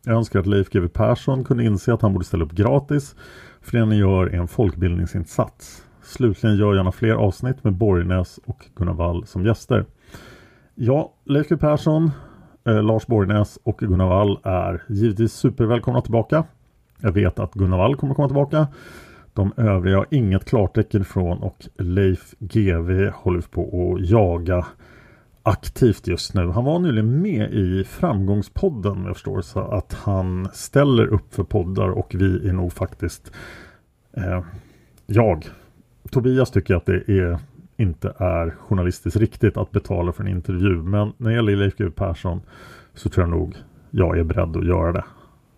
Jag 0.04 0.16
önskar 0.16 0.40
att 0.40 0.46
Leif 0.46 0.70
GW 0.70 0.88
Persson 0.88 1.44
kunde 1.44 1.64
inse 1.64 1.94
att 1.94 2.02
han 2.02 2.12
borde 2.12 2.24
ställa 2.24 2.44
upp 2.44 2.52
gratis 2.52 3.14
för 3.60 3.78
det 3.78 3.86
ni 3.86 3.96
gör 3.96 4.26
är 4.26 4.38
en 4.38 4.48
folkbildningsinsats. 4.48 5.87
Slutligen 6.08 6.56
gör 6.56 6.74
gärna 6.74 6.92
fler 6.92 7.14
avsnitt 7.14 7.64
med 7.64 7.72
Borgnäs 7.72 8.40
och 8.46 8.66
Gunnar 8.74 8.94
Wall 8.94 9.26
som 9.26 9.44
gäster. 9.44 9.84
Ja, 10.74 11.12
Leif 11.24 11.48
Persson, 11.48 12.10
eh, 12.64 12.82
Lars 12.82 13.06
Borgnäs 13.06 13.58
och 13.62 13.78
Gunnar 13.78 14.08
Wall 14.08 14.38
är 14.42 14.82
givetvis 14.88 15.32
supervälkomna 15.32 16.00
tillbaka. 16.00 16.44
Jag 17.00 17.12
vet 17.12 17.38
att 17.38 17.54
Gunnar 17.54 17.78
Wall 17.78 17.96
kommer 17.96 18.14
komma 18.14 18.28
tillbaka. 18.28 18.66
De 19.34 19.52
övriga 19.56 19.96
har 19.96 20.06
inget 20.10 20.44
klartecken 20.44 21.04
från 21.04 21.38
och 21.38 21.68
Leif 21.78 22.34
GW 22.38 23.10
håller 23.14 23.40
på 23.40 23.94
att 23.96 24.08
jaga 24.08 24.66
aktivt 25.42 26.06
just 26.06 26.34
nu. 26.34 26.48
Han 26.48 26.64
var 26.64 26.78
nyligen 26.78 27.22
med 27.22 27.52
i 27.52 27.84
Framgångspodden 27.84 29.04
jag 29.04 29.16
förstår 29.16 29.40
så 29.40 29.60
att 29.60 29.94
han 29.94 30.48
ställer 30.52 31.06
upp 31.06 31.34
för 31.34 31.44
poddar 31.44 31.88
och 31.88 32.14
vi 32.18 32.48
är 32.48 32.52
nog 32.52 32.72
faktiskt 32.72 33.32
eh, 34.12 34.42
jag. 35.06 35.46
Tobias 36.10 36.50
tycker 36.50 36.74
att 36.74 36.86
det 36.86 37.08
är, 37.08 37.38
inte 37.76 38.12
är 38.16 38.50
journalistiskt 38.50 39.16
riktigt 39.16 39.56
att 39.56 39.70
betala 39.70 40.12
för 40.12 40.24
en 40.24 40.30
intervju 40.30 40.82
men 40.82 41.12
när 41.16 41.30
det 41.30 41.36
gäller 41.36 41.56
Leif 41.56 41.76
GW 41.76 41.90
Persson 41.90 42.40
så 42.94 43.08
tror 43.08 43.26
jag 43.26 43.30
nog 43.30 43.56
jag 43.90 44.18
är 44.18 44.24
beredd 44.24 44.56
att 44.56 44.66
göra 44.66 44.92
det. 44.92 45.04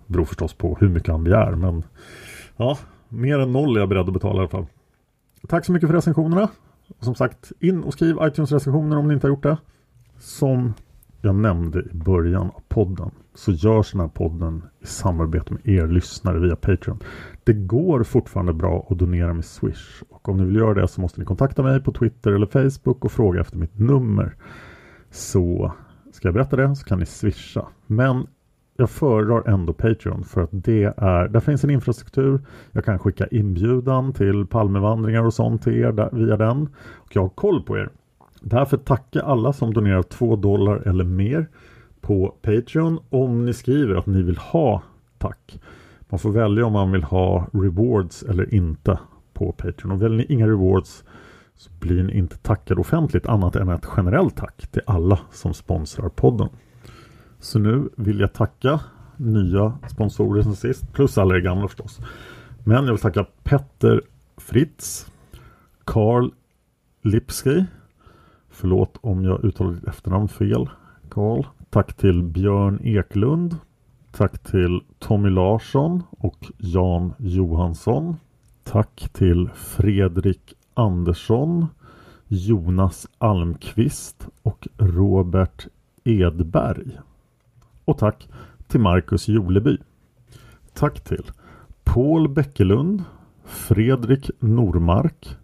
Det 0.06 0.12
beror 0.12 0.24
förstås 0.24 0.54
på 0.54 0.76
hur 0.80 0.88
mycket 0.88 1.08
han 1.08 1.24
begär 1.24 1.50
men 1.52 1.84
ja, 2.56 2.78
mer 3.08 3.38
än 3.38 3.52
noll 3.52 3.76
är 3.76 3.80
jag 3.80 3.88
beredd 3.88 4.06
att 4.06 4.12
betala 4.12 4.36
i 4.36 4.38
alla 4.38 4.48
fall. 4.48 4.66
Tack 5.48 5.64
så 5.64 5.72
mycket 5.72 5.88
för 5.88 5.96
recensionerna. 5.96 6.48
Som 7.00 7.14
sagt, 7.14 7.52
in 7.60 7.82
och 7.82 7.92
skriv 7.92 8.16
iTunes-recensioner 8.22 8.98
om 8.98 9.08
ni 9.08 9.14
inte 9.14 9.26
har 9.26 9.30
gjort 9.30 9.42
det. 9.42 9.56
Som 10.18 10.74
jag 11.20 11.34
nämnde 11.34 11.80
i 11.80 11.94
början 11.94 12.46
av 12.46 12.62
podden 12.68 13.10
så 13.34 13.52
görs 13.52 13.92
den 13.92 14.00
här 14.00 14.08
podden 14.08 14.62
i 14.80 14.86
samarbete 14.86 15.54
med 15.54 15.68
er 15.68 15.86
lyssnare 15.86 16.38
via 16.38 16.56
Patreon. 16.56 16.98
Det 17.44 17.52
går 17.52 18.02
fortfarande 18.02 18.52
bra 18.52 18.86
att 18.90 18.98
donera 18.98 19.34
med 19.34 19.44
Swish 19.44 20.02
och 20.08 20.28
om 20.28 20.36
ni 20.36 20.44
vill 20.44 20.56
göra 20.56 20.74
det 20.74 20.88
så 20.88 21.00
måste 21.00 21.20
ni 21.20 21.26
kontakta 21.26 21.62
mig 21.62 21.80
på 21.80 21.92
Twitter 21.92 22.32
eller 22.32 22.46
Facebook 22.46 23.04
och 23.04 23.12
fråga 23.12 23.40
efter 23.40 23.56
mitt 23.56 23.78
nummer. 23.78 24.34
Så 25.10 25.72
ska 26.12 26.28
jag 26.28 26.34
berätta 26.34 26.56
det 26.56 26.76
så 26.76 26.84
kan 26.84 26.98
ni 26.98 27.06
swisha. 27.06 27.66
Men 27.86 28.26
jag 28.76 28.90
föredrar 28.90 29.48
ändå 29.48 29.72
Patreon 29.72 30.24
för 30.24 30.42
att 30.42 30.50
det 30.52 30.84
är, 30.96 31.28
där 31.28 31.40
finns 31.40 31.64
en 31.64 31.70
infrastruktur. 31.70 32.40
Jag 32.72 32.84
kan 32.84 32.98
skicka 32.98 33.26
inbjudan 33.26 34.12
till 34.12 34.46
Palmevandringar 34.46 35.24
och 35.24 35.34
sånt 35.34 35.62
till 35.62 35.78
er 35.78 35.92
där, 35.92 36.10
via 36.12 36.36
den. 36.36 36.68
Och 36.78 37.16
jag 37.16 37.22
har 37.22 37.28
koll 37.28 37.62
på 37.62 37.78
er. 37.78 37.90
Därför 38.40 38.76
tacka 38.76 39.22
alla 39.22 39.52
som 39.52 39.74
donerar 39.74 40.02
2 40.02 40.36
dollar 40.36 40.76
eller 40.76 41.04
mer 41.04 41.48
på 42.00 42.34
Patreon 42.42 42.98
om 43.10 43.44
ni 43.44 43.52
skriver 43.52 43.94
att 43.94 44.06
ni 44.06 44.22
vill 44.22 44.36
ha 44.36 44.82
tack. 45.18 45.60
Man 46.08 46.18
får 46.18 46.30
välja 46.30 46.66
om 46.66 46.72
man 46.72 46.92
vill 46.92 47.02
ha 47.02 47.46
rewards 47.52 48.22
eller 48.22 48.54
inte 48.54 48.98
på 49.32 49.52
Patreon. 49.52 49.92
Och 49.92 50.02
väljer 50.02 50.18
ni 50.18 50.26
inga 50.28 50.46
rewards 50.46 51.04
så 51.54 51.70
blir 51.80 52.02
ni 52.02 52.18
inte 52.18 52.38
tackade 52.38 52.80
offentligt 52.80 53.26
annat 53.26 53.56
än 53.56 53.68
ett 53.68 53.88
generellt 53.96 54.36
tack 54.36 54.66
till 54.70 54.82
alla 54.86 55.18
som 55.30 55.54
sponsrar 55.54 56.08
podden. 56.08 56.48
Så 57.38 57.58
nu 57.58 57.88
vill 57.96 58.20
jag 58.20 58.32
tacka 58.32 58.80
nya 59.16 59.78
sponsorer 59.88 60.42
sen 60.42 60.56
sist, 60.56 60.92
plus 60.92 61.18
alla 61.18 61.36
er 61.36 61.40
gamla 61.40 61.68
förstås. 61.68 62.00
Men 62.64 62.84
jag 62.84 62.92
vill 62.92 63.00
tacka 63.00 63.26
Petter 63.42 64.02
Fritz, 64.36 65.06
Karl 65.84 66.30
Lipski, 67.02 67.64
förlåt 68.60 68.98
om 69.00 69.24
jag 69.24 69.44
uttalar 69.44 69.72
ditt 69.72 69.84
efternamn 69.84 70.28
fel, 70.28 70.68
Karl. 71.08 71.44
Tack 71.70 71.96
till 71.96 72.22
Björn 72.22 72.80
Eklund. 72.82 73.56
Tack 74.12 74.38
till 74.38 74.80
Tommy 74.98 75.30
Larsson 75.30 76.02
och 76.10 76.52
Jan 76.58 77.12
Johansson. 77.18 78.16
Tack 78.64 79.08
till 79.12 79.48
Fredrik 79.54 80.54
Andersson, 80.74 81.66
Jonas 82.26 83.06
Almqvist 83.18 84.28
och 84.42 84.68
Robert 84.78 85.66
Edberg. 86.04 86.98
Och 87.84 87.98
tack 87.98 88.28
till 88.66 88.80
Marcus 88.80 89.28
Joleby. 89.28 89.78
Tack 90.74 91.00
till 91.00 91.24
Paul 91.84 92.28
Bäckelund, 92.28 93.04
Fredrik 93.44 94.30
Normark, 94.38 95.36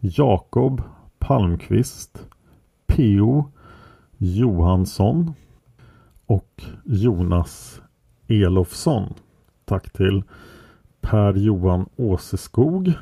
Jakob 0.00 0.82
Palmqvist, 1.18 2.28
P.O. 2.94 3.44
Johansson 4.18 5.34
och 6.26 6.64
Jonas 6.84 7.80
Elofsson. 8.28 9.14
Tack 9.64 9.92
till 9.92 10.22
Per-Johan 11.00 11.88
Åseskog. 11.96 12.92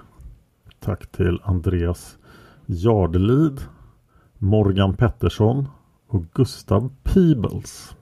Tack 0.81 1.13
till 1.13 1.41
Andreas 1.45 2.19
Jardelid, 2.67 3.61
Morgan 4.39 4.97
Pettersson 4.97 5.69
och 6.09 6.25
Gustav 6.35 6.93
Peebles. 7.03 7.97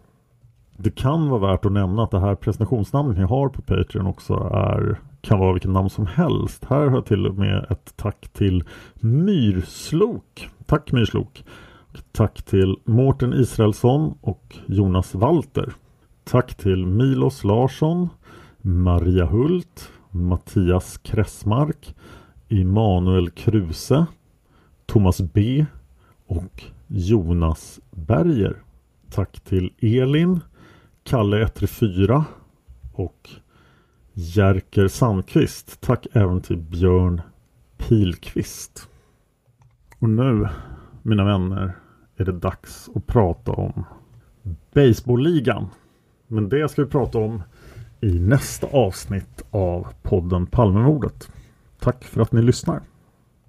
Det 0.76 0.91
kan 0.91 1.28
vara 1.28 1.53
värt 1.53 1.64
att 1.64 1.72
nämna 1.72 2.03
att 2.03 2.11
det 2.11 2.20
här 2.20 2.34
presentationsnamnet 2.34 3.18
ni 3.18 3.24
har 3.24 3.49
på 3.49 3.62
Patreon 3.62 4.07
också 4.07 4.34
är 4.55 5.01
kan 5.20 5.38
vara 5.38 5.53
vilket 5.53 5.70
namn 5.70 5.91
som 5.91 6.07
helst. 6.07 6.64
Här 6.64 6.86
har 6.86 6.95
jag 6.95 7.07
till 7.07 7.26
och 7.26 7.34
med 7.34 7.66
ett 7.70 7.93
tack 7.97 8.28
till 8.32 8.64
Myrslok. 8.95 10.51
Tack 10.66 10.93
Myrslok. 10.93 11.45
Tack 12.12 12.43
till 12.43 12.76
Mårten 12.84 13.32
Israelsson 13.32 14.14
och 14.20 14.57
Jonas 14.66 15.14
Walter. 15.14 15.72
Tack 16.24 16.55
till 16.55 16.86
Milos 16.86 17.45
Larsson, 17.45 18.09
Maria 18.59 19.26
Hult, 19.26 19.91
Mattias 20.11 20.99
Kressmark, 20.99 21.95
Immanuel 22.49 23.30
Kruse, 23.30 24.07
Thomas 24.86 25.20
B 25.20 25.66
och 26.26 26.62
Jonas 26.86 27.80
Berger. 27.91 28.62
Tack 29.11 29.41
till 29.41 29.72
Elin, 29.78 30.41
Kalle 31.05 31.36
134 31.36 32.24
och 32.93 33.30
Jerker 34.12 34.88
Sandqvist. 34.88 35.80
Tack 35.80 36.07
även 36.12 36.41
till 36.41 36.57
Björn 36.57 37.20
Pilqvist. 37.76 38.88
Och 39.99 40.09
nu, 40.11 40.49
mina 41.03 41.24
vänner, 41.24 41.80
är 42.21 42.25
det 42.25 42.33
dags 42.33 42.89
att 42.95 43.07
prata 43.07 43.53
om 43.53 43.85
Baseballligan. 44.75 45.66
Men 46.27 46.49
det 46.49 46.68
ska 46.68 46.83
vi 46.83 46.91
prata 46.91 47.18
om 47.18 47.43
i 48.01 48.18
nästa 48.18 48.66
avsnitt 48.66 49.43
av 49.51 49.87
podden 50.03 50.47
Palmemordet. 50.47 51.29
Tack 51.81 52.05
för 52.05 52.21
att 52.21 52.33
ni 52.33 52.43
lyssnar. 52.43 52.81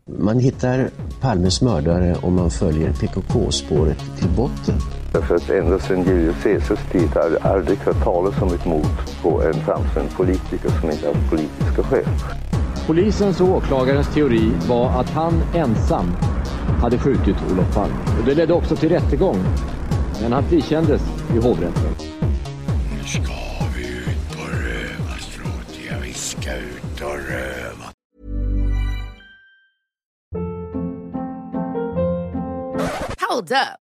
Man 0.05 0.39
hittar 0.39 0.89
Palmes 1.21 1.61
mördare 1.61 2.15
om 2.21 2.35
man 2.35 2.49
följer 2.49 2.93
PKK-spåret 2.93 4.17
till 4.17 4.29
botten. 4.29 4.75
Därför 5.13 5.35
att 5.35 5.49
ända 5.49 5.79
sedan 5.79 6.03
Julius 6.03 6.43
Caesars 6.43 6.91
tid 6.91 7.09
har 7.09 7.21
jag 7.21 7.41
aldrig 7.41 7.77
hört 7.77 8.03
talas 8.03 8.41
om 8.41 8.53
ett 8.53 8.65
mord 8.65 9.21
på 9.21 9.41
en 9.43 9.53
framstående 9.53 10.11
politiker 10.17 10.69
som 10.69 10.91
inte 10.91 11.07
haft 11.07 11.29
politiska 11.29 11.83
skäl. 11.83 12.05
Polisens 12.87 13.41
och 13.41 13.47
åklagarens 13.47 14.13
teori 14.13 14.51
var 14.67 14.89
att 14.99 15.09
han 15.09 15.33
ensam 15.53 16.05
hade 16.81 16.97
skjutit 16.97 17.35
Olof 17.51 17.75
Palme. 17.75 17.95
Och 18.19 18.25
det 18.25 18.35
ledde 18.35 18.53
också 18.53 18.75
till 18.75 18.89
rättegång. 18.89 19.37
Men 20.21 20.33
han 20.33 20.43
frikändes 20.43 21.01
i 21.35 21.37
hovrätten. 21.37 21.95
Nu 22.91 23.03
ska 23.07 23.33
vi 23.75 23.87
ut 23.87 24.37
på 24.37 24.41
rövarstråt. 24.41 25.79
Ja, 25.89 25.95
vi 26.03 26.13
ska 26.13 26.55
ut 26.55 27.01
och 27.01 27.17
röva. 27.29 27.85
Hold 33.29 33.51
up. 33.51 33.80